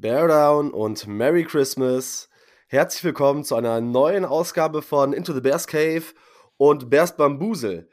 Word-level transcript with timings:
Bear 0.00 0.28
Down 0.28 0.70
und 0.70 1.08
Merry 1.08 1.42
Christmas. 1.42 2.30
Herzlich 2.68 3.02
willkommen 3.02 3.42
zu 3.42 3.56
einer 3.56 3.80
neuen 3.80 4.24
Ausgabe 4.24 4.80
von 4.80 5.12
Into 5.12 5.32
the 5.32 5.40
Bears 5.40 5.66
Cave 5.66 6.04
und 6.56 6.88
Bears 6.88 7.16
Bambusel. 7.16 7.90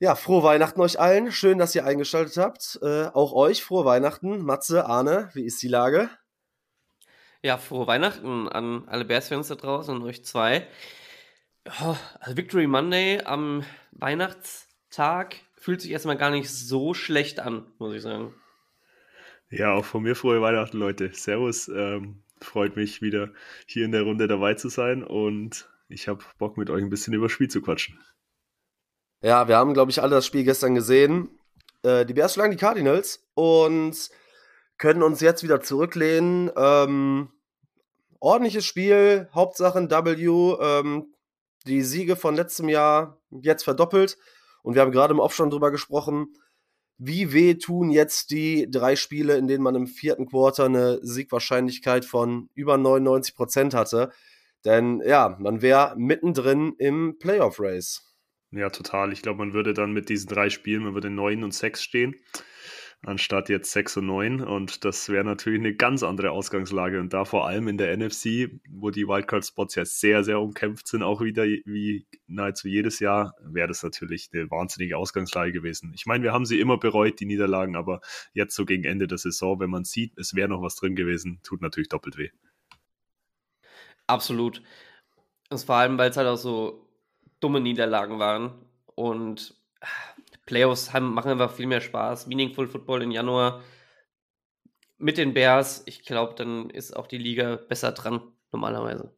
Ja, 0.00 0.16
frohe 0.16 0.42
Weihnachten 0.42 0.80
euch 0.80 0.98
allen. 0.98 1.30
Schön, 1.30 1.58
dass 1.58 1.72
ihr 1.76 1.84
eingeschaltet 1.84 2.36
habt. 2.36 2.80
Äh, 2.82 3.06
auch 3.14 3.32
euch 3.32 3.62
frohe 3.62 3.84
Weihnachten. 3.84 4.42
Matze, 4.42 4.86
Arne, 4.86 5.30
wie 5.34 5.44
ist 5.44 5.62
die 5.62 5.68
Lage? 5.68 6.10
Ja, 7.42 7.58
frohe 7.58 7.86
Weihnachten 7.86 8.48
an 8.48 8.88
alle 8.88 9.04
Bears-Fans 9.04 9.46
da 9.46 9.54
draußen 9.54 9.94
und 9.94 10.02
euch 10.02 10.24
zwei. 10.24 10.66
Oh, 11.80 11.94
also 12.18 12.36
Victory 12.36 12.66
Monday 12.66 13.22
am 13.22 13.62
Weihnachtstag 13.92 15.36
fühlt 15.54 15.80
sich 15.80 15.92
erstmal 15.92 16.16
gar 16.16 16.30
nicht 16.30 16.50
so 16.50 16.92
schlecht 16.92 17.38
an, 17.38 17.72
muss 17.78 17.94
ich 17.94 18.02
sagen. 18.02 18.34
Ja, 19.50 19.74
auch 19.74 19.84
von 19.84 20.02
mir 20.02 20.16
frohe 20.16 20.40
Weihnachten, 20.40 20.76
Leute. 20.76 21.10
Servus. 21.12 21.68
Ähm, 21.68 22.22
freut 22.40 22.76
mich 22.76 23.00
wieder 23.00 23.30
hier 23.66 23.84
in 23.84 23.92
der 23.92 24.02
Runde 24.02 24.26
dabei 24.26 24.54
zu 24.54 24.68
sein 24.68 25.04
und 25.04 25.70
ich 25.88 26.08
habe 26.08 26.24
Bock 26.38 26.56
mit 26.56 26.68
euch 26.68 26.82
ein 26.82 26.90
bisschen 26.90 27.14
über 27.14 27.28
Spiel 27.28 27.48
zu 27.48 27.62
quatschen. 27.62 27.98
Ja, 29.22 29.48
wir 29.48 29.56
haben, 29.56 29.72
glaube 29.72 29.90
ich, 29.90 30.02
alle 30.02 30.16
das 30.16 30.26
Spiel 30.26 30.44
gestern 30.44 30.74
gesehen. 30.74 31.30
Äh, 31.82 32.04
die 32.04 32.12
Bears 32.12 32.34
schlagen 32.34 32.50
die 32.50 32.58
Cardinals 32.58 33.24
und 33.34 34.10
können 34.78 35.02
uns 35.02 35.20
jetzt 35.20 35.42
wieder 35.42 35.60
zurücklehnen. 35.60 36.50
Ähm, 36.56 37.30
ordentliches 38.18 38.66
Spiel, 38.66 39.28
Hauptsache 39.32 39.88
W. 39.88 40.56
Ähm, 40.60 41.14
die 41.66 41.82
Siege 41.82 42.16
von 42.16 42.34
letztem 42.34 42.68
Jahr 42.68 43.20
jetzt 43.30 43.62
verdoppelt. 43.62 44.18
Und 44.62 44.74
wir 44.74 44.82
haben 44.82 44.92
gerade 44.92 45.14
im 45.14 45.20
Off 45.20 45.34
schon 45.34 45.50
drüber 45.50 45.70
gesprochen 45.70 46.34
wie 46.98 47.32
weh 47.32 47.54
tun 47.54 47.90
jetzt 47.90 48.30
die 48.30 48.70
drei 48.70 48.96
Spiele, 48.96 49.36
in 49.36 49.48
denen 49.48 49.62
man 49.62 49.74
im 49.74 49.86
vierten 49.86 50.26
Quarter 50.26 50.64
eine 50.64 50.98
Siegwahrscheinlichkeit 51.02 52.04
von 52.04 52.48
über 52.54 52.78
99 52.78 53.34
Prozent 53.34 53.74
hatte. 53.74 54.10
Denn 54.64 55.02
ja, 55.06 55.36
man 55.38 55.62
wäre 55.62 55.94
mittendrin 55.96 56.74
im 56.78 57.18
Playoff-Race. 57.18 58.02
Ja, 58.50 58.70
total. 58.70 59.12
Ich 59.12 59.22
glaube, 59.22 59.38
man 59.38 59.52
würde 59.52 59.74
dann 59.74 59.92
mit 59.92 60.08
diesen 60.08 60.28
drei 60.28 60.50
Spielen, 60.50 60.84
man 60.84 60.94
würde 60.94 61.10
9 61.10 61.44
und 61.44 61.52
6 61.52 61.82
stehen 61.82 62.16
anstatt 63.04 63.48
jetzt 63.48 63.70
6 63.72 63.98
und 63.98 64.06
9. 64.06 64.40
Und 64.40 64.84
das 64.84 65.08
wäre 65.08 65.24
natürlich 65.24 65.60
eine 65.60 65.74
ganz 65.74 66.02
andere 66.02 66.30
Ausgangslage. 66.30 67.00
Und 67.00 67.12
da 67.12 67.24
vor 67.24 67.46
allem 67.46 67.68
in 67.68 67.78
der 67.78 67.96
NFC, 67.96 68.50
wo 68.70 68.90
die 68.90 69.06
Wildcard-Spots 69.06 69.74
ja 69.74 69.84
sehr, 69.84 70.24
sehr 70.24 70.40
umkämpft 70.40 70.88
sind, 70.88 71.02
auch 71.02 71.20
wieder 71.20 71.44
wie 71.44 72.06
nahezu 72.26 72.68
jedes 72.68 72.98
Jahr, 73.00 73.34
wäre 73.40 73.68
das 73.68 73.82
natürlich 73.82 74.30
eine 74.32 74.50
wahnsinnige 74.50 74.96
Ausgangslage 74.96 75.52
gewesen. 75.52 75.92
Ich 75.94 76.06
meine, 76.06 76.24
wir 76.24 76.32
haben 76.32 76.46
sie 76.46 76.60
immer 76.60 76.78
bereut, 76.78 77.20
die 77.20 77.26
Niederlagen, 77.26 77.76
aber 77.76 78.00
jetzt 78.32 78.54
so 78.54 78.64
gegen 78.64 78.84
Ende 78.84 79.06
der 79.06 79.18
Saison, 79.18 79.60
wenn 79.60 79.70
man 79.70 79.84
sieht, 79.84 80.16
es 80.18 80.34
wäre 80.34 80.48
noch 80.48 80.62
was 80.62 80.76
drin 80.76 80.96
gewesen, 80.96 81.40
tut 81.42 81.62
natürlich 81.62 81.88
doppelt 81.88 82.18
weh. 82.18 82.30
Absolut. 84.06 84.62
Und 85.50 85.60
vor 85.60 85.76
allem, 85.76 85.98
weil 85.98 86.10
es 86.10 86.16
halt 86.16 86.28
auch 86.28 86.36
so 86.36 86.88
dumme 87.40 87.60
Niederlagen 87.60 88.18
waren. 88.18 88.52
Und 88.94 89.54
Playoffs 90.46 90.92
haben, 90.92 91.12
machen 91.12 91.32
einfach 91.32 91.52
viel 91.52 91.66
mehr 91.66 91.80
Spaß. 91.80 92.28
Meaningful 92.28 92.68
Football 92.68 93.02
im 93.02 93.10
Januar 93.10 93.62
mit 94.98 95.18
den 95.18 95.34
Bears. 95.34 95.82
Ich 95.86 96.04
glaube, 96.04 96.34
dann 96.34 96.70
ist 96.70 96.96
auch 96.96 97.06
die 97.06 97.18
Liga 97.18 97.56
besser 97.56 97.92
dran, 97.92 98.22
normalerweise. 98.52 99.12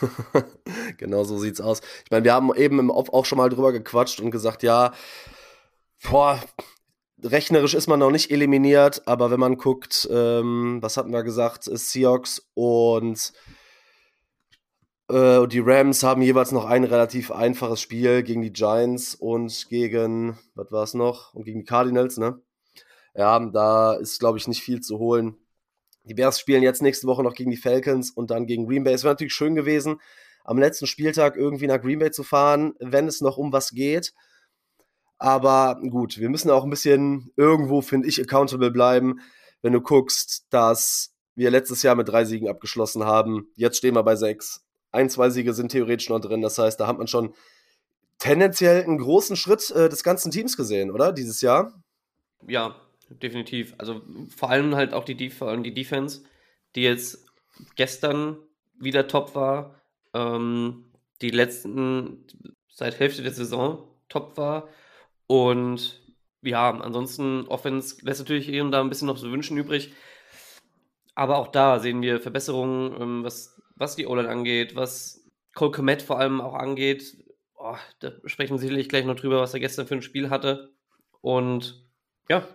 genau 0.98 1.24
so 1.24 1.38
sieht's 1.38 1.60
aus. 1.60 1.80
Ich 2.04 2.10
meine, 2.10 2.24
wir 2.24 2.34
haben 2.34 2.54
eben 2.54 2.78
im 2.78 2.90
Off 2.90 3.08
auch 3.12 3.24
schon 3.24 3.38
mal 3.38 3.48
drüber 3.48 3.72
gequatscht 3.72 4.20
und 4.20 4.30
gesagt, 4.30 4.62
ja, 4.62 4.92
boah, 6.02 6.40
rechnerisch 7.22 7.74
ist 7.74 7.86
man 7.86 8.00
noch 8.00 8.10
nicht 8.10 8.30
eliminiert, 8.30 9.02
aber 9.06 9.30
wenn 9.30 9.40
man 9.40 9.56
guckt, 9.56 10.08
ähm, 10.10 10.78
was 10.82 10.96
hatten 10.96 11.12
wir 11.12 11.22
gesagt, 11.22 11.64
Seahawks 11.64 12.50
und 12.54 13.32
äh, 15.12 15.46
die 15.46 15.60
Rams 15.60 16.02
haben 16.02 16.22
jeweils 16.22 16.52
noch 16.52 16.64
ein 16.64 16.84
relativ 16.84 17.30
einfaches 17.30 17.80
Spiel 17.80 18.22
gegen 18.22 18.42
die 18.42 18.52
Giants 18.52 19.14
und 19.14 19.68
gegen, 19.68 20.38
was 20.54 20.72
war 20.72 20.82
es 20.84 20.94
noch? 20.94 21.34
Und 21.34 21.44
gegen 21.44 21.60
die 21.60 21.66
Cardinals, 21.66 22.16
ne? 22.16 22.40
Ja, 23.14 23.38
da 23.38 23.94
ist, 23.94 24.20
glaube 24.20 24.38
ich, 24.38 24.48
nicht 24.48 24.62
viel 24.62 24.80
zu 24.80 24.98
holen. 24.98 25.36
Die 26.04 26.14
Bears 26.14 26.40
spielen 26.40 26.62
jetzt 26.62 26.82
nächste 26.82 27.06
Woche 27.06 27.22
noch 27.22 27.34
gegen 27.34 27.50
die 27.50 27.56
Falcons 27.56 28.10
und 28.10 28.30
dann 28.30 28.46
gegen 28.46 28.66
Green 28.66 28.84
Bay. 28.84 28.94
Es 28.94 29.04
wäre 29.04 29.12
natürlich 29.12 29.34
schön 29.34 29.54
gewesen, 29.54 30.00
am 30.44 30.58
letzten 30.58 30.86
Spieltag 30.86 31.36
irgendwie 31.36 31.66
nach 31.66 31.80
Green 31.80 31.98
Bay 31.98 32.10
zu 32.10 32.24
fahren, 32.24 32.74
wenn 32.80 33.06
es 33.06 33.20
noch 33.20 33.36
um 33.36 33.52
was 33.52 33.70
geht. 33.70 34.14
Aber 35.18 35.78
gut, 35.88 36.18
wir 36.18 36.30
müssen 36.30 36.50
auch 36.50 36.64
ein 36.64 36.70
bisschen 36.70 37.30
irgendwo, 37.36 37.82
finde 37.82 38.08
ich, 38.08 38.20
accountable 38.20 38.70
bleiben. 38.70 39.20
Wenn 39.60 39.74
du 39.74 39.80
guckst, 39.80 40.46
dass 40.50 41.14
wir 41.34 41.50
letztes 41.50 41.82
Jahr 41.82 41.94
mit 41.94 42.08
drei 42.08 42.24
Siegen 42.24 42.48
abgeschlossen 42.48 43.04
haben, 43.04 43.48
jetzt 43.54 43.76
stehen 43.76 43.94
wir 43.94 44.02
bei 44.02 44.16
sechs 44.16 44.64
ein, 44.92 45.10
zwei 45.10 45.30
Siege 45.30 45.54
sind 45.54 45.72
theoretisch 45.72 46.08
noch 46.08 46.20
drin. 46.20 46.42
Das 46.42 46.58
heißt, 46.58 46.78
da 46.78 46.86
hat 46.86 46.98
man 46.98 47.08
schon 47.08 47.34
tendenziell 48.18 48.84
einen 48.84 48.98
großen 48.98 49.36
Schritt 49.36 49.70
äh, 49.70 49.88
des 49.88 50.04
ganzen 50.04 50.30
Teams 50.30 50.56
gesehen, 50.56 50.90
oder? 50.90 51.12
Dieses 51.12 51.40
Jahr? 51.40 51.82
Ja, 52.46 52.76
definitiv. 53.08 53.74
Also 53.78 54.02
vor 54.36 54.50
allem 54.50 54.76
halt 54.76 54.92
auch 54.92 55.04
die, 55.04 55.16
Def 55.16 55.42
die 55.64 55.74
Defense, 55.74 56.22
die 56.74 56.82
jetzt 56.82 57.26
gestern 57.76 58.36
wieder 58.78 59.08
top 59.08 59.34
war, 59.34 59.80
ähm, 60.14 60.84
die 61.20 61.30
letzten 61.30 62.26
seit 62.68 62.98
Hälfte 62.98 63.22
der 63.22 63.32
Saison 63.32 63.88
top 64.08 64.36
war 64.36 64.68
und 65.26 66.00
ja, 66.42 66.70
ansonsten 66.70 67.46
Offense 67.46 67.96
lässt 68.02 68.20
natürlich 68.20 68.46
hier 68.46 68.64
und 68.64 68.72
da 68.72 68.80
ein 68.80 68.88
bisschen 68.88 69.06
noch 69.06 69.16
so 69.16 69.30
Wünschen 69.30 69.56
übrig. 69.56 69.92
Aber 71.14 71.38
auch 71.38 71.48
da 71.48 71.78
sehen 71.78 72.02
wir 72.02 72.20
Verbesserungen, 72.20 73.00
ähm, 73.00 73.24
was 73.24 73.51
was 73.76 73.96
die 73.96 74.06
O-Line 74.06 74.28
angeht, 74.28 74.76
was 74.76 75.24
Cole 75.54 75.70
Komet 75.70 76.02
vor 76.02 76.18
allem 76.18 76.40
auch 76.40 76.54
angeht. 76.54 77.16
Oh, 77.56 77.76
da 78.00 78.12
sprechen 78.26 78.54
wir 78.54 78.58
sicherlich 78.58 78.88
gleich 78.88 79.04
noch 79.04 79.16
drüber, 79.16 79.40
was 79.40 79.54
er 79.54 79.60
gestern 79.60 79.86
für 79.86 79.94
ein 79.94 80.02
Spiel 80.02 80.30
hatte. 80.30 80.72
Und 81.20 81.86
ja, 82.28 82.46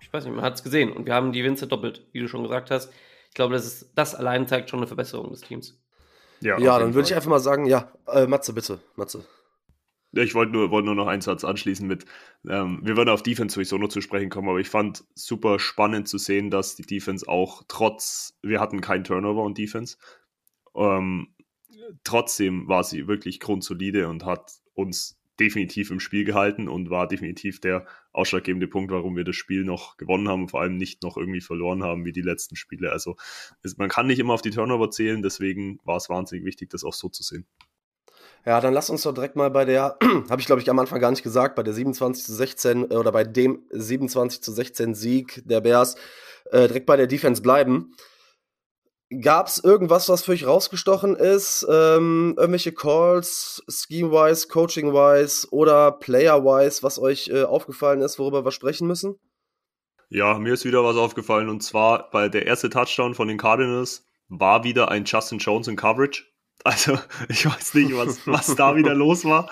ich 0.00 0.12
weiß 0.12 0.24
nicht, 0.24 0.34
man 0.34 0.44
hat 0.44 0.54
es 0.54 0.62
gesehen. 0.62 0.92
Und 0.92 1.06
wir 1.06 1.14
haben 1.14 1.32
die 1.32 1.44
Winze 1.44 1.66
doppelt, 1.66 2.06
wie 2.12 2.20
du 2.20 2.28
schon 2.28 2.42
gesagt 2.42 2.70
hast. 2.70 2.92
Ich 3.28 3.34
glaube, 3.34 3.54
das, 3.54 3.66
ist, 3.66 3.92
das 3.94 4.14
allein 4.14 4.46
zeigt 4.46 4.70
schon 4.70 4.78
eine 4.78 4.86
Verbesserung 4.86 5.30
des 5.30 5.40
Teams. 5.40 5.80
Ja, 6.40 6.58
ja 6.58 6.78
dann 6.78 6.94
würde 6.94 7.08
ich 7.08 7.14
einfach 7.14 7.30
mal 7.30 7.40
sagen, 7.40 7.66
ja, 7.66 7.92
äh, 8.06 8.26
Matze, 8.26 8.52
bitte, 8.52 8.80
Matze. 8.96 9.24
Ich 10.12 10.34
wollte 10.34 10.52
nur, 10.52 10.70
wollt 10.70 10.84
nur 10.84 10.94
noch 10.94 11.08
einen 11.08 11.22
Satz 11.22 11.42
anschließen 11.42 11.88
mit, 11.88 12.04
ähm, 12.48 12.80
wir 12.82 12.96
werden 12.96 13.08
auf 13.08 13.22
Defense 13.22 13.54
sowieso 13.54 13.78
noch 13.78 13.88
zu 13.88 14.00
sprechen 14.00 14.30
kommen, 14.30 14.48
aber 14.48 14.60
ich 14.60 14.68
fand 14.68 15.04
super 15.14 15.58
spannend 15.58 16.06
zu 16.06 16.18
sehen, 16.18 16.50
dass 16.50 16.76
die 16.76 16.86
Defense 16.86 17.26
auch 17.26 17.64
trotz, 17.66 18.38
wir 18.42 18.60
hatten 18.60 18.80
keinen 18.80 19.02
Turnover 19.02 19.42
und 19.42 19.58
Defense, 19.58 19.96
ähm, 20.74 21.34
trotzdem 22.04 22.68
war 22.68 22.84
sie 22.84 23.06
wirklich 23.06 23.40
grundsolide 23.40 24.08
und 24.08 24.24
hat 24.24 24.52
uns 24.74 25.18
definitiv 25.40 25.90
im 25.90 26.00
Spiel 26.00 26.24
gehalten 26.24 26.68
und 26.68 26.90
war 26.90 27.08
definitiv 27.08 27.60
der 27.60 27.86
ausschlaggebende 28.12 28.68
Punkt, 28.68 28.92
warum 28.92 29.16
wir 29.16 29.24
das 29.24 29.36
Spiel 29.36 29.64
noch 29.64 29.96
gewonnen 29.96 30.28
haben 30.28 30.42
und 30.42 30.50
vor 30.50 30.60
allem 30.60 30.76
nicht 30.76 31.02
noch 31.02 31.16
irgendwie 31.16 31.40
verloren 31.40 31.82
haben 31.82 32.04
wie 32.04 32.12
die 32.12 32.22
letzten 32.22 32.56
Spiele. 32.56 32.92
Also 32.92 33.16
es, 33.62 33.76
man 33.76 33.88
kann 33.88 34.06
nicht 34.06 34.20
immer 34.20 34.34
auf 34.34 34.42
die 34.42 34.50
Turnover 34.50 34.90
zählen, 34.90 35.22
deswegen 35.22 35.80
war 35.84 35.96
es 35.96 36.08
wahnsinnig 36.08 36.44
wichtig, 36.44 36.70
das 36.70 36.84
auch 36.84 36.94
so 36.94 37.08
zu 37.08 37.22
sehen. 37.22 37.46
Ja, 38.46 38.60
dann 38.60 38.74
lass 38.74 38.90
uns 38.90 39.02
doch 39.02 39.14
direkt 39.14 39.36
mal 39.36 39.50
bei 39.50 39.64
der, 39.64 39.96
habe 40.30 40.40
ich 40.40 40.46
glaube 40.46 40.60
ich 40.60 40.70
am 40.70 40.78
Anfang 40.78 41.00
gar 41.00 41.10
nicht 41.10 41.22
gesagt, 41.22 41.56
bei 41.56 41.62
der 41.62 41.72
27 41.72 42.24
zu 42.24 42.34
16 42.34 42.90
äh, 42.90 42.94
oder 42.94 43.10
bei 43.10 43.24
dem 43.24 43.64
27 43.70 44.40
zu 44.42 44.52
16 44.52 44.94
Sieg 44.94 45.42
der 45.46 45.60
Bears 45.62 45.96
äh, 46.52 46.68
direkt 46.68 46.86
bei 46.86 46.96
der 46.96 47.06
Defense 47.06 47.42
bleiben. 47.42 47.94
Gab 49.20 49.48
es 49.48 49.62
irgendwas, 49.62 50.08
was 50.08 50.24
für 50.24 50.32
euch 50.32 50.46
rausgestochen 50.46 51.16
ist? 51.16 51.66
Ähm, 51.68 52.34
irgendwelche 52.38 52.72
Calls, 52.72 53.62
Scheme-wise, 53.68 54.48
Coaching-wise 54.48 55.48
oder 55.50 55.92
Player-wise, 55.92 56.82
was 56.82 56.98
euch 56.98 57.28
äh, 57.28 57.42
aufgefallen 57.42 58.00
ist, 58.00 58.18
worüber 58.18 58.44
wir 58.44 58.52
sprechen 58.52 58.86
müssen? 58.86 59.18
Ja, 60.08 60.38
mir 60.38 60.54
ist 60.54 60.64
wieder 60.64 60.84
was 60.84 60.96
aufgefallen 60.96 61.48
und 61.48 61.62
zwar 61.62 62.10
bei 62.10 62.28
der 62.28 62.46
erste 62.46 62.70
Touchdown 62.70 63.14
von 63.14 63.28
den 63.28 63.38
Cardinals 63.38 64.06
war 64.28 64.64
wieder 64.64 64.90
ein 64.90 65.04
Justin 65.04 65.38
Jones 65.38 65.68
in 65.68 65.76
Coverage. 65.76 66.24
Also, 66.62 66.98
ich 67.28 67.44
weiß 67.44 67.74
nicht, 67.74 67.94
was, 67.94 68.26
was 68.26 68.54
da 68.54 68.74
wieder 68.76 68.94
los 68.94 69.24
war. 69.24 69.50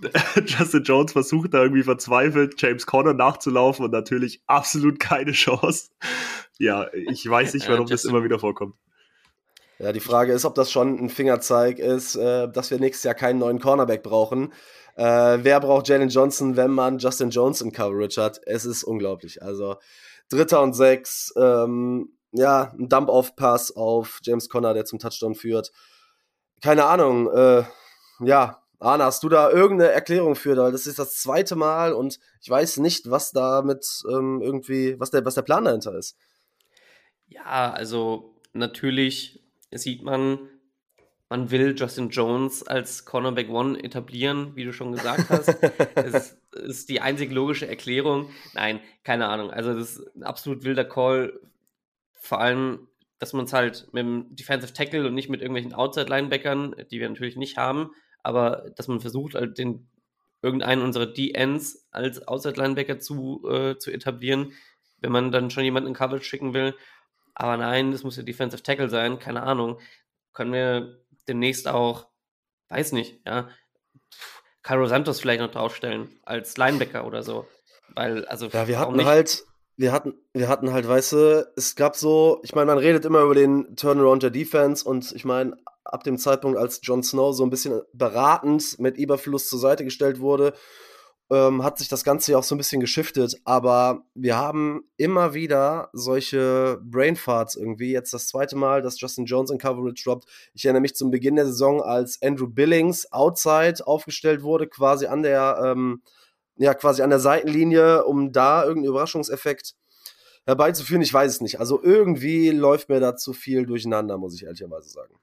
Justin 0.46 0.84
Jones 0.84 1.12
versucht 1.12 1.52
da 1.52 1.62
irgendwie 1.62 1.82
verzweifelt, 1.82 2.54
James 2.62 2.86
Conner 2.86 3.12
nachzulaufen 3.12 3.84
und 3.84 3.90
natürlich 3.90 4.40
absolut 4.46 4.98
keine 4.98 5.32
Chance. 5.32 5.90
Ja, 6.58 6.86
ich 6.94 7.28
weiß 7.28 7.52
nicht, 7.54 7.68
warum 7.68 7.86
das 7.86 8.04
immer 8.04 8.24
wieder 8.24 8.38
vorkommt. 8.38 8.76
Ja, 9.84 9.92
die 9.92 10.00
Frage 10.00 10.32
ist, 10.32 10.46
ob 10.46 10.54
das 10.54 10.72
schon 10.72 10.98
ein 10.98 11.10
Fingerzeig 11.10 11.78
ist, 11.78 12.16
äh, 12.16 12.48
dass 12.50 12.70
wir 12.70 12.78
nächstes 12.78 13.04
Jahr 13.04 13.14
keinen 13.14 13.38
neuen 13.38 13.60
Cornerback 13.60 14.02
brauchen. 14.02 14.50
Äh, 14.96 15.40
wer 15.42 15.60
braucht 15.60 15.88
Jalen 15.88 16.08
Johnson, 16.08 16.56
wenn 16.56 16.70
man 16.70 16.96
Justin 16.96 17.28
Jones 17.28 17.60
in 17.60 17.70
Coverage 17.70 18.18
hat? 18.18 18.40
Es 18.46 18.64
ist 18.64 18.82
unglaublich. 18.82 19.42
Also 19.42 19.76
Dritter 20.30 20.62
und 20.62 20.72
Sechs, 20.72 21.34
ähm, 21.36 22.16
ja, 22.32 22.72
ein 22.78 22.88
Dump-Off-Pass 22.88 23.76
auf 23.76 24.20
James 24.22 24.48
Conner, 24.48 24.72
der 24.72 24.86
zum 24.86 25.00
Touchdown 25.00 25.34
führt. 25.34 25.70
Keine 26.62 26.86
Ahnung, 26.86 27.30
äh, 27.30 27.64
ja, 28.20 28.62
Arne, 28.78 29.04
hast 29.04 29.22
du 29.22 29.28
da 29.28 29.50
irgendeine 29.50 29.92
Erklärung 29.92 30.34
für? 30.34 30.54
Das 30.54 30.86
ist 30.86 30.98
das 30.98 31.16
zweite 31.16 31.56
Mal 31.56 31.92
und 31.92 32.18
ich 32.40 32.48
weiß 32.48 32.78
nicht, 32.78 33.10
was 33.10 33.32
da 33.32 33.60
mit 33.60 33.86
ähm, 34.10 34.40
irgendwie, 34.40 34.98
was 34.98 35.10
der, 35.10 35.26
was 35.26 35.34
der 35.34 35.42
Plan 35.42 35.66
dahinter 35.66 35.94
ist. 35.94 36.16
Ja, 37.26 37.70
also 37.70 38.34
natürlich 38.54 39.43
sieht 39.78 40.02
man, 40.02 40.38
man 41.28 41.50
will 41.50 41.74
Justin 41.76 42.10
Jones 42.10 42.62
als 42.62 43.04
Cornerback 43.04 43.48
One 43.48 43.82
etablieren, 43.82 44.54
wie 44.56 44.64
du 44.64 44.72
schon 44.72 44.92
gesagt 44.92 45.28
hast. 45.30 45.56
das 45.94 46.36
ist 46.52 46.88
die 46.88 47.00
einzig 47.00 47.32
logische 47.32 47.66
Erklärung. 47.66 48.30
Nein, 48.52 48.80
keine 49.02 49.28
Ahnung. 49.28 49.50
Also 49.50 49.74
das 49.74 49.96
ist 49.96 50.16
ein 50.16 50.22
absolut 50.22 50.64
wilder 50.64 50.84
Call. 50.84 51.40
Vor 52.12 52.40
allem, 52.40 52.88
dass 53.18 53.32
man 53.32 53.46
es 53.46 53.52
halt 53.52 53.88
mit 53.92 54.04
dem 54.04 54.36
Defensive 54.36 54.72
Tackle 54.72 55.06
und 55.06 55.14
nicht 55.14 55.28
mit 55.28 55.40
irgendwelchen 55.40 55.74
Outside-Linebackern, 55.74 56.76
die 56.90 57.00
wir 57.00 57.08
natürlich 57.08 57.36
nicht 57.36 57.56
haben, 57.56 57.90
aber 58.22 58.70
dass 58.76 58.88
man 58.88 59.00
versucht, 59.00 59.34
halt 59.34 59.58
den 59.58 59.88
irgendeinen 60.42 60.82
unserer 60.82 61.06
D-Ends 61.06 61.88
als 61.90 62.28
Outside-Linebacker 62.28 62.98
zu, 62.98 63.48
äh, 63.48 63.78
zu 63.78 63.90
etablieren, 63.90 64.52
wenn 65.00 65.10
man 65.10 65.32
dann 65.32 65.50
schon 65.50 65.64
jemanden 65.64 65.88
in 65.88 65.94
Coverage 65.94 66.24
schicken 66.24 66.52
will. 66.52 66.74
Aber 67.34 67.56
nein, 67.56 67.92
das 67.92 68.04
muss 68.04 68.16
ja 68.16 68.22
Defensive 68.22 68.62
Tackle 68.62 68.88
sein, 68.88 69.18
keine 69.18 69.42
Ahnung. 69.42 69.80
Können 70.32 70.52
wir 70.52 71.04
demnächst 71.28 71.68
auch, 71.68 72.06
weiß 72.68 72.92
nicht, 72.92 73.20
ja, 73.26 73.48
Cairo 74.62 74.86
Santos 74.86 75.20
vielleicht 75.20 75.40
noch 75.40 75.50
draufstellen 75.50 76.20
als 76.22 76.56
Linebacker 76.56 77.06
oder 77.06 77.22
so. 77.22 77.46
Weil, 77.94 78.24
also. 78.26 78.46
Ja, 78.46 78.66
wir 78.66 78.78
hatten 78.78 79.04
halt, 79.04 79.44
wir 79.76 79.92
hatten, 79.92 80.14
wir 80.32 80.48
hatten 80.48 80.72
halt, 80.72 80.88
weißt 80.88 81.12
du, 81.12 81.52
es 81.56 81.76
gab 81.76 81.96
so, 81.96 82.40
ich 82.42 82.54
meine, 82.54 82.66
man 82.66 82.78
redet 82.78 83.04
immer 83.04 83.22
über 83.22 83.34
den 83.34 83.76
Turnaround 83.76 84.22
der 84.22 84.30
Defense 84.30 84.88
und 84.88 85.12
ich 85.12 85.24
meine, 85.24 85.56
ab 85.84 86.04
dem 86.04 86.18
Zeitpunkt, 86.18 86.58
als 86.58 86.80
Jon 86.82 87.02
Snow 87.02 87.34
so 87.34 87.44
ein 87.44 87.50
bisschen 87.50 87.82
beratend 87.92 88.78
mit 88.78 88.96
Überfluss 88.96 89.48
zur 89.48 89.58
Seite 89.58 89.84
gestellt 89.84 90.20
wurde 90.20 90.54
ähm, 91.30 91.64
hat 91.64 91.78
sich 91.78 91.88
das 91.88 92.04
Ganze 92.04 92.32
ja 92.32 92.38
auch 92.38 92.44
so 92.44 92.54
ein 92.54 92.58
bisschen 92.58 92.80
geschiftet. 92.80 93.40
Aber 93.44 94.04
wir 94.14 94.36
haben 94.36 94.84
immer 94.96 95.34
wieder 95.34 95.88
solche 95.92 96.78
Brainfarts 96.82 97.56
irgendwie. 97.56 97.92
Jetzt 97.92 98.12
das 98.12 98.28
zweite 98.28 98.56
Mal, 98.56 98.82
dass 98.82 99.00
Justin 99.00 99.24
Jones 99.24 99.50
in 99.50 99.58
Coverage 99.58 100.04
droppt. 100.04 100.26
Ich 100.52 100.64
erinnere 100.64 100.82
mich 100.82 100.94
zum 100.94 101.10
Beginn 101.10 101.36
der 101.36 101.46
Saison, 101.46 101.82
als 101.82 102.20
Andrew 102.22 102.48
Billings 102.48 103.10
outside 103.12 103.86
aufgestellt 103.86 104.42
wurde, 104.42 104.66
quasi 104.66 105.06
an 105.06 105.22
der, 105.22 105.60
ähm, 105.64 106.02
ja, 106.56 106.74
quasi 106.74 107.02
an 107.02 107.10
der 107.10 107.20
Seitenlinie, 107.20 108.04
um 108.04 108.32
da 108.32 108.62
irgendeinen 108.62 108.90
Überraschungseffekt 108.90 109.74
herbeizuführen. 110.46 111.02
Ich 111.02 111.12
weiß 111.12 111.32
es 111.32 111.40
nicht. 111.40 111.58
Also 111.58 111.82
irgendwie 111.82 112.50
läuft 112.50 112.88
mir 112.88 113.00
da 113.00 113.16
zu 113.16 113.32
viel 113.32 113.66
durcheinander, 113.66 114.18
muss 114.18 114.34
ich 114.34 114.44
ehrlicherweise 114.44 114.90
sagen. 114.90 115.14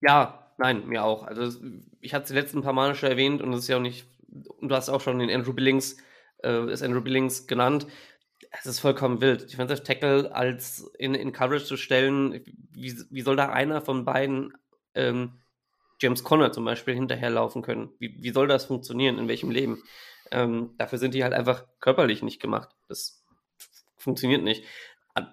Ja, 0.00 0.52
nein, 0.58 0.86
mir 0.86 1.04
auch. 1.04 1.24
Also 1.24 1.58
ich 2.00 2.14
hatte 2.14 2.22
es 2.22 2.28
die 2.28 2.34
letzten 2.34 2.62
paar 2.62 2.72
Mal 2.72 2.94
schon 2.94 3.10
erwähnt 3.10 3.42
und 3.42 3.52
es 3.52 3.60
ist 3.60 3.68
ja 3.68 3.76
auch 3.76 3.82
nicht 3.82 4.06
du 4.30 4.74
hast 4.74 4.88
auch 4.88 5.00
schon 5.00 5.18
den 5.18 5.30
Andrew 5.30 5.52
Billings, 5.52 5.96
äh, 6.38 6.66
das 6.66 6.82
Andrew 6.82 7.00
Billings 7.00 7.46
genannt. 7.46 7.86
Es 8.50 8.66
ist 8.66 8.80
vollkommen 8.80 9.20
wild. 9.20 9.52
Defensive 9.52 9.82
Tackle 9.82 10.34
als 10.34 10.90
in, 10.98 11.14
in 11.14 11.32
Coverage 11.32 11.64
zu 11.64 11.76
stellen, 11.76 12.42
wie, 12.72 12.96
wie 13.10 13.22
soll 13.22 13.36
da 13.36 13.50
einer 13.50 13.80
von 13.80 14.04
beiden, 14.04 14.54
ähm, 14.94 15.40
James 16.00 16.24
Conner 16.24 16.50
zum 16.50 16.64
Beispiel, 16.64 16.94
hinterherlaufen 16.94 17.62
können? 17.62 17.92
Wie, 17.98 18.16
wie 18.22 18.30
soll 18.30 18.48
das 18.48 18.64
funktionieren? 18.64 19.18
In 19.18 19.28
welchem 19.28 19.50
Leben? 19.50 19.82
Ähm, 20.30 20.74
dafür 20.78 20.98
sind 20.98 21.14
die 21.14 21.22
halt 21.22 21.34
einfach 21.34 21.66
körperlich 21.80 22.22
nicht 22.22 22.40
gemacht. 22.40 22.70
Das 22.88 23.24
funktioniert 23.96 24.42
nicht. 24.42 24.64
Eine 25.14 25.32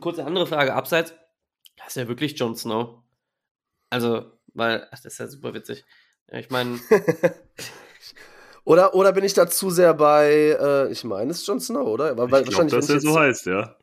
kurze 0.00 0.24
andere 0.24 0.46
Frage 0.46 0.74
abseits. 0.74 1.14
Das 1.76 1.88
ist 1.88 1.96
ja 1.96 2.08
wirklich 2.08 2.38
Jon 2.38 2.56
Snow. 2.56 3.02
Also, 3.90 4.32
weil, 4.54 4.86
ach, 4.90 5.00
das 5.02 5.04
ist 5.04 5.18
ja 5.18 5.28
super 5.28 5.54
witzig. 5.54 5.84
Ich 6.28 6.50
meine, 6.50 6.80
Oder, 8.64 8.94
oder 8.94 9.12
bin 9.12 9.24
ich 9.24 9.34
da 9.34 9.48
zu 9.48 9.70
sehr 9.70 9.94
bei, 9.94 10.56
äh, 10.58 10.92
ich 10.92 11.02
meine, 11.04 11.30
es 11.30 11.40
ist 11.40 11.48
Jon 11.48 11.60
Snow, 11.60 11.86
oder? 11.86 12.16
Weil, 12.16 12.42
ich 12.42 12.50
glaube, 12.50 12.70
dass 12.70 12.88
er 12.88 13.00
so 13.00 13.18
heißt, 13.18 13.46
ja. 13.46 13.76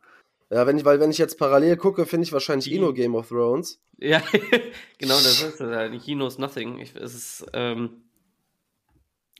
Ja, 0.51 0.65
wenn 0.65 0.77
ich, 0.77 0.85
weil 0.85 0.99
wenn 0.99 1.11
ich 1.11 1.17
jetzt 1.19 1.37
parallel 1.37 1.77
gucke, 1.77 2.05
finde 2.05 2.23
ich 2.23 2.33
wahrscheinlich 2.33 2.71
eh 2.71 2.79
nur 2.79 2.93
Game 2.93 3.13
of 3.13 3.27
Thrones. 3.27 3.81
Ja, 3.97 4.21
genau, 4.97 5.15
das 5.15 5.41
ist 5.43 5.61
äh, 5.61 5.91
He 5.99 6.15
knows 6.15 6.39
nothing. 6.39 6.79
Ich, 6.79 6.95
es 6.95 7.13
ist, 7.13 7.45
ähm, 7.53 8.03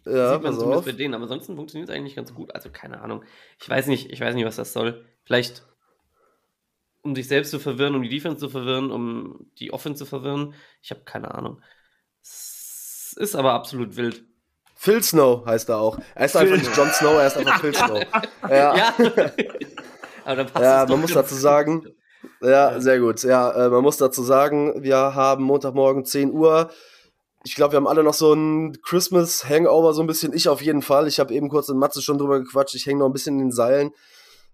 ja, 0.06 0.34
sieht 0.34 0.44
man 0.44 0.54
zumindest 0.54 0.80
auf. 0.80 0.86
bei 0.86 0.92
denen, 0.92 1.14
aber 1.14 1.24
ansonsten 1.24 1.56
funktioniert 1.56 1.90
es 1.90 1.96
eigentlich 1.96 2.16
ganz 2.16 2.34
gut. 2.34 2.54
Also 2.54 2.70
keine 2.72 3.02
Ahnung. 3.02 3.24
Ich 3.60 3.70
weiß 3.70 3.88
nicht, 3.88 4.12
ich 4.12 4.20
weiß 4.22 4.36
nicht, 4.36 4.46
was 4.46 4.58
das 4.58 4.74
soll. 4.74 5.06
Vielleicht 5.24 5.64
um 7.02 7.16
sich 7.16 7.28
selbst 7.28 7.52
zu 7.52 7.60
verwirren, 7.60 7.96
um 7.96 8.04
die 8.04 8.10
Defense 8.10 8.38
zu 8.38 8.50
verwirren, 8.50 8.92
um 8.92 9.50
die 9.58 9.72
Offense 9.72 10.00
zu 10.00 10.06
verwirren. 10.06 10.54
Ich 10.82 10.92
habe 10.92 11.02
keine 11.06 11.34
Ahnung. 11.34 11.62
Es 12.22 13.16
ist 13.18 13.36
aber 13.36 13.54
absolut 13.54 13.96
wild. 13.96 14.24
Phil 14.82 15.04
Snow 15.04 15.46
heißt 15.46 15.68
er 15.68 15.78
auch. 15.78 16.00
Er 16.16 16.26
ist 16.26 16.38
einfach 16.38 16.56
nicht 16.56 16.74
Jon 16.74 16.90
Snow, 16.90 17.16
er 17.16 17.28
ist 17.28 17.36
einfach 17.36 17.60
Phil 17.60 17.76
Snow. 17.76 18.02
Ja. 18.50 18.76
ja. 18.78 18.94
Aber 20.24 20.36
dann 20.38 20.48
passt 20.48 20.64
ja, 20.64 20.86
man 20.88 21.02
muss 21.02 21.12
dazu 21.12 21.36
sagen, 21.36 21.86
ja, 22.42 22.80
sehr 22.80 23.02
gut. 23.02 23.24
Ja, 23.24 23.66
äh, 23.66 23.70
man 23.70 23.84
muss 23.84 23.98
dazu 23.98 24.24
sagen, 24.24 24.82
wir 24.82 24.96
haben 24.96 25.44
Montagmorgen 25.44 26.06
10 26.06 26.32
Uhr. 26.32 26.70
Ich 27.44 27.56
glaube, 27.56 27.74
wir 27.74 27.78
haben 27.78 27.88
alle 27.88 28.04
noch 28.04 28.14
so 28.14 28.32
ein 28.32 28.82
Christmas-Hangover, 28.82 29.94
so 29.94 30.00
ein 30.00 30.08
bisschen. 30.08 30.32
Ich 30.32 30.48
auf 30.48 30.62
jeden 30.62 30.82
Fall. 30.82 31.10
Ich 31.10 31.20
habe 31.20 31.34
eben 31.34 31.50
kurz 31.50 31.68
in 31.68 31.78
Matze 31.78 32.02
schon 32.02 32.18
drüber 32.18 32.40
gequatscht. 32.40 32.76
Ich 32.76 32.86
hänge 32.86 33.00
noch 33.00 33.08
ein 33.08 33.14
bisschen 33.14 33.36
in 33.36 33.48
den 33.48 33.52
Seilen. 33.52 33.92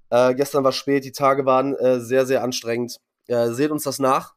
Äh, 0.10 0.34
gestern 0.34 0.64
war 0.64 0.72
spät, 0.72 1.06
die 1.06 1.12
Tage 1.12 1.46
waren 1.46 1.76
äh, 1.76 2.00
sehr, 2.00 2.26
sehr 2.26 2.44
anstrengend. 2.44 2.98
Äh, 3.28 3.50
seht 3.50 3.70
uns 3.70 3.84
das 3.84 4.00
nach. 4.00 4.34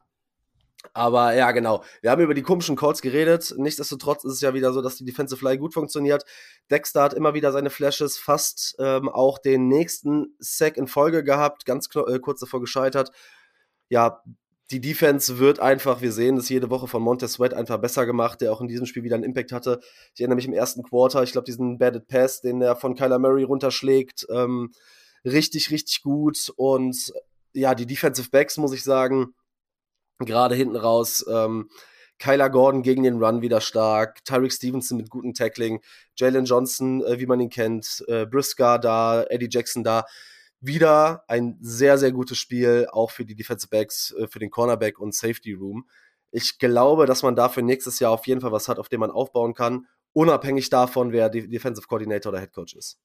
Aber 0.93 1.33
ja, 1.35 1.51
genau. 1.51 1.83
Wir 2.01 2.11
haben 2.11 2.21
über 2.21 2.33
die 2.33 2.41
komischen 2.41 2.75
Calls 2.75 3.01
geredet. 3.01 3.53
Nichtsdestotrotz 3.57 4.23
ist 4.23 4.33
es 4.33 4.41
ja 4.41 4.53
wieder 4.53 4.71
so, 4.73 4.81
dass 4.81 4.95
die 4.95 5.05
Defensive 5.05 5.43
Line 5.43 5.59
gut 5.59 5.73
funktioniert. 5.73 6.23
Dexter 6.71 7.03
hat 7.03 7.13
immer 7.13 7.33
wieder 7.33 7.51
seine 7.51 7.69
Flashes, 7.69 8.17
fast 8.17 8.75
ähm, 8.79 9.09
auch 9.09 9.39
den 9.39 9.67
nächsten 9.67 10.35
Sack 10.39 10.77
in 10.77 10.87
Folge 10.87 11.23
gehabt, 11.23 11.65
ganz 11.65 11.89
äh, 11.95 12.19
kurz 12.19 12.39
davor 12.39 12.61
gescheitert. 12.61 13.11
Ja, 13.89 14.23
die 14.71 14.81
Defense 14.81 15.39
wird 15.39 15.59
einfach, 15.59 16.01
wir 16.01 16.11
sehen 16.11 16.35
das 16.35 16.47
jede 16.49 16.69
Woche 16.69 16.87
von 16.87 17.01
Montez 17.01 17.33
Sweat 17.33 17.53
einfach 17.53 17.79
besser 17.79 18.05
gemacht, 18.05 18.39
der 18.39 18.53
auch 18.53 18.61
in 18.61 18.67
diesem 18.67 18.85
Spiel 18.85 19.03
wieder 19.03 19.15
einen 19.15 19.23
Impact 19.23 19.51
hatte. 19.51 19.79
Ich 20.13 20.21
erinnere 20.21 20.35
mich 20.35 20.45
im 20.45 20.53
ersten 20.53 20.83
Quarter, 20.83 21.23
ich 21.23 21.31
glaube, 21.31 21.45
diesen 21.45 21.79
Batted 21.79 22.07
Pass, 22.07 22.41
den 22.41 22.61
er 22.61 22.75
von 22.75 22.95
Kyler 22.95 23.19
Murray 23.19 23.43
runterschlägt, 23.43 24.27
ähm, 24.29 24.71
richtig, 25.25 25.71
richtig 25.71 26.03
gut. 26.03 26.53
Und 26.55 27.11
ja, 27.53 27.73
die 27.73 27.87
Defensive 27.87 28.29
Backs, 28.29 28.57
muss 28.57 28.73
ich 28.73 28.83
sagen, 28.83 29.33
Gerade 30.19 30.55
hinten 30.55 30.75
raus. 30.75 31.25
Ähm, 31.29 31.69
Kyler 32.19 32.49
Gordon 32.49 32.83
gegen 32.83 33.03
den 33.03 33.23
Run 33.23 33.41
wieder 33.41 33.61
stark, 33.61 34.23
Tyreek 34.25 34.51
Stevenson 34.51 34.97
mit 34.97 35.09
gutem 35.09 35.33
Tackling, 35.33 35.79
Jalen 36.17 36.45
Johnson, 36.45 37.01
äh, 37.03 37.19
wie 37.19 37.25
man 37.25 37.39
ihn 37.39 37.49
kennt, 37.49 38.03
äh, 38.07 38.25
Brisker 38.25 38.77
da, 38.77 39.23
Eddie 39.23 39.47
Jackson 39.49 39.83
da. 39.83 40.05
Wieder 40.59 41.23
ein 41.29 41.57
sehr, 41.61 41.97
sehr 41.97 42.11
gutes 42.11 42.37
Spiel, 42.37 42.87
auch 42.91 43.11
für 43.11 43.23
die 43.23 43.35
Defensive 43.35 43.69
Backs, 43.69 44.13
äh, 44.19 44.27
für 44.27 44.39
den 44.39 44.51
Cornerback 44.51 44.99
und 44.99 45.15
Safety 45.15 45.53
Room. 45.53 45.87
Ich 46.31 46.59
glaube, 46.59 47.05
dass 47.05 47.23
man 47.23 47.35
dafür 47.35 47.63
nächstes 47.63 47.99
Jahr 47.99 48.11
auf 48.11 48.27
jeden 48.27 48.41
Fall 48.41 48.51
was 48.51 48.67
hat, 48.67 48.77
auf 48.77 48.89
dem 48.89 48.99
man 48.99 49.11
aufbauen 49.11 49.53
kann, 49.53 49.87
unabhängig 50.11 50.69
davon, 50.69 51.13
wer 51.13 51.29
Defensive 51.29 51.87
Coordinator 51.87 52.31
oder 52.31 52.41
Head 52.41 52.53
Coach 52.53 52.75
ist. 52.75 52.99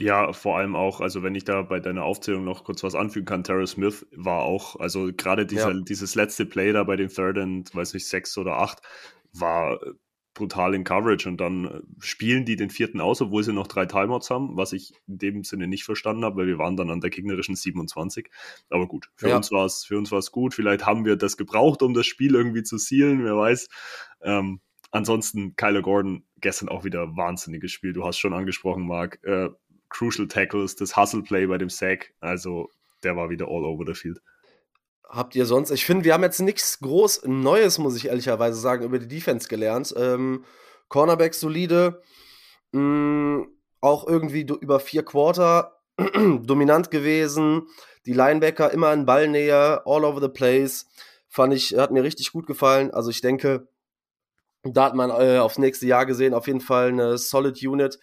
Ja, 0.00 0.32
vor 0.32 0.58
allem 0.58 0.74
auch, 0.74 1.00
also 1.00 1.22
wenn 1.22 1.34
ich 1.34 1.44
da 1.44 1.62
bei 1.62 1.78
deiner 1.78 2.04
Aufzählung 2.04 2.44
noch 2.44 2.64
kurz 2.64 2.82
was 2.82 2.94
anfügen 2.94 3.26
kann, 3.26 3.44
Terrell 3.44 3.66
Smith 3.66 4.06
war 4.12 4.42
auch, 4.42 4.76
also 4.76 5.10
gerade 5.14 5.46
dieser, 5.46 5.72
ja. 5.72 5.80
dieses 5.80 6.14
letzte 6.14 6.46
Play 6.46 6.72
da 6.72 6.84
bei 6.84 6.96
den 6.96 7.08
Third 7.08 7.38
and, 7.38 7.74
weiß 7.74 7.94
nicht, 7.94 8.06
sechs 8.06 8.36
oder 8.38 8.56
acht, 8.58 8.80
war 9.32 9.78
brutal 10.34 10.74
in 10.74 10.84
Coverage 10.84 11.28
und 11.28 11.38
dann 11.38 11.64
äh, 11.66 11.80
spielen 11.98 12.44
die 12.44 12.56
den 12.56 12.70
vierten 12.70 13.00
aus, 13.00 13.20
obwohl 13.20 13.42
sie 13.42 13.52
noch 13.52 13.66
drei 13.66 13.86
Timeouts 13.86 14.30
haben, 14.30 14.56
was 14.56 14.72
ich 14.72 14.94
in 15.06 15.18
dem 15.18 15.44
Sinne 15.44 15.66
nicht 15.66 15.84
verstanden 15.84 16.24
habe, 16.24 16.36
weil 16.36 16.46
wir 16.46 16.58
waren 16.58 16.76
dann 16.76 16.90
an 16.90 17.00
der 17.00 17.10
gegnerischen 17.10 17.56
27. 17.56 18.30
Aber 18.70 18.86
gut, 18.86 19.10
für 19.16 19.28
ja. 19.28 19.36
uns 19.36 19.50
war 19.50 19.66
es 19.66 19.84
für 19.84 19.98
uns 19.98 20.10
war 20.12 20.18
es 20.18 20.30
gut. 20.30 20.54
Vielleicht 20.54 20.86
haben 20.86 21.04
wir 21.04 21.16
das 21.16 21.36
gebraucht, 21.36 21.82
um 21.82 21.94
das 21.94 22.06
Spiel 22.06 22.34
irgendwie 22.34 22.62
zu 22.62 22.78
sealen, 22.78 23.24
wer 23.24 23.36
weiß. 23.36 23.68
Ähm, 24.22 24.60
ansonsten 24.90 25.56
Kyler 25.56 25.82
Gordon 25.82 26.24
gestern 26.40 26.68
auch 26.68 26.84
wieder 26.84 27.16
wahnsinniges 27.16 27.72
Spiel. 27.72 27.92
Du 27.92 28.04
hast 28.04 28.18
schon 28.18 28.32
angesprochen, 28.32 28.86
Marc. 28.86 29.22
Äh, 29.24 29.50
Crucial 29.90 30.28
Tackles, 30.28 30.76
das 30.76 30.96
Hustle 30.96 31.22
Play 31.22 31.46
bei 31.46 31.58
dem 31.58 31.68
Sack. 31.68 32.14
Also 32.20 32.70
der 33.02 33.16
war 33.16 33.28
wieder 33.28 33.46
all 33.46 33.64
over 33.64 33.84
the 33.86 33.94
field. 33.94 34.20
Habt 35.08 35.34
ihr 35.34 35.44
sonst, 35.44 35.70
ich 35.72 35.84
finde, 35.84 36.04
wir 36.04 36.14
haben 36.14 36.22
jetzt 36.22 36.40
nichts 36.40 36.78
groß 36.78 37.22
Neues, 37.26 37.78
muss 37.78 37.96
ich 37.96 38.06
ehrlicherweise 38.06 38.58
sagen, 38.58 38.84
über 38.84 38.98
die 38.98 39.08
Defense 39.08 39.48
gelernt. 39.48 39.92
Ähm, 39.96 40.44
Cornerback 40.88 41.34
solide, 41.34 42.00
mh, 42.72 42.80
mm, 42.80 43.48
auch 43.80 44.06
irgendwie 44.06 44.46
über 44.60 44.78
vier 44.78 45.04
Quarter 45.04 45.76
dominant 45.96 46.90
gewesen. 46.90 47.66
Die 48.06 48.12
Linebacker 48.12 48.72
immer 48.72 48.92
in 48.92 49.04
Ballnähe, 49.04 49.82
all 49.84 50.04
over 50.04 50.20
the 50.20 50.28
place. 50.28 50.86
Fand 51.28 51.54
ich, 51.54 51.76
hat 51.76 51.90
mir 51.90 52.02
richtig 52.02 52.32
gut 52.32 52.46
gefallen. 52.46 52.90
Also 52.90 53.10
ich 53.10 53.20
denke, 53.20 53.68
da 54.62 54.84
hat 54.84 54.94
man 54.94 55.10
äh, 55.10 55.38
aufs 55.38 55.58
nächste 55.58 55.86
Jahr 55.86 56.06
gesehen, 56.06 56.34
auf 56.34 56.46
jeden 56.46 56.60
Fall 56.60 56.88
eine 56.88 57.18
solid 57.18 57.60
Unit 57.64 57.98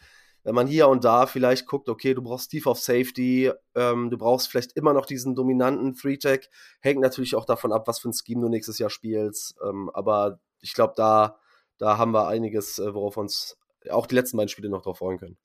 wenn 0.48 0.56
man 0.56 0.66
hier 0.66 0.88
und 0.88 1.04
da 1.04 1.25
vielleicht 1.25 1.66
guckt, 1.66 1.89
okay, 1.89 2.13
du 2.13 2.22
brauchst 2.22 2.46
Steve 2.46 2.70
auf 2.70 2.80
Safety, 2.80 3.51
ähm, 3.75 4.10
du 4.10 4.18
brauchst 4.18 4.48
vielleicht 4.48 4.77
immer 4.77 4.94
noch 4.94 5.06
diesen 5.06 5.36
dominanten 5.36 5.94
Three-Tech, 5.94 6.50
hängt 6.80 7.01
natürlich 7.01 7.36
auch 7.36 7.44
davon 7.44 7.74
ab, 7.74 7.86
was 7.86 8.00
für 8.00 8.08
ein 8.08 8.13
Scheme 8.13 8.44
du 8.44 8.48
nächstes 8.48 8.80
Jahr 8.80 8.89
spielst. 8.89 9.58
Ähm, 9.62 9.92
aber 9.94 10.39
ich 10.62 10.74
glaube, 10.74 10.94
da, 10.96 11.38
da 11.77 11.98
haben 11.98 12.13
wir 12.13 12.27
einiges, 12.27 12.80
äh, 12.80 12.94
worauf 12.94 13.18
uns 13.18 13.58
auch 13.89 14.08
die 14.08 14.16
letzten 14.16 14.38
beiden 14.38 14.48
Spiele 14.48 14.70
noch 14.70 14.84
drauf 14.84 15.00
freuen 15.00 15.18
können. 15.20 15.38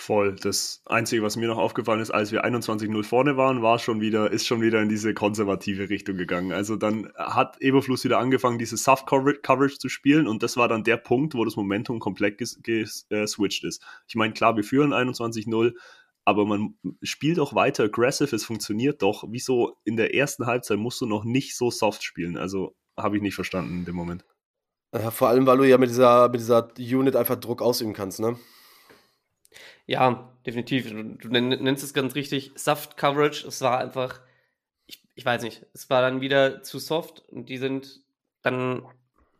Voll. 0.00 0.36
Das 0.36 0.80
Einzige, 0.86 1.24
was 1.24 1.34
mir 1.34 1.48
noch 1.48 1.58
aufgefallen 1.58 2.00
ist, 2.00 2.12
als 2.12 2.30
wir 2.30 2.44
21-0 2.44 3.02
vorne 3.02 3.36
waren, 3.36 3.62
war 3.62 3.80
schon 3.80 4.00
wieder, 4.00 4.30
ist 4.30 4.46
schon 4.46 4.60
wieder 4.60 4.80
in 4.80 4.88
diese 4.88 5.12
konservative 5.12 5.90
Richtung 5.90 6.16
gegangen. 6.16 6.52
Also 6.52 6.76
dann 6.76 7.12
hat 7.16 7.60
Eberfluss 7.60 8.04
wieder 8.04 8.20
angefangen, 8.20 8.60
diese 8.60 8.76
Soft-Coverage 8.76 9.78
zu 9.78 9.88
spielen 9.88 10.28
und 10.28 10.44
das 10.44 10.56
war 10.56 10.68
dann 10.68 10.84
der 10.84 10.98
Punkt, 10.98 11.34
wo 11.34 11.44
das 11.44 11.56
Momentum 11.56 11.98
komplett 11.98 12.38
geswitcht 12.38 13.64
ist. 13.64 13.82
Ich 14.06 14.14
meine, 14.14 14.32
klar, 14.34 14.56
wir 14.56 14.62
führen 14.62 14.94
21-0, 14.94 15.74
aber 16.24 16.46
man 16.46 16.78
spielt 17.02 17.40
auch 17.40 17.56
weiter 17.56 17.84
aggressive, 17.84 18.34
es 18.34 18.44
funktioniert 18.44 19.02
doch. 19.02 19.24
Wieso 19.28 19.78
in 19.84 19.96
der 19.96 20.14
ersten 20.14 20.46
Halbzeit 20.46 20.78
musst 20.78 21.00
du 21.00 21.06
noch 21.06 21.24
nicht 21.24 21.56
so 21.56 21.72
soft 21.72 22.04
spielen? 22.04 22.36
Also 22.36 22.76
habe 22.96 23.16
ich 23.16 23.22
nicht 23.22 23.34
verstanden 23.34 23.80
in 23.80 23.84
dem 23.84 23.96
Moment. 23.96 24.24
Ja, 24.94 25.10
vor 25.10 25.28
allem, 25.28 25.44
weil 25.44 25.58
du 25.58 25.64
ja 25.64 25.76
mit 25.76 25.90
dieser, 25.90 26.28
mit 26.28 26.40
dieser 26.40 26.68
Unit 26.78 27.16
einfach 27.16 27.36
Druck 27.36 27.62
ausüben 27.62 27.94
kannst, 27.94 28.20
ne? 28.20 28.38
Ja, 29.88 30.30
definitiv. 30.44 30.90
Du, 30.90 31.28
nennst 31.30 31.82
es 31.82 31.94
ganz 31.94 32.14
richtig. 32.14 32.52
Soft-Coverage, 32.54 33.48
es 33.48 33.62
war 33.62 33.78
einfach, 33.78 34.20
ich, 34.86 35.02
ich 35.14 35.24
weiß 35.24 35.42
nicht, 35.42 35.64
es 35.72 35.88
war 35.88 36.02
dann 36.02 36.20
wieder 36.20 36.62
zu 36.62 36.78
soft 36.78 37.26
und 37.30 37.48
die 37.48 37.56
sind 37.56 38.02
dann 38.42 38.82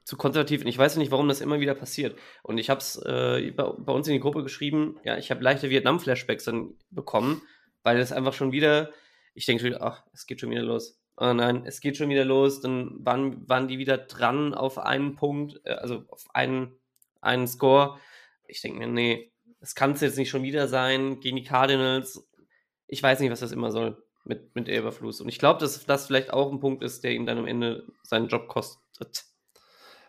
zu 0.05 0.17
konservativ. 0.17 0.63
Und 0.63 0.69
ich 0.69 0.79
weiß 0.79 0.97
nicht, 0.97 1.11
warum 1.11 1.29
das 1.29 1.43
immer 1.43 1.61
wieder 1.61 1.75
passiert. 1.75 2.19
Und 2.43 2.57
ich 2.57 2.71
habe 2.71 2.81
es 2.81 2.97
äh, 2.97 3.53
bei, 3.55 3.65
bei, 3.65 3.93
uns 3.93 4.09
in 4.09 4.15
die 4.15 4.21
Gruppe 4.21 4.43
geschrieben, 4.43 4.99
ja, 5.05 5.19
ich 5.19 5.31
habe 5.31 5.45
leichte 5.45 5.69
Vietnam-Flashbacks 5.69 6.45
dann 6.45 6.73
bekommen, 6.91 7.43
weil 7.83 7.99
es 7.99 8.11
einfach 8.11 8.33
schon 8.33 8.51
wieder, 8.51 8.91
ich 9.35 9.45
denke 9.45 9.61
schon 9.61 9.71
wieder, 9.73 9.83
ach, 9.83 10.05
es 10.15 10.25
geht 10.25 10.41
schon 10.41 10.51
wieder 10.51 10.63
los. 10.63 10.99
Oh 11.19 11.35
nein, 11.35 11.65
es 11.67 11.81
geht 11.83 11.99
schon 11.99 12.09
wieder 12.09 12.25
los. 12.25 12.63
Dann 12.63 13.05
waren, 13.05 13.47
waren 13.47 13.69
die 13.69 13.77
wieder 13.77 13.99
dran 13.99 14.55
auf 14.55 14.79
einen 14.79 15.15
Punkt, 15.15 15.61
äh, 15.65 15.73
also 15.73 16.05
auf 16.09 16.25
einen, 16.33 16.73
einen 17.21 17.47
Score. 17.47 17.99
Ich 18.47 18.63
denke 18.63 18.79
mir, 18.79 18.87
nee, 18.87 19.31
das 19.61 19.75
kann 19.75 19.93
es 19.93 20.01
jetzt 20.01 20.17
nicht 20.17 20.31
schon 20.31 20.43
wieder 20.43 20.69
sein 20.69 21.21
gegen 21.21 21.37
die 21.37 21.45
Cardinals. 21.45 22.29
Ich 22.87 23.03
weiß 23.03 23.21
nicht, 23.21 23.31
was 23.31 23.41
das 23.41 23.53
immer 23.53 23.71
soll 23.71 24.03
mit, 24.25 24.55
mit 24.55 24.69
Elberfluss. 24.69 25.21
Und 25.21 25.29
ich 25.29 25.39
glaube, 25.39 25.61
dass 25.61 25.85
das 25.85 26.07
vielleicht 26.07 26.33
auch 26.33 26.53
ein 26.53 26.61
Punkt 26.61 26.83
ist, 26.83 27.03
der 27.03 27.13
ihm 27.13 27.27
dann 27.27 27.39
am 27.39 27.47
Ende 27.47 27.87
seinen 28.03 28.29
Job 28.29 28.49
kostet. 28.49 29.25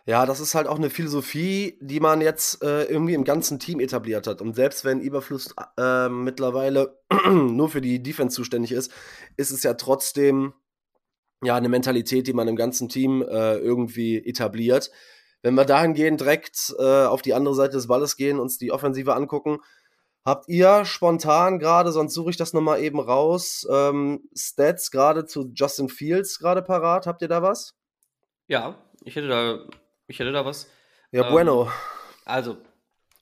Ja, 0.06 0.24
das 0.26 0.40
ist 0.40 0.54
halt 0.54 0.66
auch 0.66 0.78
eine 0.78 0.90
Philosophie, 0.90 1.78
die 1.80 2.00
man 2.00 2.20
jetzt 2.20 2.62
äh, 2.62 2.84
irgendwie 2.84 3.14
im 3.14 3.24
ganzen 3.24 3.58
Team 3.58 3.80
etabliert 3.80 4.26
hat. 4.26 4.40
Und 4.40 4.54
selbst 4.54 4.84
wenn 4.84 5.00
Überfluss 5.00 5.54
äh, 5.76 6.08
mittlerweile 6.08 6.98
nur 7.30 7.68
für 7.68 7.80
die 7.80 8.02
Defense 8.02 8.34
zuständig 8.34 8.72
ist, 8.72 8.90
ist 9.36 9.50
es 9.50 9.62
ja 9.62 9.74
trotzdem 9.74 10.54
ja 11.42 11.54
eine 11.54 11.68
Mentalität, 11.68 12.26
die 12.26 12.32
man 12.32 12.48
im 12.48 12.56
ganzen 12.56 12.88
Team 12.88 13.22
äh, 13.22 13.56
irgendwie 13.56 14.16
etabliert. 14.16 14.90
Wenn 15.42 15.54
wir 15.54 15.64
dahingehend 15.64 16.20
direkt 16.20 16.74
äh, 16.78 17.04
auf 17.04 17.22
die 17.22 17.34
andere 17.34 17.54
Seite 17.54 17.72
des 17.72 17.86
Balles 17.86 18.16
gehen, 18.16 18.38
uns 18.38 18.58
die 18.58 18.72
Offensive 18.72 19.14
angucken, 19.14 19.60
habt 20.24 20.48
ihr 20.48 20.84
spontan 20.84 21.58
gerade, 21.58 21.92
sonst 21.92 22.14
suche 22.14 22.30
ich 22.30 22.36
das 22.36 22.52
nochmal 22.52 22.82
eben 22.82 23.00
raus, 23.00 23.66
ähm, 23.70 24.28
Stats 24.36 24.90
gerade 24.90 25.24
zu 25.24 25.50
Justin 25.54 25.88
Fields 25.88 26.38
gerade 26.38 26.62
parat? 26.62 27.06
Habt 27.06 27.22
ihr 27.22 27.28
da 27.28 27.42
was? 27.42 27.74
Ja, 28.46 28.76
ich 29.02 29.16
hätte 29.16 29.28
da, 29.28 29.58
ich 30.08 30.18
hätte 30.18 30.32
da 30.32 30.44
was. 30.44 30.68
Ja, 31.10 31.24
ähm, 31.26 31.32
bueno. 31.32 31.70
Also, 32.24 32.58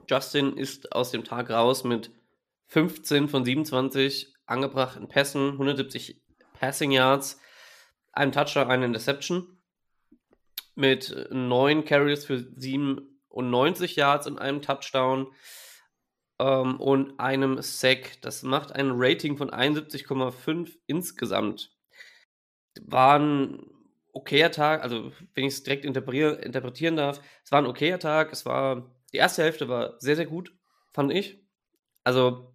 Justin 0.09 0.57
ist 0.57 0.93
aus 0.93 1.11
dem 1.13 1.23
Tag 1.25 1.51
raus 1.51 1.85
mit 1.85 2.11
15 2.67 3.29
von 3.29 3.45
27 3.45 4.35
angebrachten 4.47 5.09
Pässen, 5.09 5.53
170 5.53 6.21
Passing 6.59 6.91
Yards, 6.91 7.39
einem 8.13 8.33
Touchdown, 8.33 8.69
eine 8.69 8.87
Interception 8.87 9.58
mit 10.78 11.26
neun 11.32 11.85
Carries 11.85 12.25
für 12.25 12.38
97 12.38 13.97
Yards 13.97 14.28
und 14.28 14.38
einem 14.38 14.62
Touchdown 14.62 15.26
ähm, 16.38 16.80
und 16.80 17.18
einem 17.18 17.61
Sack. 17.61 18.23
Das 18.23 18.44
macht 18.44 18.73
ein 18.73 18.92
Rating 18.94 19.37
von 19.37 19.50
71,5 19.50 20.78
insgesamt. 20.87 21.76
War 22.80 23.18
ein 23.18 23.61
okayer 24.12 24.52
Tag, 24.52 24.85
also 24.85 25.11
wenn 25.35 25.44
ich 25.47 25.54
es 25.54 25.62
direkt 25.64 25.85
interpretieren 25.85 26.97
darf, 26.97 27.20
es 27.44 27.50
war 27.50 27.61
ein 27.61 27.66
okayer 27.66 27.99
Tag. 27.99 28.32
Es 28.32 28.47
war, 28.47 28.94
die 29.12 29.16
erste 29.16 29.42
Hälfte 29.42 29.68
war 29.68 29.99
sehr, 29.99 30.14
sehr 30.14 30.26
gut, 30.26 30.56
fand 30.92 31.12
ich. 31.12 31.44
Also, 32.04 32.54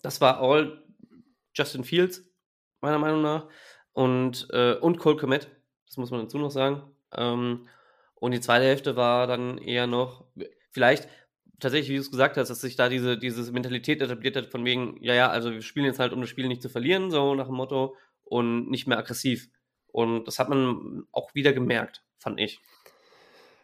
das 0.00 0.20
war 0.20 0.40
all 0.40 0.80
Justin 1.54 1.82
Fields, 1.82 2.22
meiner 2.80 3.00
Meinung 3.00 3.22
nach. 3.22 3.48
Und, 3.92 4.46
äh, 4.50 4.74
und 4.74 4.98
Cole 4.98 5.16
Komet, 5.16 5.50
das 5.86 5.96
muss 5.96 6.12
man 6.12 6.20
dazu 6.20 6.38
noch 6.38 6.50
sagen. 6.52 6.93
Ähm, 7.16 7.68
und 8.14 8.32
die 8.32 8.40
zweite 8.40 8.64
Hälfte 8.64 8.96
war 8.96 9.26
dann 9.26 9.58
eher 9.58 9.86
noch, 9.86 10.24
vielleicht 10.70 11.08
tatsächlich, 11.60 11.90
wie 11.90 11.96
du 11.96 12.00
es 12.00 12.10
gesagt 12.10 12.36
hast, 12.36 12.48
dass 12.48 12.60
sich 12.60 12.76
da 12.76 12.88
diese, 12.88 13.18
diese 13.18 13.50
Mentalität 13.52 14.00
etabliert 14.02 14.36
hat, 14.36 14.46
von 14.46 14.64
wegen, 14.64 14.96
ja, 15.00 15.14
ja, 15.14 15.30
also 15.30 15.50
wir 15.50 15.62
spielen 15.62 15.86
jetzt 15.86 15.98
halt, 15.98 16.12
um 16.12 16.20
das 16.20 16.30
Spiel 16.30 16.48
nicht 16.48 16.62
zu 16.62 16.68
verlieren, 16.68 17.10
so 17.10 17.34
nach 17.34 17.46
dem 17.46 17.56
Motto, 17.56 17.96
und 18.24 18.70
nicht 18.70 18.86
mehr 18.86 18.98
aggressiv. 18.98 19.48
Und 19.86 20.24
das 20.24 20.38
hat 20.38 20.48
man 20.48 21.06
auch 21.12 21.34
wieder 21.34 21.52
gemerkt, 21.52 22.02
fand 22.18 22.40
ich. 22.40 22.60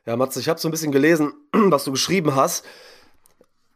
Ja, 0.07 0.17
Matze, 0.17 0.41
ich 0.41 0.49
habe 0.49 0.61
so 0.61 0.69
ein 0.69 0.71
bisschen 0.71 0.93
gelesen, 0.93 1.33
was 1.53 1.85
du 1.85 1.93
geschrieben 1.93 2.35
hast. 2.35 2.65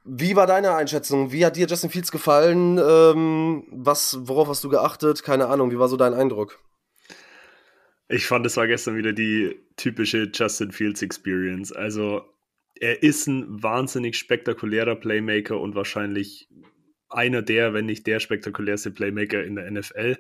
Wie 0.05 0.37
war 0.37 0.47
deine 0.47 0.75
Einschätzung? 0.75 1.33
Wie 1.33 1.45
hat 1.47 1.57
dir 1.57 1.67
Justin 1.67 1.91
Fields 1.91 2.13
gefallen? 2.13 2.79
Ähm, 2.79 3.65
was, 3.71 4.19
worauf 4.21 4.49
hast 4.49 4.63
du 4.63 4.69
geachtet? 4.69 5.23
Keine 5.23 5.47
Ahnung, 5.49 5.71
wie 5.71 5.79
war 5.79 5.89
so 5.89 5.97
dein 5.97 6.13
Eindruck? 6.13 6.61
Ich 8.09 8.27
fand, 8.27 8.45
es 8.45 8.57
war 8.57 8.67
gestern 8.67 8.97
wieder 8.97 9.13
die 9.13 9.59
typische 9.77 10.31
Justin 10.33 10.73
Fields 10.73 11.03
Experience. 11.03 11.73
Also, 11.73 12.23
er 12.75 13.03
ist 13.03 13.27
ein 13.27 13.63
wahnsinnig 13.63 14.17
spektakulärer 14.17 14.97
Playmaker 14.97 15.59
und 15.59 15.75
wahrscheinlich 15.75 16.49
einer 17.09 17.43
der, 17.43 17.73
wenn 17.73 17.87
nicht 17.87 18.07
der 18.07 18.21
spektakulärste 18.21 18.91
Playmaker 18.91 19.43
in 19.45 19.55
der 19.55 19.71
NFL. 19.71 20.17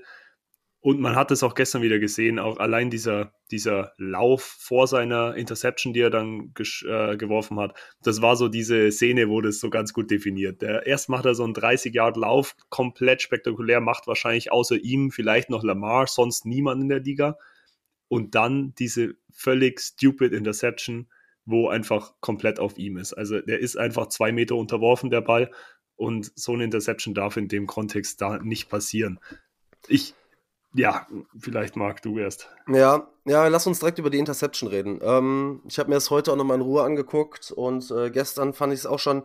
Und 0.81 1.01
man 1.01 1.17
hat 1.17 1.31
es 1.31 1.43
auch 1.43 1.55
gestern 1.55 1.83
wieder 1.83 1.99
gesehen, 1.99 2.39
auch 2.39 2.59
allein 2.59 2.91
dieser, 2.91 3.33
dieser 3.51 3.95
Lauf 3.97 4.43
vor 4.43 4.87
seiner 4.87 5.35
Interception, 5.35 5.95
die 5.95 6.01
er 6.01 6.11
dann 6.11 6.53
äh, 6.59 7.17
geworfen 7.17 7.59
hat, 7.59 7.75
das 8.03 8.21
war 8.21 8.37
so 8.37 8.49
diese 8.49 8.93
Szene, 8.93 9.31
wo 9.31 9.41
das 9.41 9.61
so 9.61 9.71
ganz 9.71 9.95
gut 9.95 10.11
definiert. 10.11 10.61
Der, 10.61 10.87
erst 10.87 11.09
macht 11.09 11.25
er 11.25 11.35
so 11.35 11.43
einen 11.43 11.55
30-Yard-Lauf, 11.55 12.55
komplett 12.69 13.23
spektakulär, 13.23 13.81
macht 13.81 14.07
wahrscheinlich 14.07 14.53
außer 14.53 14.77
ihm 14.77 15.11
vielleicht 15.11 15.49
noch 15.49 15.65
Lamar, 15.65 16.07
sonst 16.07 16.45
niemand 16.45 16.83
in 16.83 16.91
der 16.91 17.01
Liga 17.01 17.39
und 18.15 18.37
dann 18.37 18.73
diese 18.79 19.17
völlig 19.33 19.81
stupid 19.81 20.33
Interception, 20.33 21.09
wo 21.47 21.67
einfach 21.69 22.15
komplett 22.21 22.61
auf 22.61 22.79
ihm 22.79 22.97
ist. 22.97 23.13
Also 23.13 23.41
der 23.41 23.59
ist 23.59 23.77
einfach 23.77 24.07
zwei 24.07 24.31
Meter 24.31 24.55
unterworfen, 24.55 25.11
der 25.11 25.21
Ball. 25.21 25.51
Und 25.97 26.31
so 26.37 26.53
eine 26.53 26.63
Interception 26.63 27.13
darf 27.13 27.37
in 27.37 27.49
dem 27.49 27.67
Kontext 27.67 28.21
da 28.21 28.39
nicht 28.39 28.69
passieren. 28.69 29.19
Ich, 29.89 30.15
ja, 30.75 31.09
vielleicht 31.37 31.75
mag 31.75 32.03
du 32.03 32.19
erst. 32.19 32.49
Ja, 32.69 33.09
ja, 33.25 33.49
lass 33.49 33.67
uns 33.67 33.81
direkt 33.81 33.99
über 33.99 34.11
die 34.11 34.19
Interception 34.21 34.69
reden. 34.69 35.01
Ähm, 35.03 35.61
ich 35.67 35.81
habe 35.81 35.89
mir 35.89 35.97
das 35.97 36.11
heute 36.11 36.31
auch 36.31 36.37
nochmal 36.37 36.59
in 36.59 36.63
Ruhe 36.63 36.85
angeguckt 36.85 37.51
und 37.51 37.91
äh, 37.91 38.11
gestern 38.11 38.53
fand 38.55 38.73
ich 38.73 38.81
es 38.81 38.87
auch 38.87 39.01
schon 39.01 39.25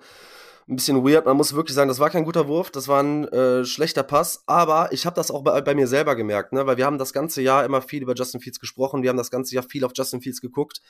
ein 0.69 0.75
bisschen 0.75 1.03
weird. 1.03 1.25
Man 1.25 1.35
muss 1.35 1.55
wirklich 1.55 1.75
sagen, 1.75 1.87
das 1.87 1.99
war 1.99 2.09
kein 2.09 2.25
guter 2.25 2.47
Wurf, 2.47 2.69
das 2.69 2.87
war 2.87 3.01
ein 3.01 3.27
äh, 3.29 3.65
schlechter 3.65 4.03
Pass, 4.03 4.43
aber 4.45 4.93
ich 4.93 5.05
habe 5.05 5.15
das 5.15 5.31
auch 5.31 5.41
bei, 5.43 5.59
bei, 5.61 5.73
mir 5.73 5.87
selber 5.87 6.15
gemerkt, 6.15 6.53
ne? 6.53 6.67
weil 6.67 6.77
wir 6.77 6.85
haben 6.85 6.99
das 6.99 7.11
ganze 7.11 7.41
Jahr 7.41 7.65
immer 7.65 7.81
viel 7.81 8.03
über 8.03 8.13
Justin 8.13 8.39
Fields 8.39 8.59
gesprochen, 8.59 9.01
wir 9.01 9.09
haben 9.09 9.17
das 9.17 9.31
ganze 9.31 9.55
Jahr 9.55 9.63
viel 9.63 9.83
auf 9.83 9.91
Justin 9.95 10.21
Fields 10.21 10.41
geguckt. 10.41 10.81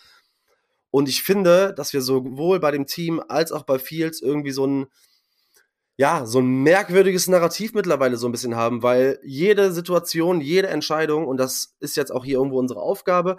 Und 0.92 1.08
ich 1.08 1.24
finde, 1.24 1.74
dass 1.74 1.94
wir 1.94 2.02
sowohl 2.02 2.60
bei 2.60 2.72
dem 2.72 2.88
Team 2.88 3.22
als 3.28 3.52
auch 3.52 3.64
bei 3.64 3.80
Fields 3.80 4.22
irgendwie 4.22 4.52
so 4.52 4.66
ein, 4.66 4.88
ja, 5.98 6.26
so 6.26 6.40
ein 6.40 6.64
merkwürdiges 6.64 7.28
Narrativ 7.28 7.74
mittlerweile 7.74 8.18
so 8.18 8.28
ein 8.28 8.32
bisschen 8.32 8.56
haben, 8.56 8.84
weil 8.84 9.20
jede 9.24 9.72
Situation, 9.72 10.42
jede 10.42 10.68
Entscheidung, 10.68 11.28
und 11.28 11.38
das 11.38 11.76
ist 11.80 11.96
jetzt 11.96 12.12
auch 12.12 12.26
hier 12.26 12.38
irgendwo 12.38 12.60
unsere 12.60 12.82
Aufgabe, 12.82 13.38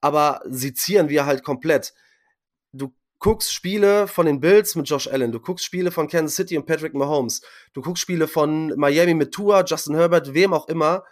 aber 0.00 0.40
sie 0.48 0.74
zieren 0.74 1.08
wir 1.08 1.26
halt 1.26 1.44
komplett. 1.44 1.92
Du 2.72 2.92
guckst 3.18 3.52
Spiele 3.52 4.06
von 4.06 4.26
den 4.26 4.40
Bills 4.40 4.74
mit 4.76 4.88
Josh 4.88 5.08
Allen, 5.08 5.32
du 5.32 5.40
guckst 5.40 5.64
Spiele 5.64 5.90
von 5.90 6.08
Kansas 6.08 6.36
City 6.36 6.56
und 6.56 6.66
Patrick 6.66 6.94
Mahomes, 6.94 7.42
du 7.72 7.82
guckst 7.82 8.02
Spiele 8.02 8.28
von 8.28 8.68
Miami 8.76 9.14
mit 9.14 9.32
Tua, 9.32 9.64
Justin 9.64 9.96
Herbert, 9.96 10.34
wem 10.34 10.52
auch 10.52 10.68
immer. 10.68 11.04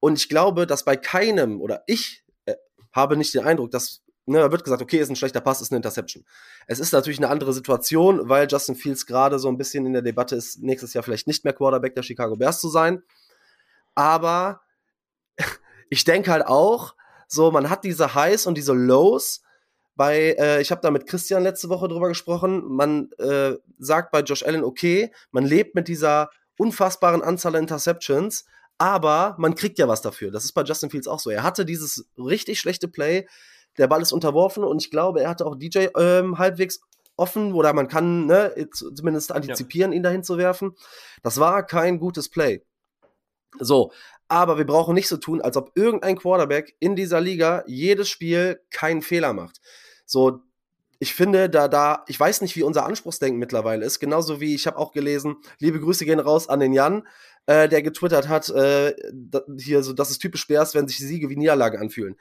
Und 0.00 0.18
ich 0.18 0.28
glaube, 0.28 0.66
dass 0.66 0.84
bei 0.84 0.96
keinem, 0.96 1.60
oder 1.60 1.82
ich 1.86 2.24
äh, 2.46 2.54
habe 2.92 3.16
nicht 3.16 3.34
den 3.34 3.44
Eindruck, 3.44 3.70
dass, 3.70 4.02
ne, 4.24 4.38
da 4.38 4.50
wird 4.50 4.64
gesagt, 4.64 4.80
okay, 4.80 4.98
ist 4.98 5.10
ein 5.10 5.16
schlechter 5.16 5.42
Pass, 5.42 5.60
ist 5.60 5.70
eine 5.70 5.76
Interception. 5.76 6.24
Es 6.66 6.78
ist 6.78 6.92
natürlich 6.92 7.18
eine 7.18 7.28
andere 7.28 7.52
Situation, 7.52 8.28
weil 8.28 8.48
Justin 8.50 8.76
Fields 8.76 9.04
gerade 9.04 9.38
so 9.38 9.48
ein 9.48 9.58
bisschen 9.58 9.84
in 9.84 9.92
der 9.92 10.02
Debatte 10.02 10.36
ist, 10.36 10.62
nächstes 10.62 10.94
Jahr 10.94 11.04
vielleicht 11.04 11.26
nicht 11.26 11.44
mehr 11.44 11.52
Quarterback 11.52 11.94
der 11.94 12.02
Chicago 12.02 12.36
Bears 12.36 12.60
zu 12.60 12.70
sein. 12.70 13.02
Aber 13.94 14.62
ich 15.90 16.04
denke 16.04 16.30
halt 16.30 16.46
auch, 16.46 16.94
so, 17.28 17.50
man 17.50 17.68
hat 17.68 17.84
diese 17.84 18.14
Highs 18.14 18.46
und 18.46 18.56
diese 18.56 18.72
Lows, 18.72 19.42
bei, 20.00 20.34
äh, 20.38 20.62
ich 20.62 20.70
habe 20.70 20.80
da 20.80 20.90
mit 20.90 21.06
Christian 21.06 21.42
letzte 21.42 21.68
Woche 21.68 21.86
drüber 21.86 22.08
gesprochen, 22.08 22.64
man 22.64 23.10
äh, 23.18 23.56
sagt 23.78 24.12
bei 24.12 24.20
Josh 24.20 24.42
Allen, 24.42 24.64
okay, 24.64 25.12
man 25.30 25.44
lebt 25.44 25.74
mit 25.74 25.88
dieser 25.88 26.30
unfassbaren 26.56 27.20
Anzahl 27.20 27.54
an 27.54 27.64
Interceptions, 27.64 28.46
aber 28.78 29.34
man 29.36 29.54
kriegt 29.54 29.78
ja 29.78 29.88
was 29.88 30.00
dafür. 30.00 30.30
Das 30.30 30.46
ist 30.46 30.52
bei 30.52 30.62
Justin 30.62 30.88
Fields 30.88 31.06
auch 31.06 31.20
so. 31.20 31.28
Er 31.28 31.42
hatte 31.42 31.66
dieses 31.66 32.08
richtig 32.16 32.60
schlechte 32.60 32.88
Play, 32.88 33.28
der 33.76 33.88
Ball 33.88 34.00
ist 34.00 34.12
unterworfen 34.12 34.64
und 34.64 34.82
ich 34.82 34.90
glaube, 34.90 35.20
er 35.20 35.28
hatte 35.28 35.44
auch 35.44 35.54
DJ 35.54 35.88
ähm, 35.94 36.38
halbwegs 36.38 36.80
offen 37.16 37.52
oder 37.52 37.74
man 37.74 37.86
kann 37.86 38.24
ne, 38.24 38.54
zumindest 38.72 39.32
antizipieren, 39.32 39.92
ja. 39.92 39.96
ihn 39.98 40.02
dahin 40.02 40.24
zu 40.24 40.38
werfen. 40.38 40.76
Das 41.22 41.38
war 41.40 41.66
kein 41.66 41.98
gutes 41.98 42.30
Play. 42.30 42.64
So, 43.58 43.92
aber 44.28 44.56
wir 44.56 44.66
brauchen 44.66 44.94
nicht 44.94 45.08
so 45.08 45.18
tun, 45.18 45.42
als 45.42 45.58
ob 45.58 45.72
irgendein 45.74 46.16
Quarterback 46.16 46.74
in 46.80 46.96
dieser 46.96 47.20
Liga 47.20 47.64
jedes 47.66 48.08
Spiel 48.08 48.62
keinen 48.70 49.02
Fehler 49.02 49.34
macht. 49.34 49.60
So, 50.10 50.42
ich 50.98 51.14
finde, 51.14 51.48
da, 51.48 51.68
da, 51.68 52.04
ich 52.08 52.18
weiß 52.18 52.40
nicht, 52.40 52.56
wie 52.56 52.64
unser 52.64 52.84
Anspruchsdenken 52.84 53.38
mittlerweile 53.38 53.86
ist. 53.86 54.00
Genauso 54.00 54.40
wie 54.40 54.56
ich 54.56 54.66
habe 54.66 54.76
auch 54.76 54.90
gelesen, 54.90 55.36
liebe 55.60 55.78
Grüße 55.78 56.04
gehen 56.04 56.18
raus 56.18 56.48
an 56.48 56.58
den 56.58 56.72
Jan, 56.72 57.06
äh, 57.46 57.68
der 57.68 57.80
getwittert 57.80 58.26
hat, 58.26 58.48
äh, 58.48 58.92
hier 59.56 59.84
so, 59.84 59.92
dass 59.92 60.10
es 60.10 60.18
typisch 60.18 60.48
Bears, 60.48 60.74
wenn 60.74 60.88
sich 60.88 60.98
Siege 60.98 61.30
wie 61.30 61.36
Niederlagen 61.36 61.80
anfühlen. 61.80 62.16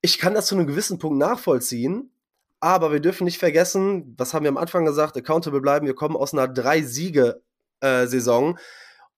Ich 0.00 0.18
kann 0.18 0.32
das 0.32 0.46
zu 0.46 0.54
einem 0.54 0.66
gewissen 0.66 0.98
Punkt 0.98 1.18
nachvollziehen, 1.18 2.10
aber 2.58 2.90
wir 2.90 3.00
dürfen 3.00 3.24
nicht 3.24 3.38
vergessen, 3.38 4.14
was 4.16 4.32
haben 4.32 4.44
wir 4.44 4.50
am 4.50 4.56
Anfang 4.56 4.86
gesagt, 4.86 5.14
accountable 5.18 5.60
bleiben, 5.60 5.86
wir 5.86 5.94
kommen 5.94 6.16
aus 6.16 6.32
einer 6.32 6.48
Drei-Siege-Saison. 6.48 8.56
Äh, 8.56 8.60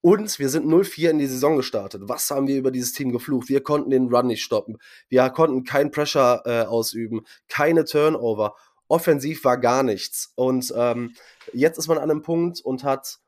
und 0.01 0.39
wir 0.39 0.49
sind 0.49 0.65
0-4 0.65 1.09
in 1.09 1.19
die 1.19 1.27
Saison 1.27 1.57
gestartet. 1.57 2.03
Was 2.05 2.29
haben 2.31 2.47
wir 2.47 2.57
über 2.57 2.71
dieses 2.71 2.93
Team 2.93 3.11
geflucht? 3.11 3.49
Wir 3.49 3.61
konnten 3.61 3.89
den 3.89 4.13
Run 4.13 4.27
nicht 4.27 4.43
stoppen. 4.43 4.77
Wir 5.09 5.29
konnten 5.29 5.63
kein 5.63 5.91
Pressure 5.91 6.43
äh, 6.45 6.61
ausüben, 6.61 7.25
keine 7.47 7.85
Turnover 7.85 8.55
offensiv 8.87 9.43
war 9.43 9.57
gar 9.57 9.83
nichts. 9.83 10.31
Und 10.35 10.73
ähm, 10.75 11.15
jetzt 11.53 11.77
ist 11.77 11.87
man 11.87 11.97
an 11.97 12.09
einem 12.09 12.21
Punkt 12.21 12.61
und 12.61 12.83
hat 12.83 13.19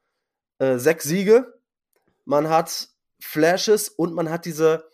äh, 0.60 0.78
sechs 0.78 1.06
Siege, 1.06 1.60
man 2.26 2.50
hat 2.50 2.90
Flashes 3.22 3.90
und 3.90 4.14
man 4.14 4.30
hat 4.30 4.46
diese 4.46 4.90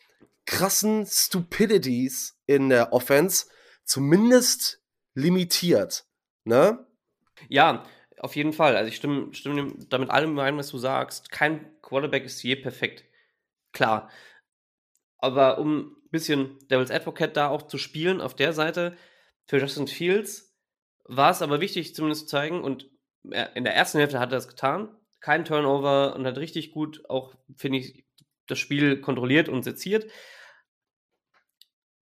krassen 0.45 1.05
Stupidities 1.05 2.37
in 2.45 2.69
der 2.69 2.93
Offense 2.93 3.47
zumindest 3.83 4.81
limitiert. 5.13 6.05
Ne? 6.43 6.85
Ja, 7.49 7.83
auf 8.19 8.35
jeden 8.35 8.53
Fall. 8.53 8.75
Also 8.75 8.87
ich 8.87 8.95
stimme, 8.95 9.33
stimme 9.33 9.73
damit 9.89 10.09
allem 10.09 10.33
überein, 10.33 10.57
was 10.57 10.69
du 10.69 10.77
sagst. 10.77 11.31
Kein 11.31 11.79
Quarterback 11.81 12.25
ist 12.25 12.41
je 12.43 12.55
perfekt. 12.55 13.05
Klar. 13.73 14.09
Aber 15.17 15.57
um 15.59 15.97
ein 16.05 16.09
bisschen 16.11 16.59
Devil's 16.69 16.91
Advocate 16.91 17.35
da 17.35 17.49
auch 17.49 17.63
zu 17.63 17.77
spielen 17.77 18.21
auf 18.21 18.35
der 18.35 18.53
Seite, 18.53 18.95
für 19.47 19.59
Justin 19.59 19.87
Fields 19.87 20.55
war 21.05 21.31
es 21.31 21.41
aber 21.41 21.61
wichtig, 21.61 21.93
zumindest 21.93 22.21
zu 22.21 22.27
zeigen, 22.27 22.63
und 22.63 22.89
in 23.23 23.63
der 23.63 23.75
ersten 23.75 23.99
Hälfte 23.99 24.19
hat 24.19 24.29
er 24.29 24.37
das 24.37 24.47
getan. 24.47 24.95
Kein 25.19 25.45
Turnover 25.45 26.15
und 26.15 26.25
hat 26.25 26.37
richtig 26.37 26.71
gut 26.71 27.03
auch, 27.09 27.35
finde 27.55 27.79
ich, 27.79 28.05
das 28.47 28.59
Spiel 28.59 29.01
kontrolliert 29.01 29.49
und 29.49 29.63
seziert. 29.63 30.05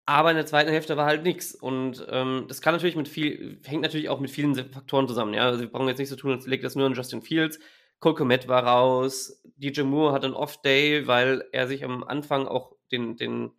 Aber 0.06 0.30
in 0.30 0.36
der 0.36 0.46
zweiten 0.46 0.70
Hälfte 0.70 0.96
war 0.96 1.06
halt 1.06 1.22
nichts. 1.22 1.54
Und 1.54 2.06
ähm, 2.10 2.46
das 2.48 2.60
kann 2.60 2.74
natürlich 2.74 2.96
mit 2.96 3.08
viel, 3.08 3.60
hängt 3.64 3.82
natürlich 3.82 4.08
auch 4.08 4.20
mit 4.20 4.30
vielen 4.30 4.54
Faktoren 4.54 5.06
zusammen. 5.06 5.34
Ja? 5.34 5.46
Also 5.46 5.60
wir 5.60 5.70
brauchen 5.70 5.88
jetzt 5.88 5.98
nicht 5.98 6.08
so 6.08 6.16
tun, 6.16 6.32
als 6.32 6.46
legt 6.46 6.64
das 6.64 6.74
nur 6.74 6.86
an 6.86 6.94
Justin 6.94 7.22
Fields. 7.22 7.58
Cole 8.00 8.14
Komet 8.14 8.48
war 8.48 8.64
raus. 8.64 9.42
DJ 9.56 9.82
Moore 9.82 10.12
hat 10.12 10.24
einen 10.24 10.34
Off-Day, 10.34 11.06
weil 11.06 11.44
er 11.52 11.68
sich 11.68 11.84
am 11.84 12.02
Anfang 12.02 12.48
auch 12.48 12.72
den, 12.90 13.16
den, 13.16 13.52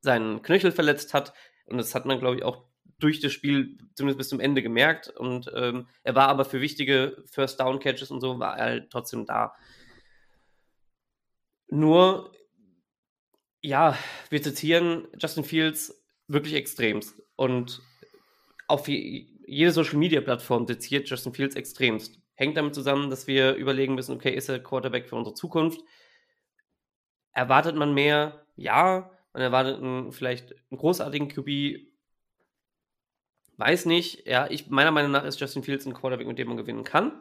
seinen 0.00 0.42
Knöchel 0.42 0.70
verletzt 0.70 1.14
hat. 1.14 1.32
Und 1.66 1.78
das 1.78 1.94
hat 1.94 2.04
man, 2.04 2.20
glaube 2.20 2.36
ich, 2.36 2.44
auch 2.44 2.64
durch 2.98 3.20
das 3.20 3.32
Spiel 3.32 3.78
zumindest 3.94 4.18
bis 4.18 4.28
zum 4.28 4.40
Ende 4.40 4.62
gemerkt. 4.62 5.08
Und 5.08 5.50
ähm, 5.54 5.88
er 6.02 6.14
war 6.14 6.28
aber 6.28 6.44
für 6.44 6.60
wichtige 6.60 7.22
First 7.26 7.58
Down 7.58 7.80
Catches 7.80 8.10
und 8.10 8.20
so 8.20 8.38
war 8.38 8.56
er 8.58 8.64
halt 8.64 8.90
trotzdem 8.90 9.26
da. 9.26 9.54
Nur, 11.68 12.32
ja, 13.64 13.98
wir 14.28 14.42
zitieren 14.42 15.08
Justin 15.18 15.42
Fields 15.42 16.04
wirklich 16.28 16.54
extremst. 16.54 17.22
Und 17.34 17.80
auf 18.68 18.88
jede 18.88 19.72
Social 19.72 19.96
Media 19.96 20.20
Plattform 20.20 20.66
zitiert 20.66 21.08
Justin 21.08 21.32
Fields 21.32 21.56
extremst. 21.56 22.20
Hängt 22.34 22.58
damit 22.58 22.74
zusammen, 22.74 23.08
dass 23.08 23.26
wir 23.26 23.54
überlegen 23.54 23.94
müssen, 23.94 24.14
okay, 24.14 24.34
ist 24.34 24.50
er 24.50 24.62
Quarterback 24.62 25.08
für 25.08 25.16
unsere 25.16 25.34
Zukunft? 25.34 25.80
Erwartet 27.32 27.74
man 27.74 27.94
mehr? 27.94 28.44
Ja. 28.56 29.10
Man 29.32 29.42
erwartet 29.42 29.78
einen, 29.78 30.12
vielleicht 30.12 30.52
einen 30.52 30.78
großartigen 30.78 31.28
QB, 31.28 31.88
Weiß 33.56 33.86
nicht. 33.86 34.26
Ja, 34.26 34.48
ich, 34.50 34.68
meiner 34.68 34.90
Meinung 34.90 35.12
nach 35.12 35.22
ist 35.22 35.38
Justin 35.40 35.62
Fields 35.62 35.86
ein 35.86 35.94
Quarterback, 35.94 36.26
mit 36.26 36.38
dem 36.38 36.48
man 36.48 36.56
gewinnen 36.56 36.82
kann. 36.82 37.12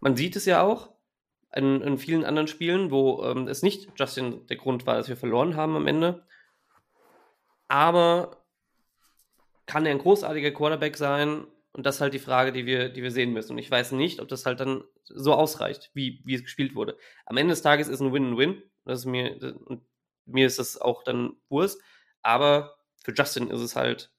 Man 0.00 0.16
sieht 0.16 0.34
es 0.34 0.44
ja 0.44 0.60
auch 0.60 0.92
in, 1.54 1.80
in 1.80 1.98
vielen 1.98 2.24
anderen 2.24 2.48
Spielen, 2.48 2.90
wo 2.90 3.24
ähm, 3.24 3.48
es 3.48 3.62
nicht 3.62 3.88
Justin 3.96 4.46
der 4.46 4.56
Grund 4.56 4.86
war, 4.86 4.96
dass 4.96 5.08
wir 5.08 5.16
verloren 5.16 5.56
haben 5.56 5.76
am 5.76 5.86
Ende. 5.86 6.26
Aber 7.68 8.44
kann 9.66 9.86
er 9.86 9.92
ein 9.92 9.98
großartiger 9.98 10.50
Quarterback 10.50 10.96
sein? 10.96 11.46
Und 11.72 11.86
das 11.86 11.96
ist 11.96 12.00
halt 12.00 12.14
die 12.14 12.18
Frage, 12.18 12.52
die 12.52 12.66
wir, 12.66 12.88
die 12.88 13.02
wir 13.02 13.10
sehen 13.10 13.32
müssen. 13.32 13.52
Und 13.52 13.58
ich 13.58 13.70
weiß 13.70 13.92
nicht, 13.92 14.20
ob 14.20 14.28
das 14.28 14.46
halt 14.46 14.60
dann 14.60 14.82
so 15.04 15.34
ausreicht, 15.34 15.90
wie, 15.94 16.22
wie 16.24 16.34
es 16.34 16.42
gespielt 16.42 16.74
wurde. 16.74 16.96
Am 17.26 17.36
Ende 17.36 17.52
des 17.52 17.62
Tages 17.62 17.88
ist 17.88 18.00
ein 18.00 18.12
Win-Win. 18.12 18.62
Das 18.84 19.00
ist 19.00 19.04
mir, 19.06 19.38
und 19.66 19.82
mir 20.24 20.46
ist 20.46 20.58
das 20.58 20.80
auch 20.80 21.02
dann 21.02 21.36
Wurst. 21.48 21.80
Aber 22.22 22.78
für 23.04 23.12
Justin 23.12 23.48
ist 23.48 23.60
es 23.60 23.76
halt 23.76 24.10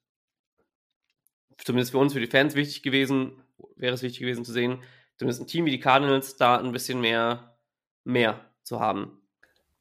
zumindest 1.58 1.92
für 1.92 1.98
uns, 1.98 2.14
für 2.14 2.20
die 2.20 2.28
Fans 2.28 2.56
wichtig 2.56 2.84
gewesen, 2.84 3.44
wäre 3.76 3.94
es 3.94 4.02
wichtig 4.02 4.20
gewesen 4.20 4.46
zu 4.46 4.52
sehen, 4.52 4.82
zumindest 5.20 5.42
ein 5.42 5.48
Team 5.48 5.66
wie 5.66 5.72
die 5.72 5.80
Cardinals 5.80 6.38
da 6.38 6.58
ein 6.58 6.72
bisschen 6.72 7.02
mehr, 7.02 7.58
mehr 8.06 8.40
zu 8.64 8.80
haben. 8.80 9.22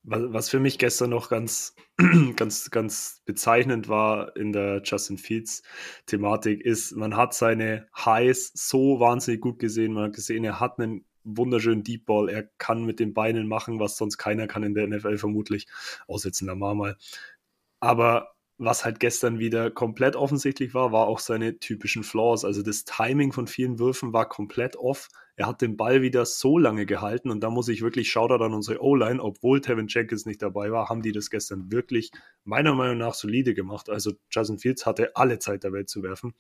Was 0.03 0.49
für 0.49 0.59
mich 0.59 0.79
gestern 0.79 1.11
noch 1.11 1.29
ganz, 1.29 1.75
ganz, 2.37 2.71
ganz 2.71 3.23
bezeichnend 3.25 3.89
war 3.89 4.35
in 4.37 4.53
der 4.53 4.83
Justin 4.83 5.19
Fields 5.19 5.63
Thematik 6.07 6.63
ist, 6.63 6.97
man 6.97 7.17
hat 7.17 7.35
seine 7.35 7.89
Highs 7.95 8.51
so 8.55 9.01
wahnsinnig 9.01 9.41
gut 9.41 9.59
gesehen. 9.59 9.93
Man 9.93 10.05
hat 10.05 10.15
gesehen, 10.15 10.45
er 10.45 10.61
hat 10.61 10.79
einen 10.79 11.05
wunderschönen 11.25 11.85
Deep 11.85 12.07
Ball. 12.07 12.31
Er 12.31 12.45
kann 12.59 12.85
mit 12.85 13.01
den 13.01 13.13
Beinen 13.13 13.47
machen, 13.47 13.81
was 13.81 13.97
sonst 13.97 14.17
keiner 14.19 14.47
kann 14.47 14.63
in 14.63 14.75
der 14.75 14.89
NFL 14.89 15.19
vermutlich. 15.19 15.67
Aussetzen 16.07 16.47
Lamar 16.47 16.75
mal. 16.75 16.97
Aber 17.81 18.35
was 18.59 18.85
halt 18.85 18.99
gestern 18.99 19.39
wieder 19.39 19.71
komplett 19.71 20.17
offensichtlich 20.17 20.75
war, 20.75 20.91
war 20.91 21.07
auch 21.07 21.21
seine 21.21 21.61
typischen 21.61 22.03
Flaws. 22.03 22.45
Also 22.45 22.63
das 22.63 22.85
Timing 22.85 23.33
von 23.33 23.47
vielen 23.47 23.79
Würfen 23.79 24.13
war 24.13 24.29
komplett 24.29 24.77
off. 24.77 25.09
Er 25.37 25.47
hat 25.47 25.63
den 25.63 25.77
Ball 25.77 26.03
wieder 26.03 26.27
so 26.27 26.59
lange 26.59 26.85
gehalten 26.85 27.31
und 27.31 27.41
da 27.41 27.51
muss 27.51 27.69
ich 27.69 27.83
wirklich 27.83 28.11
Shoutout 28.11 28.43
an 28.43 28.55
unsere 28.55 28.83
O-Line, 28.83 29.23
obwohl 29.23 29.61
Tevin 29.61 29.87
Jenkins 29.87 30.27
nicht 30.27 30.43
dabei 30.43 30.73
war, 30.73 30.89
haben 30.89 31.03
die 31.03 31.13
das 31.13 31.31
gestern 31.31 31.71
wirklich 31.71 32.11
meiner 32.43 32.75
Meinung 32.75 32.99
nach 32.99 33.15
solide 33.15 33.55
gemacht. 33.55 33.89
Also 33.89 34.15
Justin 34.31 34.59
Fields 34.59 34.87
hatte 34.87 35.15
alle 35.15 35.39
Zeit 35.39 35.63
der 35.63 35.73
Welt 35.73 35.89
zu 35.89 36.03
werfen. 36.03 36.35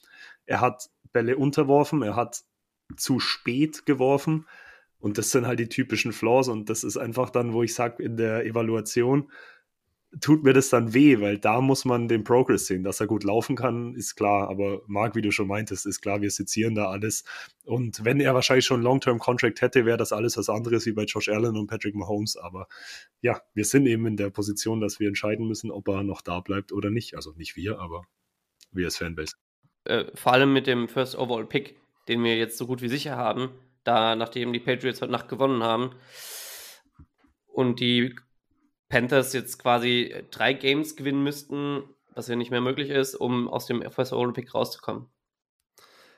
Er 0.45 0.61
hat 0.61 0.91
Bälle 1.13 1.37
unterworfen, 1.37 2.03
er 2.03 2.17
hat 2.17 2.43
zu 2.97 3.21
spät 3.21 3.87
geworfen 3.87 4.47
und 4.99 5.19
das 5.19 5.31
sind 5.31 5.47
halt 5.47 5.61
die 5.61 5.69
typischen 5.69 6.13
Flaws 6.13 6.49
und 6.49 6.69
das 6.69 6.83
ist 6.83 6.97
einfach 6.97 7.31
dann, 7.31 7.53
wo 7.53 7.63
ich 7.63 7.75
sage 7.75 8.03
in 8.03 8.17
der 8.17 8.45
Evaluation, 8.45 9.31
tut 10.21 10.43
mir 10.43 10.55
das 10.55 10.71
dann 10.71 10.95
weh, 10.95 11.21
weil 11.21 11.39
da 11.39 11.61
muss 11.61 11.85
man 11.85 12.09
den 12.09 12.25
Progress 12.25 12.67
sehen. 12.67 12.83
Dass 12.83 13.01
er 13.01 13.07
gut 13.07 13.25
laufen 13.25 13.57
kann, 13.57 13.95
ist 13.95 14.17
klar. 14.17 14.49
Aber 14.49 14.83
Marc, 14.87 15.15
wie 15.15 15.23
du 15.23 15.31
schon 15.31 15.49
meintest, 15.49 15.87
ist 15.87 16.01
klar, 16.01 16.23
wir 16.23 16.31
sezieren 16.31 16.75
da 16.75 16.91
alles. 16.91 17.25
Und 17.65 18.05
wenn 18.05 18.21
er 18.21 18.35
wahrscheinlich 18.35 18.65
schon 18.65 18.77
einen 18.77 18.85
Long-Term-Contract 18.85 19.61
hätte, 19.61 19.85
wäre 19.85 19.99
das 19.99 20.13
alles 20.13 20.37
was 20.37 20.49
anderes 20.49 20.87
wie 20.87 20.93
bei 20.93 21.05
Josh 21.05 21.29
Allen 21.29 21.57
und 21.57 21.67
Patrick 21.67 21.95
Mahomes. 21.95 22.37
Aber 22.37 22.69
ja, 23.21 23.41
wir 23.55 23.65
sind 23.65 23.87
eben 23.87 24.07
in 24.07 24.17
der 24.17 24.31
Position, 24.31 24.81
dass 24.81 24.99
wir 24.99 25.09
entscheiden 25.09 25.47
müssen, 25.47 25.71
ob 25.71 25.89
er 25.89 26.03
noch 26.03 26.23
da 26.23 26.41
bleibt 26.41 26.73
oder 26.73 26.91
nicht. 26.91 27.15
Also 27.15 27.33
nicht 27.33 27.57
wir, 27.57 27.79
aber 27.79 28.05
wir 28.73 28.87
als 28.87 28.97
Fanbase. 28.97 29.37
Äh, 29.85 30.07
vor 30.15 30.33
allem 30.33 30.53
mit 30.53 30.67
dem 30.67 30.89
First 30.89 31.17
Overall 31.17 31.47
Pick, 31.47 31.77
den 32.09 32.25
wir 32.25 32.37
jetzt 32.37 32.57
so 32.57 32.67
gut 32.67 32.81
wie 32.81 32.89
sicher 32.89 33.17
haben, 33.17 33.51
da 33.85 34.17
nachdem 34.17 34.53
die 34.53 34.61
Patriots 34.61 35.03
heute 35.03 35.13
Nacht 35.13 35.29
gewonnen 35.29 35.63
haben 35.63 35.91
und 37.47 37.81
die 37.81 38.15
Panthers 38.89 39.33
jetzt 39.33 39.59
quasi 39.59 40.15
drei 40.31 40.53
Games 40.53 40.97
gewinnen 40.97 41.23
müssten, 41.23 41.83
was 42.15 42.29
ja 42.29 42.37
nicht 42.37 42.51
mehr 42.51 42.61
möglich 42.61 42.91
ist, 42.91 43.15
um 43.15 43.49
aus 43.49 43.67
dem 43.67 43.83
First 43.91 44.13
Olympic 44.13 44.53
rauszukommen. 44.53 45.09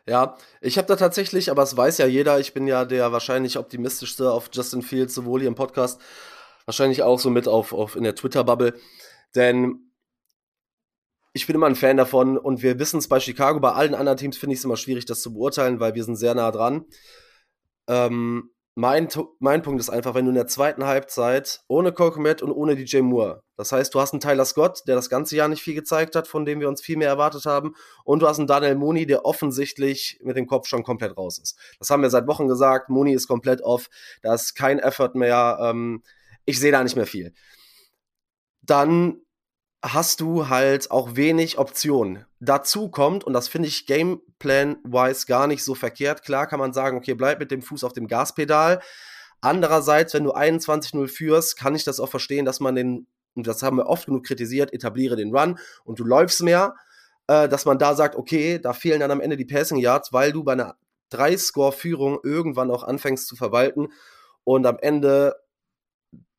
Ja, 0.06 0.37
ich 0.61 0.78
habe 0.78 0.88
da 0.88 0.96
tatsächlich, 0.96 1.50
aber 1.50 1.62
es 1.62 1.76
weiß 1.76 1.98
ja 1.98 2.06
jeder, 2.06 2.40
ich 2.40 2.54
bin 2.54 2.66
ja 2.66 2.85
der 2.85 3.12
wahrscheinlich 3.12 3.59
optimistischste 3.59 4.33
auf 4.33 4.48
Justin 4.52 4.83
Fields, 4.83 5.14
sowohl 5.14 5.40
hier 5.40 5.48
im 5.48 5.54
Podcast, 5.54 6.00
wahrscheinlich 6.64 7.02
auch 7.02 7.18
so 7.18 7.30
mit 7.30 7.46
auf, 7.46 7.72
auf 7.72 7.96
in 7.96 8.04
der 8.04 8.14
Twitter-Bubble. 8.14 8.74
Denn 9.35 9.92
ich 11.33 11.46
bin 11.46 11.54
immer 11.54 11.66
ein 11.66 11.76
Fan 11.76 11.96
davon 11.96 12.38
und 12.38 12.62
wir 12.62 12.78
wissen 12.78 12.98
es 12.98 13.09
bei 13.09 13.20
Chicago, 13.20 13.61
bei 13.61 13.72
allen 13.72 13.94
anderen 13.94 14.18
Teams 14.18 14.38
finde 14.38 14.54
ich 14.54 14.61
es 14.61 14.64
immer 14.64 14.76
schwierig, 14.76 15.04
das 15.04 15.22
zu 15.22 15.33
beurteilen, 15.33 15.80
weil 15.80 15.94
wir 15.94 16.04
sind 16.04 16.16
sehr 16.16 16.35
nah 16.35 16.50
dran. 16.50 16.87
Ähm, 17.87 18.50
mein, 18.74 19.09
mein 19.40 19.62
Punkt 19.62 19.80
ist 19.80 19.90
einfach, 19.90 20.14
wenn 20.14 20.24
du 20.24 20.30
in 20.30 20.37
der 20.37 20.46
zweiten 20.46 20.85
Halbzeit 20.85 21.61
ohne 21.68 21.92
Colcomet 21.92 22.40
und 22.40 22.52
ohne 22.52 22.76
DJ 22.76 23.00
Moore, 23.00 23.42
das 23.56 23.72
heißt, 23.72 23.92
du 23.94 24.00
hast 24.00 24.12
einen 24.12 24.20
Tyler 24.20 24.44
Scott, 24.44 24.83
der 24.87 24.94
das 24.94 25.11
ganze 25.11 25.37
Jahr 25.37 25.48
nicht 25.48 25.62
viel 25.62 25.74
gezeigt 25.74 26.14
hat, 26.16 26.28
von 26.28 26.44
dem 26.44 26.61
wir 26.61 26.68
uns 26.68 26.80
viel 26.80 26.96
mehr 26.96 27.09
erwartet 27.09 27.44
haben, 27.46 27.74
und 28.04 28.22
du 28.22 28.28
hast 28.28 28.38
einen 28.38 28.46
Daniel 28.46 28.76
Mooney, 28.76 29.06
der 29.06 29.24
offensichtlich 29.24 30.18
mit 30.22 30.37
dem 30.37 30.46
Kopf 30.46 30.66
schon 30.66 30.83
komplett 30.83 31.16
raus 31.16 31.38
ist. 31.38 31.59
Das 31.78 31.90
haben 31.90 32.02
wir 32.02 32.11
seit 32.11 32.26
Wochen 32.26 32.48
gesagt, 32.48 32.88
Mooney 32.88 33.12
ist 33.12 33.26
komplett 33.26 33.61
off, 33.62 33.90
da 34.22 34.35
ist 34.35 34.54
kein 34.54 34.78
Effort 34.78 35.14
mehr, 35.14 35.59
ähm, 35.61 36.02
ich 36.44 36.59
sehe 36.59 36.72
da 36.72 36.83
nicht 36.83 36.96
mehr 36.96 37.06
viel. 37.06 37.35
Dann 38.62 39.20
hast 39.82 40.20
du 40.20 40.48
halt 40.48 40.90
auch 40.90 41.16
wenig 41.16 41.58
Optionen. 41.58 42.26
Dazu 42.38 42.88
kommt, 42.88 43.24
und 43.24 43.32
das 43.32 43.48
finde 43.48 43.68
ich 43.68 43.86
Gameplan-wise 43.86 45.26
gar 45.26 45.46
nicht 45.46 45.64
so 45.64 45.74
verkehrt, 45.74 46.22
klar 46.22 46.46
kann 46.46 46.60
man 46.60 46.72
sagen, 46.72 46.96
okay, 46.96 47.14
bleib 47.14 47.38
mit 47.38 47.50
dem 47.50 47.62
Fuß 47.62 47.84
auf 47.84 47.92
dem 47.92 48.06
Gaspedal. 48.06 48.80
Andererseits, 49.40 50.12
wenn 50.12 50.24
du 50.24 50.34
21-0 50.34 51.08
führst, 51.08 51.56
kann 51.56 51.74
ich 51.74 51.84
das 51.84 51.98
auch 51.98 52.10
verstehen, 52.10 52.44
dass 52.44 52.60
man 52.60 52.74
den, 52.74 53.06
und 53.34 53.46
das 53.46 53.62
haben 53.62 53.78
wir 53.78 53.86
oft 53.86 54.06
genug 54.06 54.24
kritisiert, 54.24 54.72
etabliere 54.72 55.16
den 55.16 55.34
Run 55.34 55.58
und 55.84 55.98
du 55.98 56.04
läufst 56.04 56.42
mehr, 56.42 56.74
äh, 57.26 57.48
dass 57.48 57.64
man 57.64 57.78
da 57.78 57.94
sagt, 57.94 58.16
okay, 58.16 58.58
da 58.58 58.74
fehlen 58.74 59.00
dann 59.00 59.10
am 59.10 59.20
Ende 59.20 59.38
die 59.38 59.46
Passing 59.46 59.78
Yards, 59.78 60.12
weil 60.12 60.32
du 60.32 60.44
bei 60.44 60.52
einer 60.52 60.76
3-Score-Führung 61.12 62.20
irgendwann 62.22 62.70
auch 62.70 62.84
anfängst 62.84 63.26
zu 63.26 63.34
verwalten 63.34 63.88
und 64.44 64.66
am 64.66 64.78
Ende, 64.78 65.36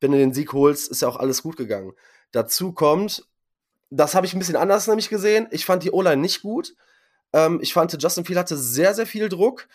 wenn 0.00 0.12
du 0.12 0.18
den 0.18 0.32
Sieg 0.32 0.52
holst, 0.52 0.90
ist 0.90 1.02
ja 1.02 1.08
auch 1.08 1.16
alles 1.16 1.42
gut 1.42 1.56
gegangen. 1.56 1.92
Dazu 2.30 2.72
kommt, 2.72 3.26
das 3.92 4.14
habe 4.14 4.26
ich 4.26 4.32
ein 4.32 4.38
bisschen 4.38 4.56
anders 4.56 4.86
nämlich 4.86 5.10
gesehen. 5.10 5.48
Ich 5.50 5.66
fand 5.66 5.82
die 5.82 5.90
O-Line 5.92 6.20
nicht 6.20 6.40
gut. 6.40 6.74
Ähm, 7.34 7.60
ich 7.62 7.74
fand, 7.74 8.02
Justin 8.02 8.24
Field 8.24 8.38
hatte 8.38 8.56
sehr, 8.56 8.94
sehr 8.94 9.06
viel 9.06 9.28
Druck. 9.28 9.68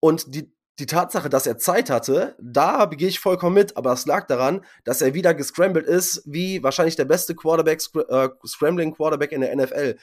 Und 0.00 0.34
die, 0.34 0.52
die 0.80 0.86
Tatsache, 0.86 1.28
dass 1.28 1.46
er 1.46 1.56
Zeit 1.56 1.88
hatte, 1.88 2.36
da 2.40 2.86
gehe 2.86 3.08
ich 3.08 3.20
vollkommen 3.20 3.54
mit, 3.54 3.76
aber 3.76 3.92
es 3.92 4.06
lag 4.06 4.26
daran, 4.26 4.64
dass 4.82 5.02
er 5.02 5.14
wieder 5.14 5.34
gescrambled 5.34 5.86
ist, 5.86 6.22
wie 6.26 6.64
wahrscheinlich 6.64 6.96
der 6.96 7.04
beste 7.04 7.36
Quarterback, 7.36 7.80
äh, 8.08 8.28
Scrambling 8.44 8.92
Quarterback 8.92 9.30
in 9.30 9.42
der 9.42 9.54
NFL. 9.54 9.96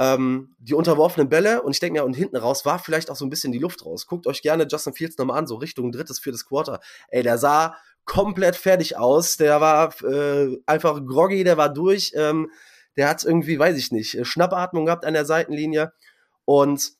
Ähm, 0.00 0.56
die 0.58 0.74
unterworfenen 0.74 1.28
Bälle 1.28 1.62
und 1.62 1.70
ich 1.70 1.78
denke 1.78 2.00
mir, 2.00 2.04
und 2.04 2.14
hinten 2.14 2.36
raus 2.36 2.64
war 2.64 2.80
vielleicht 2.80 3.08
auch 3.08 3.14
so 3.14 3.24
ein 3.24 3.30
bisschen 3.30 3.52
die 3.52 3.60
Luft 3.60 3.86
raus. 3.86 4.08
Guckt 4.08 4.26
euch 4.26 4.42
gerne 4.42 4.66
Justin 4.68 4.94
Fields 4.94 5.16
nochmal 5.16 5.38
an, 5.38 5.46
so 5.46 5.54
Richtung 5.54 5.92
drittes, 5.92 6.18
viertes 6.18 6.44
Quarter. 6.44 6.80
Ey, 7.06 7.22
der 7.22 7.38
sah 7.38 7.76
komplett 8.04 8.56
fertig 8.56 8.96
aus. 8.96 9.36
Der 9.36 9.60
war 9.60 9.94
äh, 10.02 10.58
einfach 10.66 11.04
groggy, 11.04 11.44
der 11.44 11.56
war 11.56 11.72
durch. 11.72 12.12
Ähm, 12.14 12.50
der 12.96 13.08
hat 13.08 13.24
irgendwie, 13.24 13.58
weiß 13.58 13.76
ich 13.76 13.92
nicht, 13.92 14.14
äh, 14.14 14.24
Schnappatmung 14.24 14.86
gehabt 14.86 15.04
an 15.04 15.14
der 15.14 15.24
Seitenlinie. 15.24 15.92
Und 16.44 16.92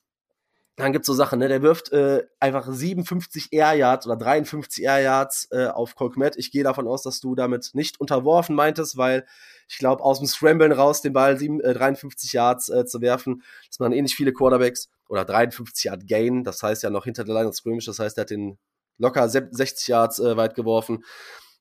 dann 0.77 0.91
gibt's 0.91 1.07
so 1.07 1.13
Sachen, 1.13 1.39
ne? 1.39 1.47
Der 1.47 1.61
wirft 1.61 1.93
äh, 1.93 2.23
einfach 2.39 2.67
57 2.69 3.53
Air 3.53 3.73
Yards 3.75 4.05
oder 4.05 4.17
53 4.17 4.83
Air 4.83 4.99
Yards 4.99 5.47
äh, 5.51 5.67
auf 5.67 5.95
Colkmet. 5.95 6.35
Ich 6.35 6.51
gehe 6.51 6.63
davon 6.63 6.87
aus, 6.87 7.01
dass 7.01 7.21
du 7.21 7.33
damit 7.33 7.71
nicht 7.73 7.99
unterworfen 8.01 8.55
meintest, 8.55 8.97
weil 8.97 9.25
ich 9.69 9.77
glaube, 9.77 10.03
aus 10.03 10.19
dem 10.19 10.27
Scramblen 10.27 10.73
raus 10.73 11.01
den 11.01 11.13
Ball 11.13 11.37
7, 11.37 11.61
äh, 11.61 11.73
53 11.73 12.33
Yards 12.33 12.69
äh, 12.69 12.85
zu 12.85 12.99
werfen, 12.99 13.43
das 13.69 13.79
machen 13.79 13.93
eh 13.93 14.01
nicht 14.01 14.15
viele 14.15 14.33
Quarterbacks 14.33 14.89
oder 15.07 15.23
53 15.23 15.85
Yard 15.85 16.07
Gain. 16.07 16.43
Das 16.43 16.61
heißt 16.61 16.83
ja 16.83 16.89
noch 16.89 17.05
hinter 17.05 17.23
der 17.23 17.35
Line 17.35 17.47
of 17.47 17.55
Scrimmage. 17.55 17.85
Das 17.85 17.99
heißt, 17.99 18.17
er 18.17 18.21
hat 18.21 18.29
den 18.29 18.57
locker 18.97 19.27
60 19.29 19.87
Yards 19.87 20.19
äh, 20.19 20.37
weit 20.37 20.55
geworfen. 20.55 21.03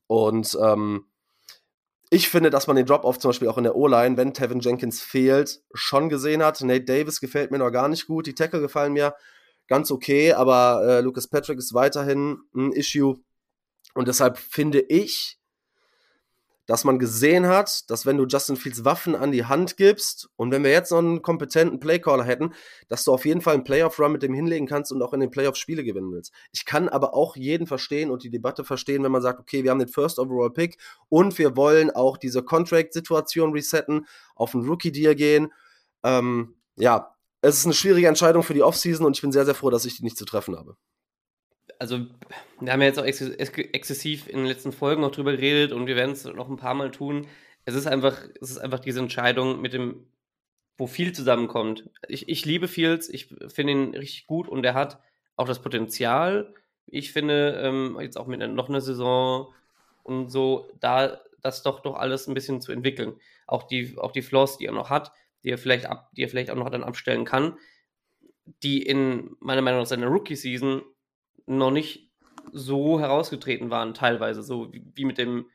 Und 0.06 0.56
ähm, 0.62 1.06
ich 2.10 2.28
finde, 2.28 2.50
dass 2.50 2.66
man 2.66 2.76
den 2.76 2.86
Drop-Off 2.86 3.18
zum 3.18 3.30
Beispiel 3.30 3.48
auch 3.48 3.58
in 3.58 3.64
der 3.64 3.76
O-Line, 3.76 4.16
wenn 4.16 4.34
Tevin 4.34 4.60
Jenkins 4.60 5.00
fehlt, 5.00 5.62
schon 5.72 6.08
gesehen 6.08 6.42
hat. 6.44 6.60
Nate 6.60 6.84
Davis 6.84 7.20
gefällt 7.20 7.50
mir 7.50 7.58
noch 7.58 7.70
gar 7.70 7.88
nicht 7.88 8.06
gut. 8.06 8.26
Die 8.26 8.34
Tackle 8.34 8.60
gefallen 8.60 8.92
mir 8.92 9.14
ganz 9.66 9.90
okay, 9.90 10.32
aber 10.32 10.82
äh, 10.86 11.00
Lucas 11.00 11.28
Patrick 11.28 11.58
ist 11.58 11.74
weiterhin 11.74 12.38
ein 12.54 12.72
Issue. 12.72 13.16
Und 13.94 14.08
deshalb 14.08 14.38
finde 14.38 14.80
ich, 14.80 15.38
dass 16.66 16.84
man 16.84 16.98
gesehen 16.98 17.46
hat, 17.46 17.90
dass 17.90 18.06
wenn 18.06 18.16
du 18.16 18.26
Justin 18.26 18.56
Fields 18.56 18.84
Waffen 18.84 19.14
an 19.14 19.32
die 19.32 19.44
Hand 19.44 19.76
gibst 19.76 20.30
und 20.36 20.50
wenn 20.50 20.64
wir 20.64 20.70
jetzt 20.70 20.90
noch 20.90 20.98
einen 20.98 21.22
kompetenten 21.22 21.80
Playcaller 21.80 22.24
hätten, 22.24 22.54
dass 22.88 23.04
du 23.04 23.12
auf 23.12 23.26
jeden 23.26 23.40
Fall 23.40 23.54
einen 23.54 23.64
Playoff-Run 23.64 24.12
mit 24.12 24.22
dem 24.22 24.34
hinlegen 24.34 24.66
kannst 24.66 24.90
und 24.92 25.02
auch 25.02 25.12
in 25.12 25.20
den 25.20 25.30
Playoffs 25.30 25.58
Spiele 25.58 25.84
gewinnen 25.84 26.10
willst. 26.12 26.32
Ich 26.52 26.64
kann 26.64 26.88
aber 26.88 27.14
auch 27.14 27.36
jeden 27.36 27.66
verstehen 27.66 28.10
und 28.10 28.22
die 28.22 28.30
Debatte 28.30 28.64
verstehen, 28.64 29.02
wenn 29.02 29.12
man 29.12 29.22
sagt, 29.22 29.40
okay, 29.40 29.62
wir 29.62 29.70
haben 29.70 29.78
den 29.78 29.88
First 29.88 30.18
Overall 30.18 30.50
Pick 30.50 30.78
und 31.08 31.38
wir 31.38 31.56
wollen 31.56 31.90
auch 31.90 32.16
diese 32.16 32.42
Contract-Situation 32.42 33.52
resetten, 33.52 34.06
auf 34.34 34.54
einen 34.54 34.66
Rookie-Deal 34.66 35.14
gehen. 35.14 35.52
Ähm, 36.02 36.54
ja, 36.76 37.14
es 37.42 37.58
ist 37.58 37.66
eine 37.66 37.74
schwierige 37.74 38.08
Entscheidung 38.08 38.42
für 38.42 38.54
die 38.54 38.62
Offseason 38.62 39.04
und 39.04 39.16
ich 39.16 39.22
bin 39.22 39.32
sehr, 39.32 39.44
sehr 39.44 39.54
froh, 39.54 39.70
dass 39.70 39.84
ich 39.84 39.96
die 39.96 40.02
nicht 40.02 40.16
zu 40.16 40.24
treffen 40.24 40.56
habe 40.56 40.76
also 41.78 42.06
wir 42.60 42.72
haben 42.72 42.80
ja 42.80 42.88
jetzt 42.88 42.98
auch 42.98 43.04
ex 43.04 43.20
exzessiv 43.20 44.28
in 44.28 44.38
den 44.38 44.46
letzten 44.46 44.72
Folgen 44.72 45.02
noch 45.02 45.10
drüber 45.10 45.32
geredet 45.32 45.72
und 45.72 45.86
wir 45.86 45.96
werden 45.96 46.12
es 46.12 46.24
noch 46.24 46.48
ein 46.48 46.56
paar 46.56 46.74
Mal 46.74 46.90
tun. 46.90 47.26
Es 47.64 47.74
ist 47.74 47.86
einfach, 47.86 48.22
es 48.40 48.50
ist 48.50 48.58
einfach 48.58 48.80
diese 48.80 49.00
Entscheidung 49.00 49.60
mit 49.60 49.72
dem, 49.72 50.06
wo 50.76 50.86
viel 50.86 51.12
zusammenkommt. 51.12 51.88
Ich, 52.08 52.28
ich 52.28 52.44
liebe 52.44 52.68
Fields, 52.68 53.08
ich 53.08 53.34
finde 53.48 53.72
ihn 53.72 53.94
richtig 53.94 54.26
gut 54.26 54.48
und 54.48 54.64
er 54.64 54.74
hat 54.74 55.00
auch 55.36 55.46
das 55.46 55.62
Potenzial. 55.62 56.54
Ich 56.86 57.12
finde, 57.12 57.60
ähm, 57.62 57.98
jetzt 58.00 58.18
auch 58.18 58.26
mit 58.26 58.40
noch 58.40 58.68
einer 58.68 58.80
Saison 58.80 59.52
und 60.02 60.30
so, 60.30 60.68
da 60.80 61.20
das 61.42 61.62
doch 61.62 61.80
doch 61.80 61.94
alles 61.94 62.26
ein 62.26 62.34
bisschen 62.34 62.60
zu 62.60 62.72
entwickeln. 62.72 63.14
Auch 63.46 63.64
die, 63.64 63.96
auch 63.98 64.12
die 64.12 64.22
Flaws, 64.22 64.58
die 64.58 64.66
er 64.66 64.72
noch 64.72 64.90
hat, 64.90 65.12
die 65.42 65.50
er 65.50 65.58
vielleicht 65.58 65.86
ab, 65.86 66.10
die 66.16 66.22
er 66.22 66.28
vielleicht 66.28 66.50
auch 66.50 66.56
noch 66.56 66.70
dann 66.70 66.82
abstellen 66.82 67.24
kann, 67.24 67.58
die 68.62 68.82
in 68.82 69.36
meiner 69.40 69.62
Meinung 69.62 69.80
nach 69.80 69.86
seiner 69.86 70.06
Rookie-Season 70.06 70.82
noch 71.46 71.70
nicht 71.70 72.10
so 72.52 73.00
herausgetreten 73.00 73.70
waren, 73.70 73.94
teilweise, 73.94 74.42
so 74.42 74.72
wie, 74.72 74.84
wie 74.94 75.04
mit 75.04 75.18
dem 75.18 75.46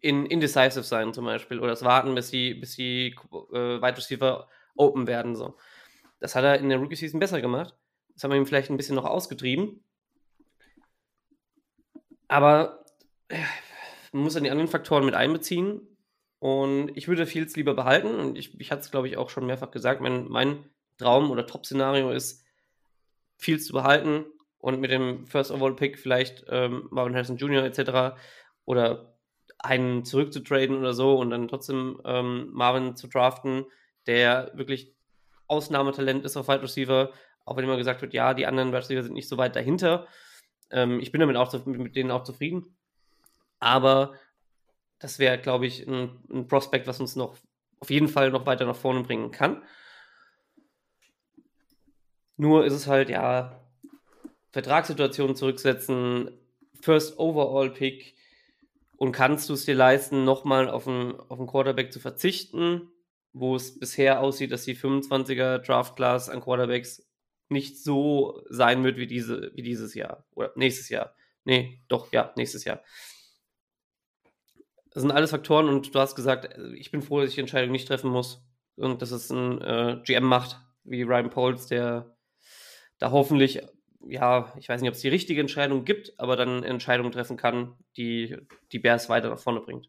in 0.00 0.26
Indecisive 0.26 0.82
sein 0.82 1.14
zum 1.14 1.24
Beispiel 1.24 1.58
oder 1.58 1.70
das 1.70 1.82
Warten, 1.82 2.14
bis 2.14 2.30
die, 2.30 2.54
bis 2.54 2.76
die 2.76 3.14
äh, 3.52 3.80
Wide 3.80 3.96
Receiver 3.96 4.48
open 4.76 5.06
werden. 5.06 5.34
So. 5.34 5.56
Das 6.20 6.34
hat 6.34 6.44
er 6.44 6.58
in 6.58 6.68
der 6.68 6.78
Rookie 6.78 6.96
Season 6.96 7.20
besser 7.20 7.40
gemacht. 7.40 7.74
Das 8.12 8.22
haben 8.22 8.30
wir 8.30 8.36
ihm 8.36 8.46
vielleicht 8.46 8.70
ein 8.70 8.76
bisschen 8.76 8.96
noch 8.96 9.06
ausgetrieben. 9.06 9.82
Aber 12.28 12.84
äh, 13.28 13.38
man 14.12 14.24
muss 14.24 14.34
dann 14.34 14.44
die 14.44 14.50
anderen 14.50 14.70
Faktoren 14.70 15.06
mit 15.06 15.14
einbeziehen. 15.14 15.80
Und 16.38 16.94
ich 16.94 17.08
würde 17.08 17.26
Fields 17.26 17.56
lieber 17.56 17.72
behalten. 17.72 18.14
Und 18.14 18.36
ich, 18.36 18.60
ich 18.60 18.70
hatte 18.70 18.82
es, 18.82 18.90
glaube 18.90 19.08
ich, 19.08 19.16
auch 19.16 19.30
schon 19.30 19.46
mehrfach 19.46 19.70
gesagt. 19.70 20.02
Mein, 20.02 20.28
mein 20.28 20.68
Traum 20.98 21.30
oder 21.30 21.46
Top-Szenario 21.46 22.10
ist, 22.10 22.44
Fields 23.38 23.66
zu 23.66 23.72
behalten, 23.72 24.26
und 24.64 24.80
mit 24.80 24.90
dem 24.90 25.26
First 25.26 25.50
Overall 25.50 25.76
Pick 25.76 25.98
vielleicht 25.98 26.46
ähm, 26.48 26.88
Marvin 26.90 27.14
Harrison 27.14 27.36
Jr. 27.36 27.64
etc. 27.64 28.16
oder 28.64 29.14
einen 29.58 30.06
zurückzutraden 30.06 30.78
oder 30.78 30.94
so 30.94 31.18
und 31.18 31.28
dann 31.28 31.48
trotzdem 31.48 32.00
ähm, 32.06 32.48
Marvin 32.50 32.96
zu 32.96 33.06
draften, 33.08 33.66
der 34.06 34.52
wirklich 34.54 34.94
Ausnahmetalent 35.48 36.24
ist 36.24 36.38
auf 36.38 36.48
Wide 36.48 36.62
Receiver, 36.62 37.12
auch 37.44 37.58
wenn 37.58 37.64
immer 37.64 37.76
gesagt 37.76 38.00
wird, 38.00 38.14
ja, 38.14 38.32
die 38.32 38.46
anderen 38.46 38.70
Wide 38.70 38.78
Receiver 38.78 39.02
sind 39.02 39.12
nicht 39.12 39.28
so 39.28 39.36
weit 39.36 39.54
dahinter. 39.54 40.06
Ähm, 40.70 40.98
ich 40.98 41.12
bin 41.12 41.20
damit 41.20 41.36
auch 41.36 41.52
mit, 41.66 41.94
denen 41.94 42.10
auch 42.10 42.24
zufrieden. 42.24 42.74
Aber 43.58 44.14
das 44.98 45.18
wäre, 45.18 45.36
glaube 45.36 45.66
ich, 45.66 45.86
ein, 45.86 46.24
ein 46.32 46.48
Prospekt, 46.48 46.86
was 46.86 47.00
uns 47.00 47.16
noch 47.16 47.36
auf 47.80 47.90
jeden 47.90 48.08
Fall 48.08 48.30
noch 48.30 48.46
weiter 48.46 48.64
nach 48.64 48.76
vorne 48.76 49.02
bringen 49.02 49.30
kann. 49.30 49.62
Nur 52.38 52.64
ist 52.64 52.72
es 52.72 52.86
halt, 52.86 53.10
ja, 53.10 53.60
Vertragssituation 54.54 55.34
zurücksetzen, 55.34 56.30
First 56.80 57.18
Overall 57.18 57.70
Pick 57.70 58.14
und 58.96 59.10
kannst 59.10 59.48
du 59.48 59.54
es 59.54 59.64
dir 59.64 59.74
leisten, 59.74 60.22
nochmal 60.22 60.68
auf 60.70 60.86
einen, 60.86 61.18
auf 61.18 61.40
einen 61.40 61.48
Quarterback 61.48 61.92
zu 61.92 61.98
verzichten, 61.98 62.88
wo 63.32 63.56
es 63.56 63.80
bisher 63.80 64.20
aussieht, 64.20 64.52
dass 64.52 64.64
die 64.64 64.76
25er 64.76 65.58
Draft 65.58 65.96
Class 65.96 66.28
an 66.28 66.40
Quarterbacks 66.40 67.04
nicht 67.48 67.82
so 67.82 68.44
sein 68.48 68.84
wird 68.84 68.96
wie, 68.96 69.08
diese, 69.08 69.50
wie 69.56 69.62
dieses 69.62 69.92
Jahr 69.96 70.24
oder 70.30 70.52
nächstes 70.54 70.88
Jahr. 70.88 71.16
Nee, 71.42 71.82
doch, 71.88 72.12
ja, 72.12 72.32
nächstes 72.36 72.62
Jahr. 72.62 72.80
Das 74.92 75.00
sind 75.02 75.10
alles 75.10 75.32
Faktoren 75.32 75.68
und 75.68 75.92
du 75.92 75.98
hast 75.98 76.14
gesagt, 76.14 76.56
ich 76.76 76.92
bin 76.92 77.02
froh, 77.02 77.18
dass 77.18 77.30
ich 77.30 77.34
die 77.34 77.40
Entscheidung 77.40 77.72
nicht 77.72 77.88
treffen 77.88 78.12
muss 78.12 78.46
und 78.76 79.02
dass 79.02 79.10
es 79.10 79.30
ein 79.30 79.60
äh, 79.62 80.00
GM 80.04 80.22
macht, 80.22 80.60
wie 80.84 81.02
Ryan 81.02 81.30
Poles, 81.30 81.66
der 81.66 82.16
da 83.00 83.10
hoffentlich 83.10 83.60
ja, 84.08 84.52
ich 84.58 84.68
weiß 84.68 84.80
nicht, 84.80 84.88
ob 84.88 84.94
es 84.94 85.00
die 85.00 85.08
richtige 85.08 85.40
Entscheidung 85.40 85.84
gibt, 85.84 86.18
aber 86.18 86.36
dann 86.36 86.62
Entscheidungen 86.62 87.12
treffen 87.12 87.36
kann, 87.36 87.74
die 87.96 88.36
die 88.72 88.78
Bears 88.78 89.08
weiter 89.08 89.30
nach 89.30 89.38
vorne 89.38 89.60
bringt. 89.60 89.88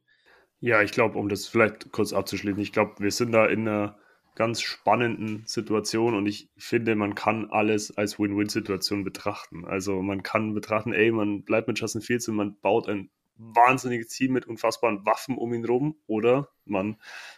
Ja, 0.59 0.81
ich 0.81 0.91
glaube, 0.91 1.17
um 1.17 1.29
das 1.29 1.47
vielleicht 1.47 1.91
kurz 1.91 2.13
abzuschließen, 2.13 2.61
ich 2.61 2.71
glaube, 2.71 2.95
wir 2.99 3.11
sind 3.11 3.31
da 3.31 3.45
in 3.45 3.67
einer 3.67 3.97
ganz 4.35 4.61
spannenden 4.61 5.43
Situation 5.45 6.13
und 6.13 6.25
ich 6.25 6.49
finde, 6.57 6.95
man 6.95 7.15
kann 7.15 7.49
alles 7.49 7.97
als 7.97 8.19
Win-Win-Situation 8.19 9.03
betrachten. 9.03 9.65
Also 9.65 10.01
man 10.01 10.23
kann 10.23 10.53
betrachten, 10.53 10.93
ey, 10.93 11.11
man 11.11 11.43
bleibt 11.43 11.67
mit 11.67 11.79
Justin 11.79 12.01
Fields 12.01 12.27
und 12.27 12.35
man 12.35 12.59
baut 12.59 12.89
ein 12.89 13.09
wahnsinniges 13.37 14.09
Team 14.09 14.33
mit 14.33 14.45
unfassbaren 14.45 15.05
Waffen 15.05 15.37
um 15.37 15.53
ihn 15.53 15.65
rum 15.65 15.97
oder 16.07 16.49
man 16.65 16.97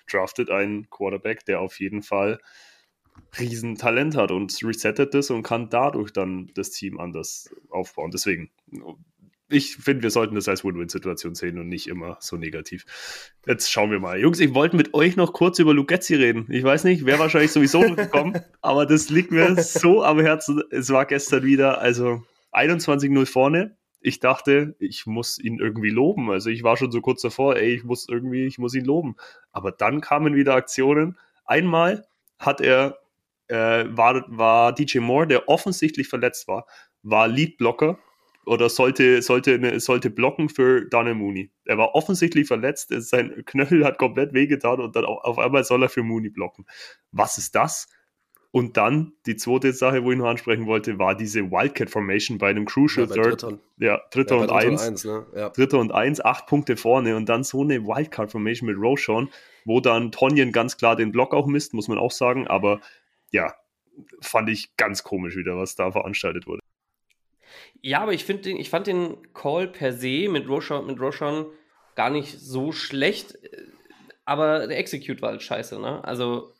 draftet 0.09 0.49
einen 0.49 0.89
Quarterback, 0.89 1.45
der 1.45 1.59
auf 1.59 1.79
jeden 1.79 2.03
Fall 2.03 2.39
Riesentalent 3.39 4.15
hat 4.15 4.31
und 4.31 4.57
resettet 4.63 5.13
das 5.13 5.29
und 5.29 5.43
kann 5.43 5.69
dadurch 5.69 6.11
dann 6.11 6.51
das 6.55 6.71
Team 6.71 6.99
anders 6.99 7.49
aufbauen. 7.69 8.11
Deswegen, 8.11 8.49
ich 9.49 9.77
finde, 9.77 10.03
wir 10.03 10.11
sollten 10.11 10.35
das 10.35 10.47
als 10.47 10.63
Win-Win-Situation 10.63 11.35
sehen 11.35 11.57
und 11.57 11.69
nicht 11.69 11.87
immer 11.87 12.17
so 12.19 12.35
negativ. 12.35 12.85
Jetzt 13.45 13.71
schauen 13.71 13.91
wir 13.91 13.99
mal. 13.99 14.19
Jungs, 14.19 14.39
ich 14.39 14.53
wollte 14.53 14.75
mit 14.75 14.93
euch 14.93 15.15
noch 15.15 15.33
kurz 15.33 15.59
über 15.59 15.73
Lugetzi 15.73 16.15
reden. 16.15 16.47
Ich 16.49 16.63
weiß 16.63 16.83
nicht, 16.83 17.05
wäre 17.05 17.19
wahrscheinlich 17.19 17.51
sowieso 17.51 17.81
gekommen, 17.81 18.39
aber 18.61 18.85
das 18.85 19.09
liegt 19.09 19.31
mir 19.31 19.55
so 19.61 20.03
am 20.03 20.19
Herzen. 20.19 20.61
Es 20.71 20.89
war 20.89 21.05
gestern 21.05 21.43
wieder, 21.43 21.79
also 21.79 22.23
21-0 22.51 23.25
vorne. 23.25 23.77
ich 24.01 24.19
dachte, 24.19 24.75
ich 24.79 25.05
muss 25.05 25.39
ihn 25.39 25.59
irgendwie 25.59 25.89
loben. 25.89 26.29
Also 26.29 26.49
ich 26.49 26.63
war 26.63 26.77
schon 26.77 26.91
so 26.91 27.01
kurz 27.01 27.21
davor, 27.21 27.55
ey, 27.55 27.73
ich 27.73 27.83
muss 27.83 28.07
irgendwie, 28.09 28.45
ich 28.45 28.57
muss 28.57 28.73
ihn 28.73 28.85
loben. 28.85 29.15
Aber 29.51 29.71
dann 29.71 30.01
kamen 30.01 30.35
wieder 30.35 30.55
Aktionen. 30.55 31.17
Einmal 31.45 32.05
hat 32.37 32.61
er, 32.61 32.97
äh, 33.47 33.85
war, 33.89 34.25
war 34.27 34.73
DJ 34.73 34.99
Moore, 34.99 35.27
der 35.27 35.47
offensichtlich 35.49 36.07
verletzt 36.07 36.47
war, 36.47 36.65
war 37.03 37.27
Leadblocker 37.27 37.97
oder 38.45 38.69
sollte, 38.69 39.21
sollte, 39.21 39.79
sollte 39.79 40.09
blocken 40.09 40.49
für 40.49 40.85
Daniel 40.85 41.15
Mooney. 41.15 41.51
Er 41.65 41.77
war 41.77 41.95
offensichtlich 41.95 42.47
verletzt, 42.47 42.93
sein 42.97 43.43
Knöchel 43.45 43.83
hat 43.83 43.97
komplett 43.97 44.33
wehgetan 44.33 44.79
und 44.79 44.95
dann 44.95 45.05
auf 45.05 45.37
einmal 45.37 45.63
soll 45.63 45.83
er 45.83 45.89
für 45.89 46.03
Mooney 46.03 46.29
blocken. 46.29 46.65
Was 47.11 47.37
ist 47.37 47.55
das? 47.55 47.87
Und 48.51 48.77
dann 48.77 49.13
die 49.25 49.35
zweite 49.35 49.73
Sache, 49.73 50.03
wo 50.03 50.11
ich 50.11 50.17
noch 50.17 50.27
ansprechen 50.27 50.65
wollte, 50.65 50.97
war 50.97 51.15
diese 51.15 51.51
Wildcat 51.51 51.89
Formation 51.89 52.37
bei 52.37 52.49
einem 52.49 52.65
Crucial 52.65 53.07
ja, 53.07 53.13
Third. 53.13 53.43
Dritter, 53.43 53.59
ja, 53.77 54.01
Dritter 54.09 54.35
ja, 54.37 54.41
und 54.41 54.51
Eins. 54.51 54.81
eins 54.81 55.05
ne? 55.05 55.25
ja. 55.35 55.49
Dritter 55.49 55.79
und 55.79 55.91
Eins, 55.91 56.23
acht 56.23 56.47
Punkte 56.47 56.77
vorne 56.77 57.17
und 57.17 57.27
dann 57.27 57.43
so 57.43 57.61
eine 57.61 57.83
Wildcard 57.83 58.31
Formation 58.31 58.67
mit 58.69 58.77
Roshan, 58.79 59.29
wo 59.65 59.81
dann 59.81 60.11
Tonyan 60.11 60.53
ganz 60.53 60.77
klar 60.77 60.95
den 60.95 61.11
Block 61.11 61.33
auch 61.33 61.45
misst, 61.45 61.73
muss 61.73 61.89
man 61.89 61.97
auch 61.97 62.11
sagen. 62.11 62.47
Aber 62.47 62.79
ja, 63.31 63.53
fand 64.21 64.49
ich 64.49 64.75
ganz 64.77 65.03
komisch 65.03 65.35
wieder, 65.35 65.57
was 65.57 65.75
da 65.75 65.91
veranstaltet 65.91 66.47
wurde. 66.47 66.61
Ja, 67.81 68.01
aber 68.01 68.13
ich, 68.13 68.25
den, 68.25 68.57
ich 68.57 68.69
fand 68.69 68.87
den 68.87 69.33
Call 69.33 69.67
per 69.67 69.93
se 69.93 70.27
mit 70.29 70.47
Roshan, 70.47 70.85
mit 70.85 70.99
Roshan 70.99 71.45
gar 71.95 72.09
nicht 72.09 72.39
so 72.39 72.71
schlecht, 72.71 73.37
aber 74.25 74.67
der 74.67 74.77
Execute 74.77 75.21
war 75.21 75.29
halt 75.29 75.41
scheiße, 75.41 75.79
ne? 75.79 76.03
Also 76.03 76.53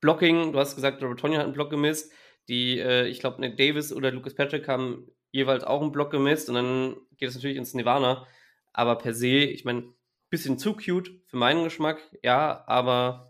Blocking, 0.00 0.52
du 0.52 0.58
hast 0.58 0.76
gesagt, 0.76 1.00
Tonja 1.00 1.38
hat 1.38 1.44
einen 1.44 1.54
Block 1.54 1.70
gemisst, 1.70 2.12
die, 2.48 2.78
äh, 2.78 3.06
ich 3.08 3.20
glaube, 3.20 3.40
Nick 3.40 3.56
Davis 3.56 3.92
oder 3.92 4.10
Lucas 4.12 4.34
Patrick 4.34 4.68
haben 4.68 5.10
jeweils 5.32 5.64
auch 5.64 5.82
einen 5.82 5.92
Block 5.92 6.10
gemisst 6.10 6.48
und 6.48 6.54
dann 6.54 6.96
geht 7.16 7.28
es 7.28 7.34
natürlich 7.34 7.56
ins 7.56 7.74
Nirvana, 7.74 8.26
aber 8.72 8.96
per 8.96 9.12
se, 9.12 9.28
ich 9.28 9.64
meine, 9.64 9.92
bisschen 10.30 10.58
zu 10.58 10.74
cute 10.74 11.10
für 11.26 11.36
meinen 11.36 11.64
Geschmack, 11.64 12.00
ja, 12.22 12.62
aber 12.66 13.27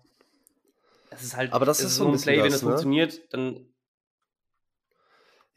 es 1.11 1.23
ist 1.23 1.37
halt 1.37 1.53
aber 1.53 1.67
das 1.67 1.81
ist 1.81 1.97
so 1.97 2.09
ein, 2.09 2.21
Play, 2.21 2.37
das, 2.37 2.45
wenn 2.45 2.53
es 2.53 2.63
ne? 2.63 2.69
funktioniert, 2.69 3.21
dann 3.33 3.67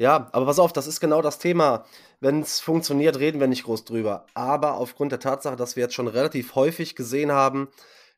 ja, 0.02 0.30
aber 0.32 0.48
pass 0.48 0.58
auf, 0.58 0.74
das 0.74 0.88
ist 0.88 1.00
genau 1.00 1.22
das 1.22 1.38
Thema. 1.38 1.86
Wenn 2.20 2.42
es 2.42 2.60
funktioniert, 2.60 3.20
reden 3.20 3.40
wir 3.40 3.46
nicht 3.46 3.66
groß 3.66 3.86
drüber. 3.86 4.26
Aber 4.34 4.74
aufgrund 4.74 5.12
der 5.12 5.20
Tatsache, 5.20 5.56
dass 5.56 5.76
wir 5.76 5.84
jetzt 5.84 5.94
schon 5.94 6.08
relativ 6.08 6.56
häufig 6.56 6.96
gesehen 6.96 7.32
haben, 7.32 7.70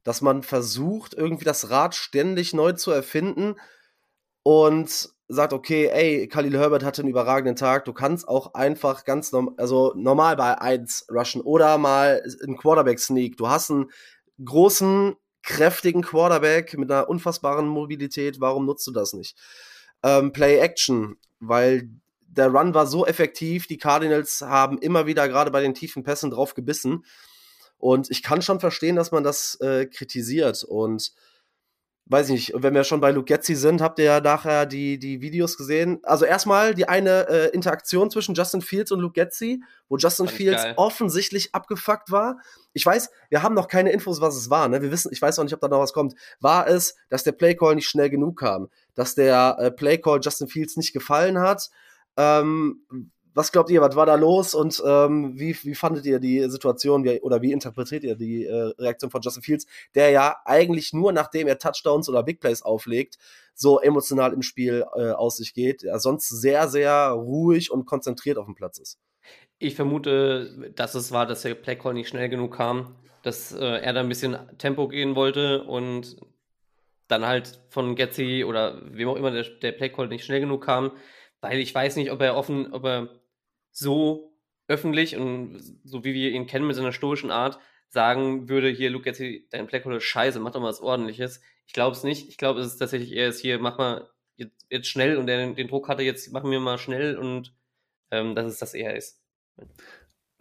dass 0.05 0.21
man 0.21 0.43
versucht, 0.43 1.13
irgendwie 1.13 1.43
das 1.43 1.71
Rad 1.71 1.93
ständig 1.93 2.53
neu 2.53 2.71
zu 2.71 2.91
erfinden 2.91 3.55
und 4.43 5.09
sagt, 5.27 5.51
okay, 5.51 5.87
ey, 5.87 6.29
Khalil 6.29 6.57
Herbert 6.57 6.85
hatte 6.85 7.01
einen 7.01 7.11
überragenden 7.11 7.57
Tag, 7.57 7.83
du 7.83 7.91
kannst 7.91 8.29
auch 8.29 8.53
einfach 8.53 9.03
ganz 9.03 9.33
norm 9.33 9.53
also 9.57 9.93
normal 9.97 10.37
bei 10.37 10.59
1 10.61 11.07
rushen 11.11 11.41
oder 11.41 11.77
mal 11.77 12.23
einen 12.43 12.57
Quarterback-Sneak. 12.57 13.35
Du 13.35 13.49
hast 13.49 13.71
einen 13.71 13.91
großen, 14.43 15.15
kräftigen 15.43 16.01
Quarterback 16.01 16.77
mit 16.77 16.91
einer 16.91 17.09
unfassbaren 17.09 17.67
Mobilität, 17.67 18.39
warum 18.39 18.65
nutzt 18.65 18.87
du 18.87 18.91
das 18.91 19.13
nicht? 19.13 19.37
Ähm, 20.01 20.31
Play 20.31 20.57
Action 20.57 21.17
weil 21.47 21.89
der 22.27 22.47
Run 22.47 22.73
war 22.73 22.87
so 22.87 23.05
effektiv, 23.05 23.67
die 23.67 23.77
Cardinals 23.77 24.41
haben 24.41 24.79
immer 24.79 25.05
wieder 25.05 25.27
gerade 25.27 25.51
bei 25.51 25.61
den 25.61 25.75
tiefen 25.75 26.03
Pässen 26.03 26.31
drauf 26.31 26.55
gebissen. 26.55 27.05
Und 27.77 28.09
ich 28.09 28.23
kann 28.23 28.41
schon 28.41 28.59
verstehen, 28.59 28.95
dass 28.95 29.11
man 29.11 29.23
das 29.23 29.59
äh, 29.61 29.85
kritisiert. 29.85 30.63
Und 30.63 31.11
weiß 32.05 32.29
ich 32.29 32.49
nicht, 32.49 32.53
wenn 32.55 32.73
wir 32.73 32.83
schon 32.83 32.99
bei 32.99 33.11
Luke 33.11 33.25
Getzi 33.25 33.55
sind, 33.55 33.81
habt 33.81 33.97
ihr 33.97 34.05
ja 34.05 34.19
nachher 34.19 34.65
die, 34.65 34.99
die 34.99 35.21
Videos 35.21 35.57
gesehen. 35.57 35.99
Also 36.03 36.25
erstmal 36.25 36.73
die 36.73 36.87
eine 36.87 37.27
äh, 37.29 37.49
Interaktion 37.49 38.11
zwischen 38.11 38.35
Justin 38.35 38.61
Fields 38.61 38.91
und 38.91 38.99
Luke 38.99 39.13
Getzi, 39.13 39.63
wo 39.87 39.97
Justin 39.97 40.27
Fields 40.27 40.63
geil. 40.63 40.73
offensichtlich 40.75 41.55
abgefuckt 41.55 42.11
war. 42.11 42.39
Ich 42.73 42.85
weiß, 42.85 43.09
wir 43.29 43.41
haben 43.41 43.55
noch 43.55 43.69
keine 43.69 43.91
Infos, 43.91 44.19
was 44.19 44.35
es 44.35 44.49
war. 44.49 44.67
Ne? 44.67 44.81
Wir 44.81 44.91
wissen, 44.91 45.11
ich 45.13 45.21
weiß 45.21 45.39
auch 45.39 45.43
nicht, 45.43 45.53
ob 45.53 45.61
da 45.61 45.69
noch 45.69 45.79
was 45.79 45.93
kommt. 45.93 46.15
War 46.41 46.67
es, 46.67 46.95
dass 47.09 47.23
der 47.23 47.31
Playcall 47.31 47.75
nicht 47.75 47.87
schnell 47.87 48.09
genug 48.09 48.39
kam? 48.39 48.67
Dass 48.95 49.15
der 49.15 49.55
äh, 49.59 49.71
Playcall 49.71 50.19
Justin 50.21 50.49
Fields 50.49 50.75
nicht 50.75 50.91
gefallen 50.91 51.39
hat? 51.39 51.69
Ähm, 52.17 53.11
was 53.33 53.51
glaubt 53.51 53.69
ihr, 53.69 53.81
was 53.81 53.95
war 53.95 54.05
da 54.05 54.15
los 54.15 54.53
und 54.53 54.81
ähm, 54.85 55.37
wie, 55.37 55.55
wie 55.63 55.75
fandet 55.75 56.05
ihr 56.05 56.19
die 56.19 56.49
Situation 56.49 57.03
wie, 57.03 57.19
oder 57.21 57.41
wie 57.41 57.51
interpretiert 57.51 58.03
ihr 58.03 58.15
die 58.15 58.45
äh, 58.45 58.73
Reaktion 58.77 59.11
von 59.11 59.21
Justin 59.21 59.43
Fields, 59.43 59.65
der 59.95 60.09
ja 60.11 60.37
eigentlich 60.45 60.93
nur 60.93 61.11
nachdem 61.11 61.47
er 61.47 61.57
Touchdowns 61.57 62.09
oder 62.09 62.23
Big 62.23 62.39
Plays 62.39 62.61
auflegt, 62.61 63.17
so 63.53 63.79
emotional 63.79 64.33
im 64.33 64.41
Spiel 64.41 64.85
äh, 64.95 65.11
aus 65.11 65.37
sich 65.37 65.53
geht, 65.53 65.83
ja, 65.83 65.99
sonst 65.99 66.29
sehr, 66.29 66.67
sehr 66.67 67.09
ruhig 67.09 67.71
und 67.71 67.85
konzentriert 67.85 68.37
auf 68.37 68.45
dem 68.45 68.55
Platz 68.55 68.77
ist? 68.77 68.99
Ich 69.59 69.75
vermute, 69.75 70.73
dass 70.75 70.95
es 70.95 71.11
war, 71.11 71.25
dass 71.25 71.43
der 71.43 71.55
Playcall 71.55 71.93
nicht 71.93 72.09
schnell 72.09 72.29
genug 72.29 72.55
kam, 72.55 72.95
dass 73.21 73.53
äh, 73.53 73.65
er 73.65 73.93
da 73.93 74.01
ein 74.01 74.09
bisschen 74.09 74.37
Tempo 74.57 74.87
gehen 74.87 75.15
wollte 75.15 75.63
und 75.63 76.17
dann 77.07 77.25
halt 77.25 77.61
von 77.69 77.95
Getzi 77.95 78.43
oder 78.43 78.81
wem 78.91 79.07
auch 79.07 79.15
immer 79.15 79.31
der, 79.31 79.43
der 79.43 79.71
Playcall 79.71 80.07
nicht 80.07 80.25
schnell 80.25 80.39
genug 80.39 80.65
kam, 80.65 80.91
weil 81.41 81.59
ich 81.59 81.73
weiß 81.73 81.95
nicht, 81.95 82.11
ob 82.11 82.21
er 82.21 82.35
offen, 82.35 82.73
ob 82.73 82.85
er 82.85 83.09
so 83.73 84.33
öffentlich 84.67 85.17
und 85.17 85.59
so 85.83 86.05
wie 86.05 86.13
wir 86.13 86.31
ihn 86.31 86.47
kennen 86.47 86.67
mit 86.67 86.75
seiner 86.75 86.93
stoischen 86.93 87.31
Art 87.31 87.59
sagen 87.89 88.49
würde, 88.49 88.69
hier, 88.69 88.89
Luke, 88.89 89.05
jetzt 89.09 89.21
dein 89.51 89.67
Blackhole 89.67 89.97
ist 89.97 90.05
scheiße, 90.05 90.39
mach 90.39 90.51
doch 90.51 90.61
mal 90.61 90.69
was 90.69 90.81
ordentliches. 90.81 91.41
Ich 91.67 91.73
glaube 91.73 91.95
es 91.95 92.03
nicht. 92.03 92.29
Ich 92.29 92.37
glaube, 92.37 92.59
es 92.59 92.67
ist 92.67 92.77
tatsächlich 92.77 93.11
eher 93.11 93.27
ist 93.27 93.39
hier, 93.39 93.59
mach 93.59 93.77
mal 93.77 94.09
jetzt, 94.35 94.65
jetzt 94.69 94.87
schnell 94.87 95.17
und 95.17 95.27
der, 95.27 95.53
den 95.53 95.67
Druck 95.67 95.89
hatte 95.89 96.03
jetzt, 96.03 96.31
machen 96.31 96.49
wir 96.49 96.59
mal 96.59 96.77
schnell 96.77 97.17
und 97.17 97.53
ähm, 98.11 98.35
dass 98.35 98.47
es 98.47 98.57
das 98.57 98.73
eher 98.73 98.95
ist. 98.95 99.21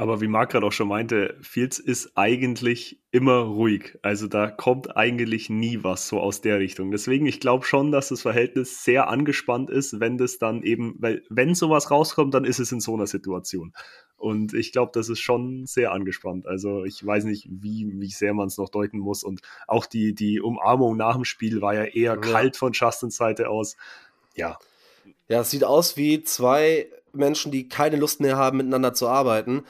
Aber 0.03 0.21
wie 0.21 0.27
Marc 0.27 0.51
gerade 0.51 0.67
auch 0.67 0.73
schon 0.73 0.89
meinte, 0.89 1.37
Fields 1.43 1.79
ist 1.79 2.17
eigentlich 2.17 3.01
immer 3.13 3.39
ruhig. 3.39 4.01
Also 4.03 4.27
da 4.27 4.51
kommt 4.51 4.97
eigentlich 4.97 5.49
nie 5.49 5.85
was 5.85 6.09
so 6.09 6.19
aus 6.19 6.41
der 6.41 6.59
Richtung. 6.59 6.91
Deswegen, 6.91 7.25
ich 7.27 7.39
glaube 7.39 7.65
schon, 7.65 7.93
dass 7.93 8.09
das 8.09 8.23
Verhältnis 8.23 8.83
sehr 8.83 9.07
angespannt 9.07 9.71
ist, 9.71 10.01
wenn 10.01 10.19
das 10.19 10.39
dann 10.39 10.65
eben, 10.65 10.97
weil 10.99 11.23
wenn 11.31 11.55
sowas 11.55 11.93
rauskommt, 11.93 12.35
dann 12.35 12.45
ist 12.45 12.59
es 12.59 12.73
in 12.73 12.81
so 12.81 12.95
einer 12.95 13.07
Situation. 13.07 13.75
Und 14.17 14.55
ich 14.55 14.73
glaube, 14.73 14.91
das 14.93 15.09
ist 15.09 15.21
schon 15.21 15.67
sehr 15.67 15.93
angespannt. 15.93 16.49
Also 16.49 16.83
ich 16.83 17.07
weiß 17.07 17.23
nicht, 17.23 17.47
wie, 17.49 17.93
wie 17.95 18.11
sehr 18.11 18.35
man 18.35 18.49
es 18.49 18.59
noch 18.59 18.71
deuten 18.71 18.99
muss. 18.99 19.23
Und 19.23 19.41
auch 19.69 19.87
die, 19.87 20.17
die 20.17 20.41
Umarmung 20.41 20.97
nach 20.97 21.15
dem 21.15 21.25
Spiel 21.25 21.61
war 21.61 21.75
ja 21.75 21.85
eher 21.85 22.15
ja. 22.15 22.17
kalt 22.17 22.57
von 22.57 22.73
Justins 22.73 23.15
Seite 23.15 23.49
aus. 23.49 23.77
Ja. 24.35 24.59
Ja, 25.29 25.43
es 25.43 25.53
sieht 25.53 25.63
aus 25.63 25.97
wie 25.97 26.25
zwei 26.25 26.89
Menschen, 27.13 27.53
die 27.53 27.69
keine 27.69 27.97
Lust 27.97 28.21
mehr 28.21 28.37
haben, 28.37 28.57
miteinander 28.57 28.95
zu 28.95 29.07
arbeiten. 29.07 29.63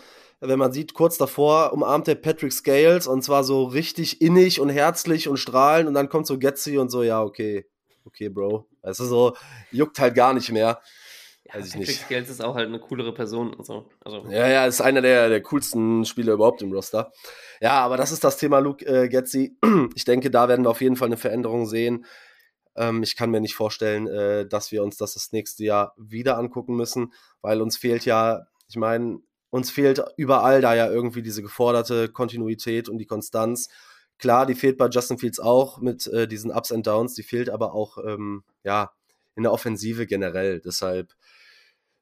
Wenn 0.44 0.59
man 0.59 0.72
sieht, 0.72 0.92
kurz 0.92 1.18
davor 1.18 1.72
umarmt 1.72 2.09
er 2.09 2.16
Patrick 2.16 2.52
Scales 2.52 3.07
und 3.07 3.22
zwar 3.22 3.44
so 3.44 3.62
richtig 3.62 4.20
innig 4.20 4.59
und 4.59 4.70
herzlich 4.70 5.28
und 5.28 5.37
strahlend 5.37 5.87
und 5.87 5.94
dann 5.94 6.09
kommt 6.09 6.26
so 6.26 6.37
Getzi 6.37 6.78
und 6.78 6.90
so, 6.90 7.05
ja, 7.05 7.22
okay, 7.22 7.64
okay, 8.05 8.28
Bro. 8.28 8.66
Also 8.83 9.05
so, 9.05 9.37
juckt 9.70 10.00
halt 10.00 10.16
gar 10.16 10.35
nicht 10.35 10.50
mehr. 10.50 10.81
Ja, 11.44 11.55
Weiß 11.55 11.66
ich 11.66 11.72
Patrick 11.72 11.88
nicht. 11.88 12.00
Scales 12.00 12.28
ist 12.28 12.42
auch 12.42 12.57
halt 12.57 12.66
eine 12.66 12.81
coolere 12.81 13.14
Person. 13.14 13.55
Also, 13.57 13.88
also. 14.05 14.26
Ja, 14.31 14.48
ja, 14.48 14.66
ist 14.66 14.81
einer 14.81 15.00
der, 15.00 15.28
der 15.28 15.42
coolsten 15.42 16.05
Spieler 16.05 16.33
überhaupt 16.33 16.61
im 16.61 16.72
Roster. 16.72 17.12
Ja, 17.61 17.81
aber 17.81 17.96
das 17.96 18.11
ist 18.11 18.24
das 18.24 18.37
Thema 18.37 18.59
Luke 18.59 18.85
äh, 18.85 19.09
Getzi. 19.09 19.57
Ich 19.94 20.05
denke, 20.05 20.28
da 20.31 20.48
werden 20.48 20.64
wir 20.64 20.70
auf 20.70 20.81
jeden 20.81 20.96
Fall 20.96 21.07
eine 21.07 21.16
Veränderung 21.16 21.66
sehen. 21.66 22.05
Ähm, 22.74 23.05
ich 23.05 23.14
kann 23.14 23.31
mir 23.31 23.40
nicht 23.40 23.55
vorstellen, 23.55 24.09
äh, 24.09 24.44
dass 24.46 24.72
wir 24.72 24.83
uns 24.83 24.96
das 24.96 25.14
das 25.14 25.31
nächste 25.31 25.62
Jahr 25.62 25.94
wieder 25.96 26.37
angucken 26.37 26.74
müssen, 26.74 27.12
weil 27.42 27.61
uns 27.62 27.76
fehlt 27.76 28.05
ja, 28.07 28.46
ich 28.68 28.76
meine, 28.76 29.20
uns 29.53 29.71
fehlt 29.71 30.03
überall 30.17 30.62
da 30.62 30.75
ja 30.75 30.91
irgendwie 30.91 31.21
diese 31.21 31.43
geforderte 31.43 32.09
Kontinuität 32.09 32.88
und 32.88 32.97
die 32.97 33.07
Konstanz. 33.07 33.69
Klar, 34.19 34.47
die 34.47 34.55
fehlt 34.55 34.79
bei 34.79 34.88
Justin 34.88 35.19
Fields 35.19 35.38
auch 35.38 35.79
mit 35.79 36.07
äh, 36.07 36.27
diesen 36.27 36.51
Ups 36.51 36.73
and 36.73 36.87
Downs, 36.87 37.15
die 37.15 37.23
fehlt 37.23 37.51
aber 37.51 37.75
auch, 37.75 37.99
ähm, 37.99 38.45
ja, 38.65 38.93
in 39.35 39.43
der 39.43 39.53
Offensive 39.53 40.07
generell. 40.07 40.61
Deshalb 40.61 41.12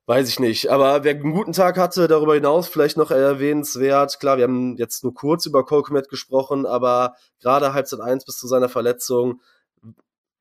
weiß 0.07 0.29
ich 0.29 0.39
nicht. 0.39 0.69
Aber 0.71 1.03
wer 1.03 1.13
einen 1.13 1.33
guten 1.33 1.53
Tag 1.53 1.77
hatte, 1.77 2.07
darüber 2.07 2.35
hinaus 2.35 2.69
vielleicht 2.69 2.97
noch 2.97 3.11
erwähnenswert. 3.11 4.21
Klar, 4.21 4.37
wir 4.37 4.45
haben 4.45 4.77
jetzt 4.77 5.03
nur 5.03 5.15
kurz 5.15 5.45
über 5.47 5.65
Colcomet 5.65 6.09
gesprochen, 6.09 6.67
aber 6.67 7.17
gerade 7.41 7.73
Halbzeit 7.73 8.01
1 8.01 8.25
bis 8.27 8.39
zu 8.39 8.47
seiner 8.47 8.69
Verletzung 8.69 9.41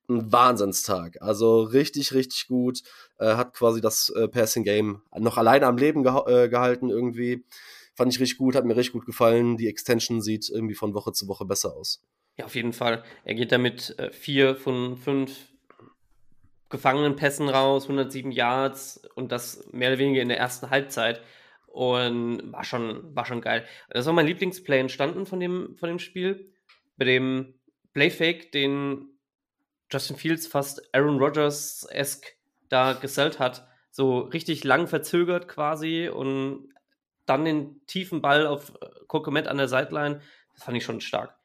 ein 0.09 0.31
Wahnsinnstag. 0.31 1.21
Also 1.21 1.61
richtig, 1.61 2.13
richtig 2.13 2.47
gut. 2.47 2.81
Äh, 3.17 3.35
hat 3.35 3.53
quasi 3.53 3.81
das 3.81 4.09
äh, 4.09 4.27
Passing 4.27 4.63
Game 4.63 5.01
noch 5.17 5.37
alleine 5.37 5.67
am 5.67 5.77
Leben 5.77 6.03
geha 6.03 6.25
äh, 6.27 6.49
gehalten 6.49 6.89
irgendwie. 6.89 7.45
Fand 7.95 8.13
ich 8.13 8.19
richtig 8.19 8.37
gut, 8.37 8.55
hat 8.55 8.65
mir 8.65 8.75
richtig 8.75 8.93
gut 8.93 9.05
gefallen. 9.05 9.57
Die 9.57 9.67
Extension 9.67 10.21
sieht 10.21 10.49
irgendwie 10.49 10.75
von 10.75 10.93
Woche 10.93 11.11
zu 11.11 11.27
Woche 11.27 11.45
besser 11.45 11.75
aus. 11.75 12.01
Ja, 12.37 12.45
auf 12.45 12.55
jeden 12.55 12.73
Fall. 12.73 13.03
Er 13.25 13.35
geht 13.35 13.51
damit 13.51 13.97
äh, 13.99 14.11
vier 14.11 14.55
von 14.55 14.95
fünf 14.97 15.31
gefangenen 16.69 17.15
Pässen 17.15 17.49
raus, 17.49 17.83
107 17.83 18.31
Yards 18.31 19.01
und 19.15 19.31
das 19.31 19.67
mehr 19.71 19.89
oder 19.89 19.99
weniger 19.99 20.21
in 20.21 20.29
der 20.29 20.37
ersten 20.37 20.69
Halbzeit. 20.69 21.21
Und 21.67 22.51
war 22.51 22.63
schon, 22.63 23.15
war 23.15 23.25
schon 23.25 23.41
geil. 23.41 23.65
Das 23.89 24.05
war 24.05 24.13
mein 24.13 24.25
Lieblingsplay 24.25 24.79
entstanden 24.79 25.25
von 25.25 25.39
dem, 25.39 25.75
von 25.77 25.89
dem 25.89 25.99
Spiel. 25.99 26.51
Bei 26.97 27.05
dem 27.05 27.53
Playfake, 27.93 28.51
den 28.51 29.08
Justin 29.91 30.17
Fields 30.17 30.47
fast 30.47 30.93
Aaron 30.93 31.19
Rodgers-esque 31.19 32.35
da 32.69 32.93
gesellt 32.93 33.39
hat. 33.39 33.67
So 33.91 34.19
richtig 34.19 34.63
lang 34.63 34.87
verzögert 34.87 35.47
quasi 35.47 36.09
und 36.09 36.69
dann 37.25 37.45
den 37.45 37.85
tiefen 37.85 38.21
Ball 38.21 38.47
auf 38.47 38.73
äh, 38.81 38.87
Kokomet 39.07 39.47
an 39.47 39.57
der 39.57 39.67
Sideline, 39.67 40.21
das 40.53 40.63
fand 40.63 40.77
ich 40.77 40.83
schon 40.83 41.01
stark. 41.01 41.35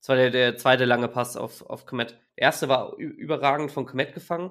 Das 0.00 0.08
war 0.10 0.16
der, 0.16 0.30
der 0.30 0.56
zweite 0.56 0.84
lange 0.84 1.08
Pass 1.08 1.36
auf, 1.36 1.62
auf 1.62 1.84
Komet. 1.84 2.12
Der 2.36 2.44
erste 2.44 2.68
war 2.68 2.96
überragend 2.96 3.72
von 3.72 3.86
Komet 3.86 4.14
gefangen, 4.14 4.50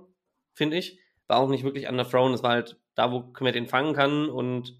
finde 0.53 0.77
ich. 0.77 0.99
War 1.27 1.37
auch 1.37 1.49
nicht 1.49 1.63
wirklich 1.63 1.87
an 1.87 1.97
der 1.97 2.09
Throne, 2.09 2.35
es 2.35 2.43
war 2.43 2.51
halt 2.51 2.79
da, 2.93 3.11
wo 3.11 3.21
Komet 3.21 3.55
ihn 3.55 3.67
fangen 3.67 3.93
kann 3.93 4.29
und 4.29 4.79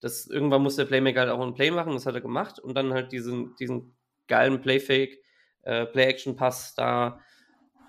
das, 0.00 0.26
irgendwann 0.26 0.62
muss 0.62 0.76
der 0.76 0.84
Playmaker 0.84 1.20
halt 1.20 1.30
auch 1.30 1.40
ein 1.40 1.54
Play 1.54 1.70
machen, 1.70 1.92
das 1.92 2.06
hat 2.06 2.14
er 2.14 2.20
gemacht 2.20 2.58
und 2.58 2.74
dann 2.74 2.92
halt 2.92 3.12
diesen, 3.12 3.54
diesen 3.56 3.96
geilen 4.26 4.60
Playfake, 4.60 5.18
äh, 5.62 5.86
Play-Action-Pass 5.86 6.74
da, 6.74 7.20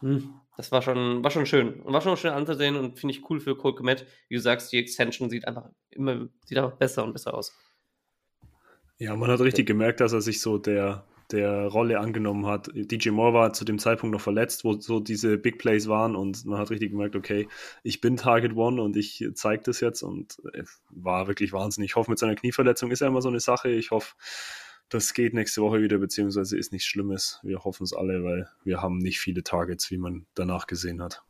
hm, 0.03 0.33
das 0.57 0.71
war 0.71 0.81
schon, 0.81 1.23
war 1.23 1.31
schon 1.31 1.45
schön 1.45 1.81
und 1.81 1.93
war 1.93 2.01
schon 2.01 2.17
schön 2.17 2.31
anzusehen 2.31 2.75
und 2.75 2.99
finde 2.99 3.15
ich 3.15 3.29
cool 3.29 3.39
für 3.39 3.57
Cole 3.57 3.73
Komet. 3.73 4.05
Wie 4.27 4.35
du 4.35 4.41
sagst, 4.41 4.71
die 4.71 4.77
Extension 4.77 5.29
sieht 5.29 5.47
einfach 5.47 5.69
immer, 5.89 6.27
sieht 6.45 6.57
einfach 6.57 6.77
besser 6.77 7.03
und 7.03 7.13
besser 7.13 7.33
aus. 7.33 7.57
Ja, 8.99 9.15
man 9.15 9.31
hat 9.31 9.39
richtig 9.39 9.65
gemerkt, 9.65 10.01
dass 10.01 10.13
er 10.13 10.21
sich 10.21 10.41
so 10.41 10.57
der, 10.57 11.05
der 11.31 11.67
Rolle 11.67 11.99
angenommen 11.99 12.45
hat. 12.45 12.69
DJ 12.73 13.09
Moore 13.09 13.33
war 13.33 13.53
zu 13.53 13.65
dem 13.65 13.79
Zeitpunkt 13.79 14.13
noch 14.13 14.21
verletzt, 14.21 14.65
wo 14.65 14.73
so 14.79 14.99
diese 14.99 15.37
Big 15.37 15.57
Plays 15.57 15.87
waren 15.87 16.15
und 16.15 16.45
man 16.45 16.59
hat 16.59 16.69
richtig 16.69 16.91
gemerkt, 16.91 17.15
okay, 17.15 17.47
ich 17.81 18.01
bin 18.01 18.17
Target 18.17 18.55
One 18.55 18.81
und 18.81 18.97
ich 18.97 19.25
zeige 19.33 19.63
das 19.63 19.79
jetzt 19.79 20.03
und 20.03 20.37
war 20.89 21.27
wirklich 21.27 21.53
wahnsinnig. 21.53 21.91
Ich 21.91 21.95
hoffe, 21.95 22.11
mit 22.11 22.19
seiner 22.19 22.35
Knieverletzung 22.35 22.91
ist 22.91 22.99
ja 22.99 23.07
immer 23.07 23.21
so 23.21 23.29
eine 23.29 23.39
Sache. 23.39 23.69
Ich 23.69 23.91
hoffe, 23.91 24.13
das 24.93 25.13
geht 25.13 25.33
nächste 25.33 25.61
Woche 25.61 25.81
wieder, 25.81 25.97
beziehungsweise 25.97 26.57
ist 26.57 26.71
nichts 26.71 26.87
Schlimmes. 26.87 27.39
Wir 27.43 27.63
hoffen 27.63 27.83
es 27.83 27.93
alle, 27.93 28.23
weil 28.23 28.47
wir 28.63 28.81
haben 28.81 28.99
nicht 28.99 29.19
viele 29.19 29.43
Targets, 29.43 29.89
wie 29.91 29.97
man 29.97 30.25
danach 30.35 30.67
gesehen 30.67 31.01
hat. 31.01 31.23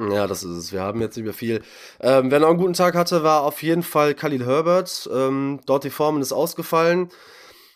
Ja, 0.00 0.26
das 0.26 0.44
ist 0.44 0.56
es. 0.56 0.72
Wir 0.72 0.80
haben 0.80 1.00
jetzt 1.00 1.16
nicht 1.16 1.24
mehr 1.24 1.34
viel. 1.34 1.62
Ähm, 2.00 2.30
wer 2.30 2.38
noch 2.40 2.48
einen 2.48 2.58
guten 2.58 2.72
Tag 2.72 2.94
hatte, 2.94 3.24
war 3.24 3.42
auf 3.42 3.62
jeden 3.62 3.82
Fall 3.82 4.14
Khalil 4.14 4.46
Herbert. 4.46 5.08
Ähm, 5.12 5.60
dort 5.66 5.84
die 5.84 5.90
Formen 5.90 6.22
ist 6.22 6.32
ausgefallen. 6.32 7.10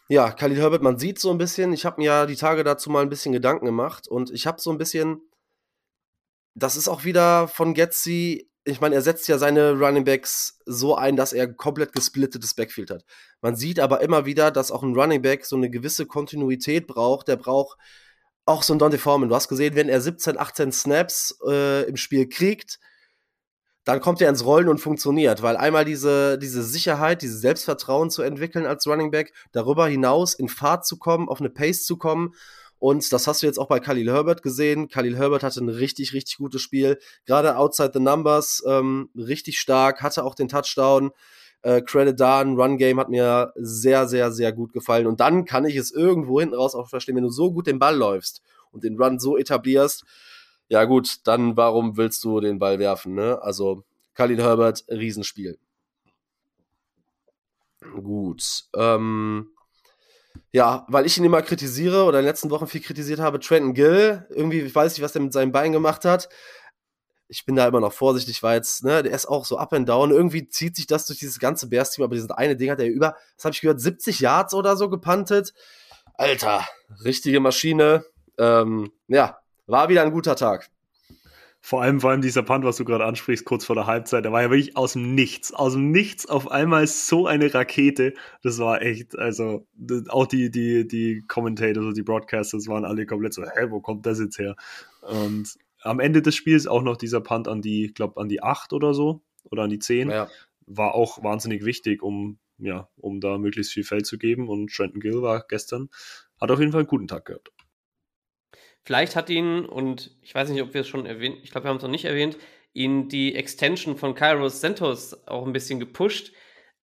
Ja, 0.08 0.30
Khalil 0.30 0.58
Herbert, 0.58 0.82
man 0.82 0.98
sieht 0.98 1.18
so 1.18 1.30
ein 1.30 1.38
bisschen, 1.38 1.72
ich 1.72 1.84
habe 1.84 2.00
mir 2.00 2.06
ja 2.06 2.26
die 2.26 2.36
Tage 2.36 2.64
dazu 2.64 2.90
mal 2.90 3.02
ein 3.02 3.08
bisschen 3.08 3.32
Gedanken 3.32 3.66
gemacht 3.66 4.06
und 4.08 4.30
ich 4.30 4.46
habe 4.46 4.60
so 4.60 4.70
ein 4.70 4.78
bisschen, 4.78 5.20
das 6.54 6.76
ist 6.76 6.88
auch 6.88 7.04
wieder 7.04 7.48
von 7.48 7.74
Getzi 7.74 8.51
ich 8.64 8.80
meine, 8.80 8.94
er 8.94 9.02
setzt 9.02 9.26
ja 9.28 9.38
seine 9.38 9.72
Running 9.72 10.04
Backs 10.04 10.60
so 10.66 10.94
ein, 10.94 11.16
dass 11.16 11.32
er 11.32 11.52
komplett 11.52 11.92
gesplittetes 11.92 12.54
Backfield 12.54 12.90
hat. 12.90 13.04
Man 13.40 13.56
sieht 13.56 13.80
aber 13.80 14.02
immer 14.02 14.24
wieder, 14.24 14.50
dass 14.50 14.70
auch 14.70 14.82
ein 14.82 14.94
Running 14.94 15.22
Back 15.22 15.44
so 15.44 15.56
eine 15.56 15.68
gewisse 15.68 16.06
Kontinuität 16.06 16.86
braucht. 16.86 17.28
Der 17.28 17.36
braucht 17.36 17.76
auch 18.44 18.62
so 18.62 18.72
ein 18.72 18.78
Dante 18.78 18.98
Foreman. 18.98 19.28
Du 19.28 19.34
hast 19.34 19.48
gesehen, 19.48 19.74
wenn 19.74 19.88
er 19.88 20.00
17, 20.00 20.38
18 20.38 20.72
Snaps 20.72 21.38
äh, 21.46 21.88
im 21.88 21.96
Spiel 21.96 22.28
kriegt, 22.28 22.78
dann 23.84 24.00
kommt 24.00 24.20
er 24.20 24.28
ins 24.28 24.44
Rollen 24.44 24.68
und 24.68 24.78
funktioniert, 24.78 25.42
weil 25.42 25.56
einmal 25.56 25.84
diese, 25.84 26.38
diese 26.38 26.62
Sicherheit, 26.62 27.22
dieses 27.22 27.40
Selbstvertrauen 27.40 28.10
zu 28.10 28.22
entwickeln 28.22 28.64
als 28.64 28.86
Running 28.86 29.10
Back, 29.10 29.34
darüber 29.50 29.88
hinaus 29.88 30.34
in 30.34 30.48
Fahrt 30.48 30.86
zu 30.86 30.98
kommen, 30.98 31.28
auf 31.28 31.40
eine 31.40 31.50
Pace 31.50 31.84
zu 31.84 31.96
kommen 31.96 32.34
und 32.82 33.12
das 33.12 33.28
hast 33.28 33.42
du 33.42 33.46
jetzt 33.46 33.60
auch 33.60 33.68
bei 33.68 33.78
Khalil 33.78 34.10
Herbert 34.10 34.42
gesehen. 34.42 34.88
Khalil 34.88 35.16
Herbert 35.16 35.44
hatte 35.44 35.60
ein 35.60 35.68
richtig, 35.68 36.14
richtig 36.14 36.38
gutes 36.38 36.62
Spiel. 36.62 36.98
Gerade 37.26 37.56
outside 37.56 37.92
the 37.94 38.00
numbers, 38.00 38.60
ähm, 38.66 39.08
richtig 39.14 39.60
stark, 39.60 40.02
hatte 40.02 40.24
auch 40.24 40.34
den 40.34 40.48
Touchdown. 40.48 41.12
Äh, 41.62 41.82
Credit 41.82 42.18
da, 42.18 42.40
ein 42.40 42.56
Run-Game 42.56 42.98
hat 42.98 43.08
mir 43.08 43.52
sehr, 43.54 44.08
sehr, 44.08 44.32
sehr 44.32 44.52
gut 44.52 44.72
gefallen. 44.72 45.06
Und 45.06 45.20
dann 45.20 45.44
kann 45.44 45.64
ich 45.64 45.76
es 45.76 45.92
irgendwo 45.92 46.40
hinten 46.40 46.56
raus 46.56 46.74
auch 46.74 46.88
verstehen, 46.88 47.14
wenn 47.14 47.22
du 47.22 47.30
so 47.30 47.52
gut 47.52 47.68
den 47.68 47.78
Ball 47.78 47.96
läufst 47.96 48.42
und 48.72 48.82
den 48.82 49.00
Run 49.00 49.20
so 49.20 49.36
etablierst, 49.36 50.02
ja 50.68 50.84
gut, 50.84 51.18
dann 51.22 51.56
warum 51.56 51.96
willst 51.96 52.24
du 52.24 52.40
den 52.40 52.58
Ball 52.58 52.80
werfen, 52.80 53.14
ne? 53.14 53.40
Also 53.42 53.84
Khalil 54.14 54.42
Herbert, 54.42 54.84
Riesenspiel. 54.88 55.56
Gut. 58.02 58.64
Ähm, 58.74 59.52
ja, 60.52 60.86
weil 60.88 61.06
ich 61.06 61.16
ihn 61.16 61.24
immer 61.24 61.42
kritisiere 61.42 62.04
oder 62.04 62.18
in 62.18 62.24
den 62.24 62.30
letzten 62.30 62.50
Wochen 62.50 62.66
viel 62.66 62.80
kritisiert 62.80 63.20
habe, 63.20 63.40
Trenton 63.40 63.74
Gill, 63.74 64.26
irgendwie, 64.30 64.60
ich 64.60 64.74
weiß 64.74 64.92
nicht, 64.92 65.02
was 65.02 65.12
der 65.12 65.22
mit 65.22 65.32
seinem 65.32 65.52
Bein 65.52 65.72
gemacht 65.72 66.04
hat. 66.04 66.28
Ich 67.28 67.46
bin 67.46 67.56
da 67.56 67.66
immer 67.66 67.80
noch 67.80 67.94
vorsichtig, 67.94 68.42
weil 68.42 68.56
jetzt, 68.56 68.84
ne, 68.84 69.02
der 69.02 69.12
ist 69.12 69.26
auch 69.26 69.46
so 69.46 69.56
up 69.56 69.72
and 69.72 69.88
down. 69.88 70.10
Irgendwie 70.10 70.48
zieht 70.48 70.76
sich 70.76 70.86
das 70.86 71.06
durch 71.06 71.18
dieses 71.18 71.38
ganze 71.38 71.68
Bears-Team, 71.68 72.04
aber 72.04 72.14
dieses 72.14 72.30
eine 72.30 72.56
Ding 72.56 72.70
hat 72.70 72.80
er 72.80 72.86
über, 72.86 73.16
was 73.36 73.44
habe 73.44 73.54
ich 73.54 73.62
gehört, 73.62 73.80
70 73.80 74.20
Yards 74.20 74.52
oder 74.52 74.76
so 74.76 74.90
gepantet. 74.90 75.54
Alter, 76.14 76.66
richtige 77.04 77.40
Maschine. 77.40 78.04
Ähm, 78.38 78.92
ja, 79.08 79.38
war 79.66 79.88
wieder 79.88 80.02
ein 80.02 80.12
guter 80.12 80.36
Tag. 80.36 80.70
Vor 81.64 81.80
allem, 81.80 82.00
vor 82.00 82.10
allem 82.10 82.22
dieser 82.22 82.42
Punt, 82.42 82.64
was 82.64 82.76
du 82.76 82.84
gerade 82.84 83.04
ansprichst, 83.04 83.44
kurz 83.44 83.64
vor 83.64 83.76
der 83.76 83.86
Halbzeit, 83.86 84.24
der 84.24 84.32
war 84.32 84.42
ja 84.42 84.50
wirklich 84.50 84.76
aus 84.76 84.94
dem 84.94 85.14
Nichts. 85.14 85.54
Aus 85.54 85.74
dem 85.74 85.92
Nichts 85.92 86.26
auf 86.26 86.50
einmal 86.50 86.88
so 86.88 87.28
eine 87.28 87.54
Rakete. 87.54 88.14
Das 88.42 88.58
war 88.58 88.82
echt, 88.82 89.16
also 89.16 89.64
auch 90.08 90.26
die, 90.26 90.50
die, 90.50 90.88
die 90.88 91.22
Commentators, 91.28 91.94
die 91.94 92.02
Broadcasters 92.02 92.66
waren 92.66 92.84
alle 92.84 93.06
komplett 93.06 93.32
so, 93.32 93.44
hä, 93.44 93.68
wo 93.70 93.80
kommt 93.80 94.06
das 94.06 94.18
jetzt 94.18 94.38
her? 94.38 94.56
Und 95.02 95.54
am 95.82 96.00
Ende 96.00 96.20
des 96.20 96.34
Spiels 96.34 96.66
auch 96.66 96.82
noch 96.82 96.96
dieser 96.96 97.20
Punt 97.20 97.46
an 97.46 97.62
die, 97.62 97.86
ich 97.86 97.94
glaube, 97.94 98.20
an 98.20 98.28
die 98.28 98.42
8 98.42 98.72
oder 98.72 98.92
so 98.92 99.22
oder 99.44 99.62
an 99.62 99.70
die 99.70 99.78
10. 99.78 100.10
Ja. 100.10 100.28
War 100.66 100.96
auch 100.96 101.22
wahnsinnig 101.22 101.64
wichtig, 101.64 102.02
um, 102.02 102.38
ja, 102.58 102.88
um 102.96 103.20
da 103.20 103.38
möglichst 103.38 103.72
viel 103.72 103.84
Feld 103.84 104.06
zu 104.06 104.18
geben. 104.18 104.48
Und 104.48 104.72
Trenton 104.72 105.00
Gill 105.00 105.22
war 105.22 105.44
gestern, 105.48 105.90
hat 106.40 106.50
auf 106.50 106.58
jeden 106.58 106.72
Fall 106.72 106.80
einen 106.80 106.88
guten 106.88 107.06
Tag 107.06 107.26
gehabt. 107.26 107.52
Vielleicht 108.84 109.14
hat 109.14 109.30
ihn, 109.30 109.64
und 109.64 110.10
ich 110.22 110.34
weiß 110.34 110.48
nicht, 110.48 110.62
ob 110.62 110.74
wir 110.74 110.80
es 110.80 110.88
schon 110.88 111.06
erwähnt, 111.06 111.38
ich 111.42 111.50
glaube, 111.50 111.66
wir 111.66 111.70
haben 111.70 111.76
es 111.76 111.82
noch 111.82 111.90
nicht 111.90 112.04
erwähnt, 112.04 112.36
ihn 112.72 113.08
die 113.08 113.34
Extension 113.34 113.96
von 113.96 114.14
Kairos 114.14 114.60
Santos 114.60 115.26
auch 115.26 115.46
ein 115.46 115.52
bisschen 115.52 115.78
gepusht. 115.78 116.32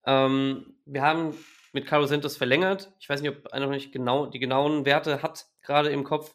Ähm, 0.05 0.75
wir 0.85 1.01
haben 1.01 1.35
mit 1.73 1.85
Kairos 1.85 2.09
Santos 2.09 2.37
verlängert. 2.37 2.91
Ich 2.99 3.09
weiß 3.09 3.21
nicht, 3.21 3.31
ob 3.31 3.47
einer 3.47 3.65
noch 3.65 3.73
nicht 3.73 3.91
genau 3.91 4.27
die 4.27 4.39
genauen 4.39 4.85
Werte 4.85 5.21
hat, 5.21 5.47
gerade 5.61 5.89
im 5.89 6.03
Kopf. 6.03 6.33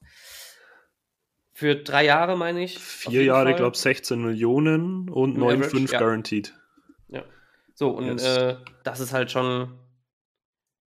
Für 1.52 1.76
drei 1.76 2.04
Jahre, 2.04 2.36
meine 2.36 2.64
ich. 2.64 2.78
Vier 2.78 3.22
Jahre, 3.22 3.50
ich 3.50 3.56
glaube 3.56 3.76
16 3.76 4.20
Millionen 4.20 5.08
und 5.08 5.38
9,5 5.38 5.92
ja. 5.92 5.98
guaranteed. 6.00 6.52
Ja. 7.08 7.24
So, 7.74 7.90
und 7.90 8.06
yes. 8.06 8.24
äh, 8.24 8.56
das 8.82 8.98
ist 8.98 9.12
halt 9.12 9.30
schon 9.30 9.78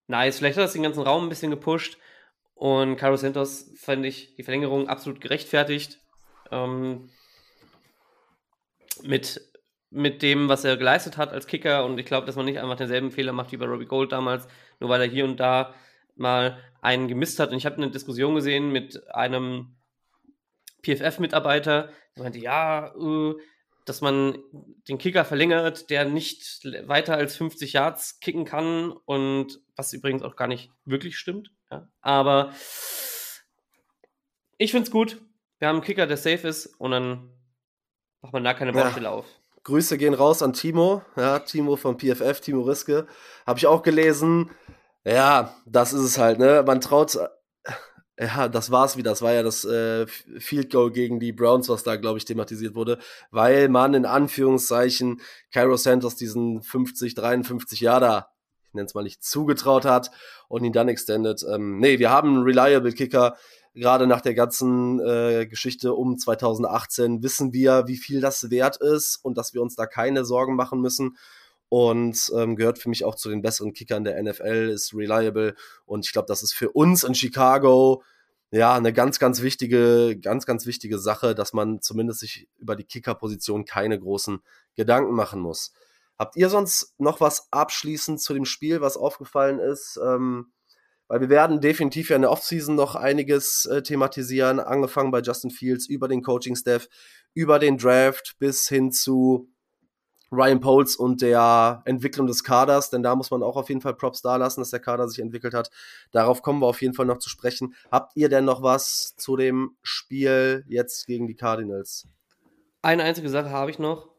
nice. 0.09 0.39
Vielleicht 0.39 0.59
hat 0.59 0.65
das 0.65 0.73
den 0.73 0.83
ganzen 0.83 1.03
Raum 1.03 1.25
ein 1.25 1.29
bisschen 1.29 1.51
gepusht. 1.51 1.99
Und 2.57 2.97
Carlos 2.97 3.21
Santos 3.21 3.71
fand 3.77 4.07
ich 4.07 4.35
die 4.35 4.43
Verlängerung 4.43 4.89
absolut 4.89 5.21
gerechtfertigt. 5.21 6.01
Ähm, 6.51 7.11
mit, 9.03 9.43
mit 9.91 10.23
dem, 10.23 10.49
was 10.49 10.65
er 10.65 10.79
geleistet 10.79 11.19
hat 11.19 11.35
als 11.35 11.47
Kicker. 11.47 11.85
Und 11.85 11.99
ich 12.01 12.07
glaube, 12.07 12.27
dass 12.27 12.35
man 12.35 12.47
nicht 12.47 12.59
einfach 12.59 12.77
denselben 12.77 13.11
Fehler 13.11 13.35
macht 13.35 13.53
wie 13.53 13.59
bei 13.59 13.67
Robbie 13.67 13.85
Gold 13.85 14.11
damals, 14.11 14.49
nur 14.81 14.89
weil 14.89 15.03
er 15.03 15.07
hier 15.07 15.27
und 15.27 15.39
da 15.39 15.75
mal 16.15 16.59
einen 16.81 17.09
gemisst 17.09 17.39
hat. 17.41 17.51
Und 17.51 17.59
ich 17.59 17.67
habe 17.67 17.77
eine 17.77 17.91
Diskussion 17.91 18.35
gesehen 18.35 18.73
mit 18.73 19.07
einem 19.15 19.77
PFF-Mitarbeiter, 20.83 21.91
der 22.17 22.23
meinte, 22.23 22.39
ja, 22.39 22.95
äh, 22.97 23.35
dass 23.85 24.01
man 24.01 24.39
den 24.89 24.97
Kicker 24.97 25.27
verlängert, 25.27 25.91
der 25.91 26.07
nicht 26.07 26.65
weiter 26.87 27.17
als 27.17 27.37
50 27.37 27.75
Yards 27.75 28.19
kicken 28.21 28.47
kann 28.47 28.93
und 29.05 29.61
was 29.77 29.93
übrigens 29.93 30.23
auch 30.23 30.37
gar 30.37 30.49
nicht 30.49 30.71
wirklich 30.87 31.19
stimmt. 31.19 31.51
Ja? 31.71 31.89
Aber 32.01 32.53
ich 34.59 34.71
finde 34.71 34.87
es 34.87 34.91
gut. 34.91 35.21
Wir 35.59 35.69
haben 35.69 35.77
einen 35.77 35.85
Kicker, 35.85 36.07
der 36.07 36.17
safe 36.17 36.47
ist 36.47 36.67
und 36.79 36.91
dann 36.91 37.31
macht 38.21 38.33
man 38.33 38.45
da 38.45 38.55
keine 38.55 38.73
Baustelle 38.73 39.07
ja. 39.07 39.13
auf. 39.13 39.27
Grüße 39.65 39.99
gehen 39.99 40.15
raus 40.15 40.43
an 40.43 40.53
Timo, 40.53 41.03
ja, 41.17 41.41
Timo 41.41 41.77
von 41.77 41.99
PFF, 41.99 42.41
Timo 42.41 42.63
Riske. 42.63 43.07
Habe 43.47 43.59
ich 43.59 43.67
auch 43.67 43.83
gelesen. 43.83 44.51
Ja, 45.05 45.57
das 45.67 45.93
ist 45.93 46.03
es 46.03 46.19
halt, 46.19 46.39
ne? 46.39 46.63
Man 46.65 46.81
traut, 46.81 47.19
ja, 48.19 48.49
das 48.49 48.71
war's 48.71 48.97
wieder. 48.97 49.11
Das 49.11 49.23
war 49.23 49.33
ja 49.33 49.43
das 49.43 49.65
äh, 49.65 50.07
Field 50.07 50.73
Goal 50.73 50.93
gegen 50.93 51.21
die 51.21 51.33
Browns, 51.33 51.69
was 51.69 51.83
da, 51.83 51.97
glaube 51.97 52.19
ich, 52.19 52.25
thematisiert 52.25 52.75
wurde, 52.75 52.99
weil 53.31 53.69
man 53.69 53.95
in 53.95 54.07
Anführungszeichen 54.07 55.21
Cairo 55.53 55.77
Santos 55.77 56.17
diesen 56.17 56.63
50, 56.63 57.15
53 57.15 57.81
Jahre 57.81 58.27
nenne 58.77 58.87
es 58.87 58.95
mal 58.95 59.03
nicht, 59.03 59.25
zugetraut 59.25 59.85
hat 59.85 60.11
und 60.49 60.65
ihn 60.65 60.73
dann 60.73 60.89
extended. 60.89 61.45
Ähm, 61.53 61.79
nee, 61.79 61.99
wir 61.99 62.11
haben 62.11 62.29
einen 62.29 62.43
Reliable 62.45 62.93
Kicker. 62.93 63.37
Gerade 63.75 64.07
nach 64.07 64.23
der 64.23 64.35
ganzen 64.35 65.01
äh, 65.01 65.47
Geschichte 65.47 65.93
um 65.93 66.17
2018 66.17 67.23
wissen 67.23 67.53
wir, 67.53 67.85
wie 67.87 67.97
viel 67.99 68.21
das 68.21 68.51
wert 68.51 68.79
ist 68.79 69.19
und 69.23 69.37
dass 69.37 69.53
wir 69.53 69.61
uns 69.61 69.77
da 69.77 69.87
keine 69.87 70.25
Sorgen 70.25 70.57
machen 70.57 70.81
müssen. 70.81 71.17
Und 71.69 72.33
ähm, 72.37 72.57
gehört 72.57 72.79
für 72.79 72.89
mich 72.89 73.05
auch 73.05 73.17
zu 73.17 73.29
den 73.29 73.43
besseren 73.43 73.73
Kickern 73.73 74.05
der 74.05 74.23
NFL, 74.23 74.71
ist 74.73 74.95
reliable. 74.95 75.57
Und 75.85 76.07
ich 76.07 76.13
glaube, 76.13 76.27
das 76.29 76.43
ist 76.43 76.55
für 76.55 76.71
uns 76.71 77.03
in 77.03 77.15
Chicago 77.15 78.03
ja 78.51 78.75
eine 78.75 78.93
ganz, 78.93 79.19
ganz 79.19 79.43
wichtige, 79.43 80.17
ganz, 80.21 80.47
ganz 80.47 80.67
wichtige 80.67 80.99
Sache, 80.99 81.35
dass 81.35 81.53
man 81.53 81.83
zumindest 81.83 82.21
sich 82.21 82.49
über 82.59 82.77
die 82.77 82.85
Kickerposition 82.85 83.65
keine 83.65 83.99
großen 83.99 84.39
Gedanken 84.77 85.15
machen 85.15 85.41
muss. 85.41 85.73
Habt 86.19 86.37
ihr 86.37 86.49
sonst 86.49 86.95
noch 86.99 87.21
was 87.21 87.49
abschließend 87.51 88.21
zu 88.21 88.35
dem 88.35 88.45
Spiel, 88.45 88.81
was 88.81 88.97
aufgefallen 88.97 89.59
ist? 89.59 89.99
Ähm, 90.03 90.53
weil 91.09 91.21
wir 91.21 91.29
werden 91.29 91.61
definitiv 91.61 92.11
ja 92.11 92.17
in 92.17 92.23
der 92.23 92.33
Offseason 92.33 92.75
noch 92.75 92.97
einiges 92.97 93.67
äh, 93.67 93.83
thematisieren, 93.83 94.59
angefangen 94.59 95.11
bei 95.11 95.21
Justin 95.21 95.51
Fields, 95.51 95.87
über 95.87 96.09
den 96.09 96.23
Coaching-Staff, 96.23 96.89
über 97.35 97.59
den 97.59 97.79
Draft 97.79 98.37
bis 98.39 98.69
hin 98.69 98.91
zu 98.91 99.49
Ryan 100.33 100.61
Poles 100.61 100.97
und 100.97 101.23
der 101.23 101.83
Entwicklung 101.85 102.27
des 102.27 102.43
Kaders, 102.43 102.91
denn 102.91 103.03
da 103.05 103.15
muss 103.15 103.31
man 103.31 103.45
auch 103.45 103.57
auf 103.57 103.69
jeden 103.69 103.81
Fall 103.81 103.95
Props 103.95 104.23
da 104.23 104.37
lassen, 104.37 104.61
dass 104.61 104.71
der 104.71 104.81
Kader 104.81 105.09
sich 105.09 105.21
entwickelt 105.21 105.55
hat. 105.55 105.71
Darauf 106.11 106.43
kommen 106.43 106.61
wir 106.61 106.67
auf 106.67 106.83
jeden 106.83 106.95
Fall 106.95 107.07
noch 107.07 107.19
zu 107.19 107.29
sprechen. 107.29 107.75
Habt 107.93 108.17
ihr 108.17 108.29
denn 108.29 108.45
noch 108.45 108.63
was 108.63 109.15
zu 109.17 109.37
dem 109.37 109.77
Spiel 109.83 110.65
jetzt 110.67 111.07
gegen 111.07 111.29
die 111.29 111.37
Cardinals? 111.37 112.09
Eine 112.83 113.05
einzige 113.05 113.29
Sache 113.29 113.51
habe 113.51 113.71
ich 113.71 113.79
noch. 113.79 114.16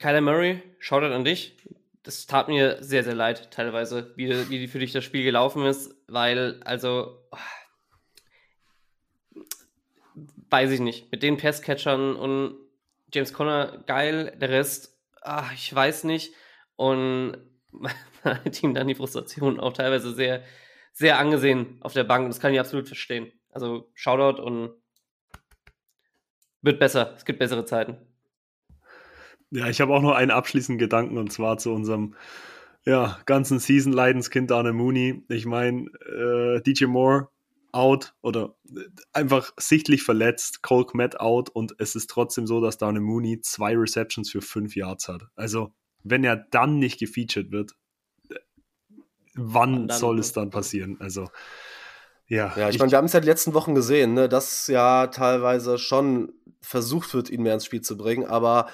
Kyler 0.00 0.22
Murray, 0.22 0.62
Shoutout 0.78 1.12
an 1.12 1.24
dich. 1.24 1.56
Das 2.02 2.26
tat 2.26 2.48
mir 2.48 2.82
sehr, 2.82 3.04
sehr 3.04 3.14
leid, 3.14 3.50
teilweise, 3.50 4.14
wie, 4.16 4.48
wie 4.48 4.66
für 4.66 4.78
dich 4.78 4.92
das 4.92 5.04
Spiel 5.04 5.22
gelaufen 5.22 5.66
ist, 5.66 5.94
weil, 6.08 6.58
also, 6.64 7.18
weiß 10.48 10.70
ich 10.70 10.80
nicht, 10.80 11.12
mit 11.12 11.22
den 11.22 11.36
Passcatchern 11.36 12.16
und 12.16 12.56
James 13.12 13.34
Conner 13.34 13.84
geil, 13.86 14.34
der 14.40 14.48
Rest, 14.48 14.98
ach, 15.20 15.52
ich 15.52 15.72
weiß 15.72 16.04
nicht. 16.04 16.34
Und 16.76 17.36
hat 18.24 18.62
ihm 18.62 18.72
dann 18.72 18.88
die 18.88 18.94
Frustration 18.94 19.60
auch 19.60 19.74
teilweise 19.74 20.14
sehr, 20.14 20.42
sehr 20.92 21.18
angesehen 21.18 21.76
auf 21.82 21.92
der 21.92 22.04
Bank. 22.04 22.26
Das 22.28 22.40
kann 22.40 22.54
ich 22.54 22.60
absolut 22.60 22.86
verstehen. 22.86 23.30
Also 23.50 23.90
Shoutout 23.92 24.42
und 24.42 24.72
wird 26.62 26.78
besser. 26.78 27.12
Es 27.16 27.26
gibt 27.26 27.38
bessere 27.38 27.66
Zeiten. 27.66 27.98
Ja, 29.50 29.68
ich 29.68 29.80
habe 29.80 29.94
auch 29.94 30.02
noch 30.02 30.14
einen 30.14 30.30
abschließenden 30.30 30.78
Gedanken 30.78 31.18
und 31.18 31.32
zwar 31.32 31.58
zu 31.58 31.72
unserem 31.72 32.14
ja, 32.84 33.18
ganzen 33.26 33.58
Season-Leidenskind 33.58 34.50
Arne 34.52 34.72
Mooney. 34.72 35.24
Ich 35.28 35.44
meine, 35.44 35.86
äh, 36.06 36.60
DJ 36.62 36.86
Moore 36.86 37.28
out 37.72 38.14
oder 38.22 38.54
äh, 38.74 38.80
einfach 39.12 39.52
sichtlich 39.56 40.02
verletzt, 40.02 40.62
Cole 40.62 40.86
Kmet 40.86 41.20
out 41.20 41.50
und 41.50 41.74
es 41.78 41.94
ist 41.94 42.10
trotzdem 42.10 42.46
so, 42.46 42.60
dass 42.60 42.78
Darnell 42.78 43.02
Mooney 43.02 43.40
zwei 43.40 43.76
Receptions 43.76 44.30
für 44.30 44.42
fünf 44.42 44.76
Yards 44.76 45.08
hat. 45.08 45.22
Also, 45.36 45.72
wenn 46.02 46.24
er 46.24 46.36
dann 46.36 46.78
nicht 46.78 46.98
gefeatured 46.98 47.50
wird, 47.50 47.72
äh, 48.30 48.36
wann 49.34 49.88
dann, 49.88 49.98
soll 49.98 50.18
es 50.18 50.32
dann 50.32 50.50
passieren? 50.50 50.96
Also, 51.00 51.28
ja. 52.26 52.52
Ja, 52.56 52.68
ich, 52.68 52.76
ich 52.76 52.80
meine, 52.80 52.92
wir 52.92 52.98
haben 52.98 53.06
es 53.06 53.12
ja 53.12 53.20
die 53.20 53.28
letzten 53.28 53.54
Wochen 53.54 53.74
gesehen, 53.74 54.14
ne, 54.14 54.28
dass 54.28 54.66
ja 54.66 55.08
teilweise 55.08 55.78
schon 55.78 56.32
versucht 56.60 57.14
wird, 57.14 57.30
ihn 57.30 57.42
mehr 57.42 57.54
ins 57.54 57.64
Spiel 57.64 57.80
zu 57.80 57.96
bringen, 57.96 58.26
aber 58.26 58.68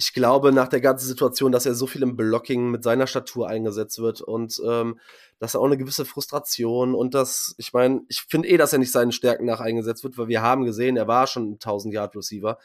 ich 0.00 0.14
glaube, 0.14 0.50
nach 0.50 0.68
der 0.68 0.80
ganzen 0.80 1.06
Situation, 1.06 1.52
dass 1.52 1.66
er 1.66 1.74
so 1.74 1.86
viel 1.86 2.02
im 2.02 2.16
Blocking 2.16 2.70
mit 2.70 2.82
seiner 2.82 3.06
Statur 3.06 3.48
eingesetzt 3.50 3.98
wird 3.98 4.22
und 4.22 4.58
ähm, 4.66 4.98
dass 5.38 5.54
er 5.54 5.60
auch 5.60 5.66
eine 5.66 5.76
gewisse 5.76 6.06
Frustration 6.06 6.94
und 6.94 7.12
das, 7.12 7.54
ich 7.58 7.74
meine, 7.74 8.00
ich 8.08 8.22
finde 8.22 8.48
eh, 8.48 8.56
dass 8.56 8.72
er 8.72 8.78
nicht 8.78 8.92
seinen 8.92 9.12
Stärken 9.12 9.44
nach 9.44 9.60
eingesetzt 9.60 10.02
wird, 10.02 10.16
weil 10.16 10.28
wir 10.28 10.40
haben 10.40 10.64
gesehen, 10.64 10.96
er 10.96 11.06
war 11.06 11.26
schon 11.26 11.50
ein 11.50 11.54
1000 11.54 11.92
Yard 11.92 12.16
Receiver 12.16 12.56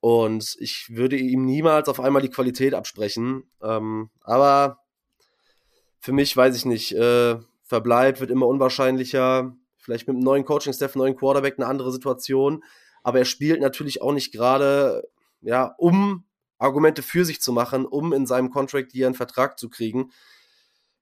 und 0.00 0.56
ich 0.60 0.86
würde 0.88 1.16
ihm 1.16 1.44
niemals 1.44 1.90
auf 1.90 2.00
einmal 2.00 2.22
die 2.22 2.30
Qualität 2.30 2.72
absprechen. 2.72 3.44
Ähm, 3.62 4.08
aber 4.22 4.78
für 6.00 6.12
mich 6.12 6.34
weiß 6.34 6.56
ich 6.56 6.64
nicht, 6.64 6.92
äh, 6.92 7.36
Verbleib 7.64 8.18
wird 8.20 8.30
immer 8.30 8.46
unwahrscheinlicher. 8.46 9.54
Vielleicht 9.76 10.08
mit 10.08 10.16
einem 10.16 10.24
neuen 10.24 10.46
Coaching-Staff, 10.46 10.94
neuen 10.94 11.16
Quarterback 11.16 11.58
eine 11.58 11.66
andere 11.66 11.92
Situation. 11.92 12.64
Aber 13.02 13.18
er 13.18 13.24
spielt 13.26 13.60
natürlich 13.60 14.00
auch 14.00 14.12
nicht 14.12 14.32
gerade, 14.32 15.06
ja, 15.42 15.74
um 15.76 16.24
Argumente 16.62 17.02
für 17.02 17.24
sich 17.24 17.40
zu 17.40 17.52
machen, 17.52 17.84
um 17.86 18.12
in 18.12 18.26
seinem 18.26 18.50
Contract 18.50 18.92
hier 18.92 19.06
einen 19.06 19.14
Vertrag 19.14 19.58
zu 19.58 19.68
kriegen 19.68 20.10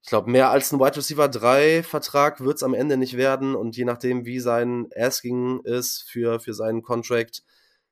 ich 0.03 0.09
glaube, 0.09 0.31
mehr 0.31 0.51
als 0.51 0.73
ein 0.73 0.81
Wide 0.81 0.97
Receiver 0.97 1.29
3 1.29 1.83
Vertrag 1.83 2.41
wird 2.41 2.57
es 2.57 2.63
am 2.63 2.75
Ende 2.75 2.97
nicht 2.97 3.17
werden. 3.17 3.55
Und 3.55 3.77
je 3.77 3.85
nachdem, 3.85 4.25
wie 4.25 4.41
sein 4.41 4.89
Asking 4.97 5.61
ist 5.65 6.05
für, 6.09 6.41
für 6.41 6.55
seinen 6.55 6.83
Contract, 6.83 7.43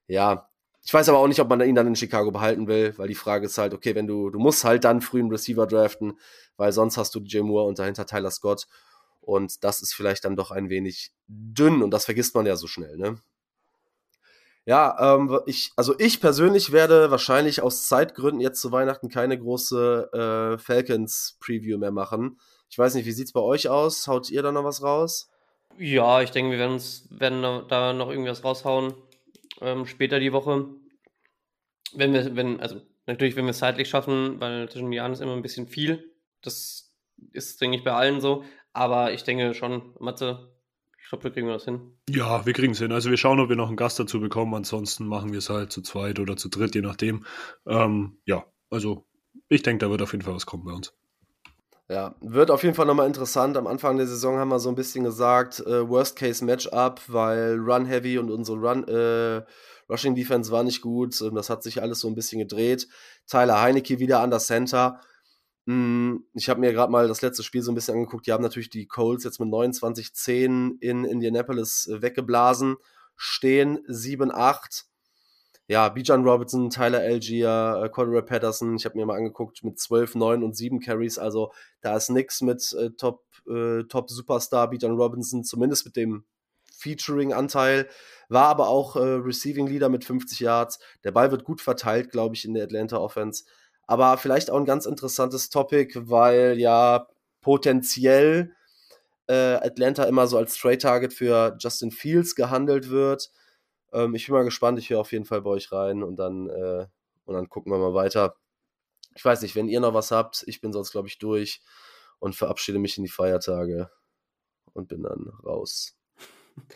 ja. 0.07 0.49
Ich 0.83 0.95
weiß 0.95 1.09
aber 1.11 1.19
auch 1.19 1.29
nicht, 1.29 1.41
ob 1.41 1.51
man 1.51 1.61
ihn 1.61 1.75
dann 1.75 1.87
in 1.87 1.97
Chicago 1.97 2.31
behalten 2.31 2.67
will, 2.67 2.95
weil 2.97 3.09
die 3.09 3.15
Frage 3.15 3.45
ist 3.45 3.59
halt, 3.59 3.75
okay, 3.75 3.95
wenn 3.95 4.07
du, 4.07 4.31
du 4.31 4.39
musst 4.39 4.65
halt 4.65 4.85
dann 4.85 5.03
früh 5.03 5.21
einen 5.21 5.31
Receiver 5.31 5.67
draften, 5.67 6.19
weil 6.57 6.73
sonst 6.73 6.97
hast 6.97 7.15
du 7.15 7.21
DJ 7.21 7.41
Moore 7.41 7.67
und 7.69 7.79
dahinter 7.79 8.07
Tyler 8.07 8.31
Scott. 8.31 8.67
Und 9.21 9.65
das 9.65 9.83
ist 9.83 9.93
vielleicht 9.93 10.25
dann 10.25 10.37
doch 10.37 10.51
ein 10.51 10.71
wenig 10.71 11.13
dünn 11.27 11.83
und 11.83 11.91
das 11.91 12.07
vergisst 12.07 12.35
man 12.35 12.47
ja 12.47 12.57
so 12.57 12.67
schnell, 12.67 12.97
ne? 12.97 13.21
Ja, 14.69 15.15
ähm, 15.15 15.41
ich, 15.47 15.73
also 15.77 15.99
ich 15.99 16.21
persönlich 16.21 16.73
werde 16.73 17.11
wahrscheinlich 17.11 17.63
aus 17.63 17.89
Zeitgründen 17.89 18.43
jetzt 18.43 18.61
zu 18.61 18.71
Weihnachten 18.71 19.09
keine 19.09 19.39
große 19.39 20.11
äh, 20.13 20.59
Falcons-Preview 20.59 21.79
mehr 21.79 21.91
machen. 21.91 22.39
Ich 22.69 22.77
weiß 22.77 22.93
nicht, 22.93 23.07
wie 23.07 23.13
sieht's 23.13 23.33
bei 23.33 23.41
euch 23.41 23.71
aus? 23.71 24.07
Haut 24.09 24.29
ihr 24.29 24.43
da 24.43 24.53
noch 24.53 24.65
was 24.65 24.83
raus? 24.83 25.31
Ja, 25.79 26.21
ich 26.21 26.33
denke, 26.33 26.51
wir 26.51 26.59
werden 26.59 26.75
uns 26.75 27.09
werden 27.09 27.41
da 27.41 27.95
noch 27.95 28.11
irgendwas 28.11 28.45
raushauen 28.45 28.93
ähm, 29.63 29.87
später 29.87 30.21
die 30.21 30.35
Woche. 30.35 30.67
Wenn 31.95 32.13
wir, 32.13 32.37
wenn, 32.37 32.61
also 32.61 32.83
natürlich, 33.07 33.37
wenn 33.37 33.47
wir 33.47 33.53
es 33.53 33.61
zeitlich 33.61 33.89
schaffen, 33.89 34.39
weil 34.39 34.69
zwischen 34.69 34.93
Jahren 34.93 35.15
ist 35.15 35.23
immer 35.23 35.33
ein 35.33 35.41
bisschen 35.41 35.67
viel. 35.67 36.13
Das 36.43 36.93
ist, 37.33 37.59
denke 37.63 37.79
ich, 37.79 37.85
bei 37.85 37.95
allen 37.95 38.21
so. 38.21 38.45
Aber 38.75 39.15
ich 39.15 39.25
denke 39.25 39.55
schon, 39.55 39.95
Mathe, 39.99 40.53
ich 41.09 41.11
glaube, 41.11 41.25
wir 41.25 41.31
kriegen 41.31 41.49
das 41.49 41.65
hin. 41.65 41.81
Ja, 42.11 42.45
wir 42.45 42.53
kriegen 42.53 42.73
es 42.73 42.81
hin. 42.81 42.93
Also 42.93 43.09
wir 43.09 43.17
schauen, 43.17 43.41
ob 43.41 43.49
wir 43.49 43.57
noch 43.57 43.69
einen 43.69 43.79
Gast 43.79 43.99
dazu 43.99 44.21
bekommen. 44.21 44.53
Ansonsten 44.53 45.07
machen 45.07 45.33
wir 45.33 45.39
es 45.39 45.49
halt 45.49 45.73
zu 45.73 45.81
zweit 45.81 46.19
oder 46.21 46.37
zu 46.37 46.51
dritt, 46.51 46.75
je 46.75 46.83
nachdem. 46.83 47.25
Ähm, 47.67 48.19
ja, 48.27 48.45
also 48.69 49.07
ich 49.49 49.63
denke, 49.63 49.87
da 49.87 49.91
wird 49.91 50.03
auf 50.03 50.13
jeden 50.13 50.23
Fall 50.23 50.35
was 50.35 50.45
kommen 50.45 50.65
bei 50.67 50.73
uns. 50.73 50.93
Ja, 51.89 52.15
wird 52.21 52.51
auf 52.51 52.63
jeden 52.63 52.75
Fall 52.75 52.85
nochmal 52.85 53.07
interessant. 53.07 53.57
Am 53.57 53.67
Anfang 53.67 53.97
der 53.97 54.07
Saison 54.07 54.37
haben 54.37 54.51
wir 54.51 54.59
so 54.59 54.69
ein 54.69 54.75
bisschen 54.75 55.03
gesagt, 55.03 55.61
äh, 55.61 55.89
Worst-Case-Matchup, 55.89 57.01
weil 57.07 57.57
Run-Heavy 57.59 58.19
und 58.19 58.31
unsere 58.31 58.59
Run, 58.59 58.87
äh, 58.87 59.47
Rushing-Defense 59.91 60.53
war 60.53 60.63
nicht 60.63 60.83
gut. 60.83 61.19
Das 61.35 61.49
hat 61.49 61.63
sich 61.63 61.81
alles 61.81 62.01
so 62.01 62.09
ein 62.09 62.17
bisschen 62.17 62.41
gedreht. 62.41 62.87
Tyler 63.27 63.63
Heinecke 63.63 63.99
wieder 63.99 64.21
an 64.21 64.29
der 64.29 64.41
Center. 64.41 65.01
Hm, 65.69 66.25
ich 66.33 66.49
habe 66.49 66.61
mir 66.61 66.73
gerade 66.73 66.91
mal 66.91 67.09
das 67.09 67.21
letzte 67.21 67.43
Spiel 67.43 67.61
so 67.61 67.71
ein 67.71 67.75
bisschen 67.75 67.95
angeguckt. 67.95 68.27
Die 68.27 68.33
haben 68.33 68.43
natürlich 68.43 68.71
die 68.71 68.87
Colts 68.87 69.25
jetzt 69.25 69.39
mit 69.39 69.51
29-10 69.51 70.81
in 70.81 71.05
Indianapolis 71.05 71.87
äh, 71.89 72.01
weggeblasen. 72.01 72.77
Stehen 73.17 73.79
7-8. 73.87 74.85
Ja, 75.67 75.91
Bijan 75.91 76.27
Robinson, 76.27 76.71
Tyler 76.71 77.01
Algier, 77.01 77.83
äh, 77.85 77.91
Cordero 77.91 78.23
Patterson, 78.23 78.77
ich 78.77 78.87
habe 78.87 78.97
mir 78.97 79.05
mal 79.05 79.19
angeguckt, 79.19 79.63
mit 79.63 79.79
12, 79.79 80.15
9 80.15 80.43
und 80.43 80.57
7 80.57 80.81
Carries. 80.81 81.19
Also 81.19 81.53
da 81.83 81.95
ist 81.99 82.09
nix 82.09 82.41
mit 82.41 82.73
äh, 82.73 82.89
Top, 82.97 83.27
äh, 83.47 83.83
Top 83.85 84.09
Superstar 84.09 84.71
Bijan 84.71 84.97
Robinson, 84.97 85.45
zumindest 85.45 85.85
mit 85.85 85.97
dem 85.97 86.25
Featuring-Anteil. 86.79 87.91
War 88.31 88.47
aber 88.47 88.69
auch 88.69 88.97
äh, 88.97 89.01
Receiving 89.01 89.67
Leader 89.67 89.91
mit 89.91 90.07
50 90.07 90.41
Yards. 90.41 90.79
Der 91.05 91.13
Ball 91.13 91.31
wird 91.31 91.45
gut 91.45 91.61
verteilt, 91.61 92.11
glaube 92.11 92.37
ich, 92.37 92.47
in 92.47 92.55
der 92.55 92.65
Atlanta 92.65 92.97
Offense. 92.97 93.45
Aber 93.89 94.19
vielleicht 94.19 94.51
auch 94.51 94.59
ein 94.59 94.67
ganz 94.67 94.85
interessantes 94.85 95.49
Topic, 95.49 95.99
weil 96.09 96.61
ja 96.61 97.09
potenziell 97.41 98.55
äh, 99.27 99.55
Atlanta 99.55 100.05
immer 100.05 100.27
so 100.27 100.37
als 100.37 100.57
Trade 100.57 100.79
Target 100.79 101.15
für 101.15 101.57
Justin 101.59 101.91
Fields 101.91 102.35
gehandelt 102.35 102.91
wird. 102.91 103.31
Ähm, 103.93 104.15
ich 104.15 104.27
bin 104.27 104.35
mal 104.35 104.45
gespannt, 104.45 104.79
ich 104.79 104.91
höre 104.91 105.01
auf 105.01 105.13
jeden 105.13 105.25
Fall 105.25 105.41
bei 105.41 105.51
euch 105.51 105.73
rein 105.73 106.03
und 106.03 106.17
dann, 106.17 106.51
äh, 106.51 106.87
und 107.25 107.35
dann 107.35 107.49
gucken 107.49 107.73
wir 107.73 107.79
mal 107.79 107.95
weiter. 107.95 108.37
Ich 109.15 109.25
weiß 109.25 109.41
nicht, 109.41 109.57
wenn 109.57 109.69
ihr 109.69 109.81
noch 109.81 109.95
was 109.95 110.11
habt, 110.11 110.45
ich 110.47 110.61
bin 110.61 110.73
sonst, 110.73 110.93
glaube 110.93 111.09
ich, 111.09 111.19
durch 111.19 111.63
und 112.19 112.37
verabschiede 112.37 112.79
mich 112.79 112.99
in 112.99 113.05
die 113.05 113.11
Feiertage 113.11 113.91
und 114.75 114.89
bin 114.89 115.03
dann 115.03 115.33
raus. 115.45 115.97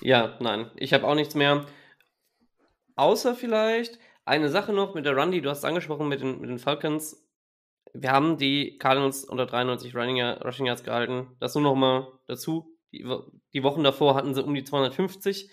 Ja, 0.00 0.36
nein, 0.38 0.70
ich 0.76 0.92
habe 0.92 1.04
auch 1.08 1.16
nichts 1.16 1.34
mehr. 1.34 1.66
Außer 2.94 3.34
vielleicht, 3.34 3.98
eine 4.24 4.48
Sache 4.48 4.72
noch 4.72 4.94
mit 4.94 5.04
der 5.04 5.16
Run, 5.16 5.32
die 5.32 5.40
du 5.40 5.50
hast 5.50 5.64
angesprochen 5.64 6.08
mit 6.08 6.20
den, 6.20 6.40
mit 6.40 6.50
den 6.50 6.58
Falcons. 6.58 7.28
Wir 7.92 8.12
haben 8.12 8.38
die 8.38 8.78
Cardinals 8.78 9.24
unter 9.24 9.46
93 9.46 9.94
Running, 9.94 10.20
Rushing 10.20 10.66
Yards 10.66 10.84
gehalten. 10.84 11.36
Das 11.40 11.54
nur 11.54 11.64
noch 11.64 11.74
mal 11.74 12.18
dazu. 12.26 12.78
Die, 12.92 13.04
die 13.52 13.62
Wochen 13.62 13.84
davor 13.84 14.14
hatten 14.14 14.34
sie 14.34 14.42
um 14.42 14.54
die 14.54 14.64
250. 14.64 15.50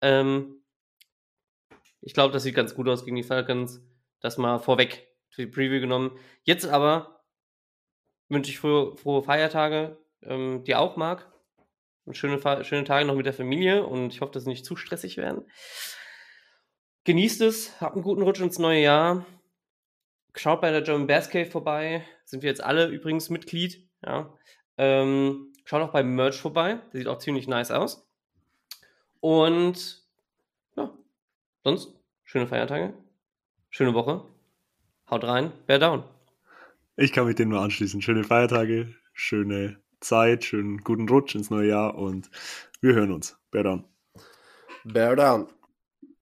Ähm, 0.00 0.62
ich 2.00 2.14
glaube, 2.14 2.32
das 2.32 2.42
sieht 2.42 2.54
ganz 2.54 2.74
gut 2.74 2.88
aus 2.88 3.04
gegen 3.04 3.16
die 3.16 3.22
Falcons. 3.22 3.82
Das 4.20 4.38
mal 4.38 4.58
vorweg 4.58 5.06
für 5.28 5.42
die 5.42 5.52
Preview 5.52 5.80
genommen. 5.80 6.18
Jetzt 6.44 6.66
aber 6.66 7.24
wünsche 8.28 8.50
ich 8.50 8.58
frohe, 8.58 8.96
frohe 8.96 9.22
Feiertage. 9.22 9.98
Ähm, 10.22 10.64
dir 10.64 10.80
auch, 10.80 10.96
Marc. 10.96 11.30
Und 12.04 12.16
schöne, 12.16 12.40
schöne 12.64 12.84
Tage 12.84 13.04
noch 13.04 13.14
mit 13.14 13.26
der 13.26 13.32
Familie. 13.32 13.84
Und 13.84 14.12
ich 14.12 14.20
hoffe, 14.20 14.32
dass 14.32 14.44
sie 14.44 14.50
nicht 14.50 14.64
zu 14.64 14.76
stressig 14.76 15.16
werden. 15.16 15.44
Genießt 17.06 17.40
es, 17.42 17.80
habt 17.80 17.94
einen 17.94 18.02
guten 18.02 18.22
Rutsch 18.22 18.40
ins 18.40 18.58
neue 18.58 18.82
Jahr. 18.82 19.24
Schaut 20.34 20.60
bei 20.60 20.72
der 20.72 20.82
German 20.82 21.06
Bass 21.06 21.30
Cave 21.30 21.46
vorbei. 21.46 22.04
Sind 22.24 22.42
wir 22.42 22.50
jetzt 22.50 22.64
alle 22.64 22.88
übrigens 22.88 23.30
Mitglied. 23.30 23.88
Ja. 24.04 24.36
Ähm, 24.76 25.52
schaut 25.64 25.82
auch 25.82 25.92
beim 25.92 26.16
Merch 26.16 26.40
vorbei. 26.40 26.80
Der 26.92 26.98
sieht 26.98 27.06
auch 27.06 27.18
ziemlich 27.18 27.46
nice 27.46 27.70
aus. 27.70 28.10
Und 29.20 30.04
ja, 30.76 30.92
sonst 31.62 31.94
schöne 32.24 32.48
Feiertage, 32.48 32.92
schöne 33.70 33.94
Woche. 33.94 34.24
Haut 35.08 35.22
rein, 35.22 35.52
bear 35.68 35.78
down. 35.78 36.02
Ich 36.96 37.12
kann 37.12 37.26
mich 37.26 37.36
dem 37.36 37.50
nur 37.50 37.60
anschließen. 37.60 38.02
Schöne 38.02 38.24
Feiertage, 38.24 38.96
schöne 39.12 39.80
Zeit, 40.00 40.44
schönen 40.44 40.78
guten 40.78 41.08
Rutsch 41.08 41.36
ins 41.36 41.50
neue 41.50 41.68
Jahr 41.68 41.94
und 41.94 42.30
wir 42.80 42.94
hören 42.94 43.12
uns. 43.12 43.38
Bear 43.52 43.62
down. 43.62 43.84
Bear 44.82 45.14
down. 45.14 45.46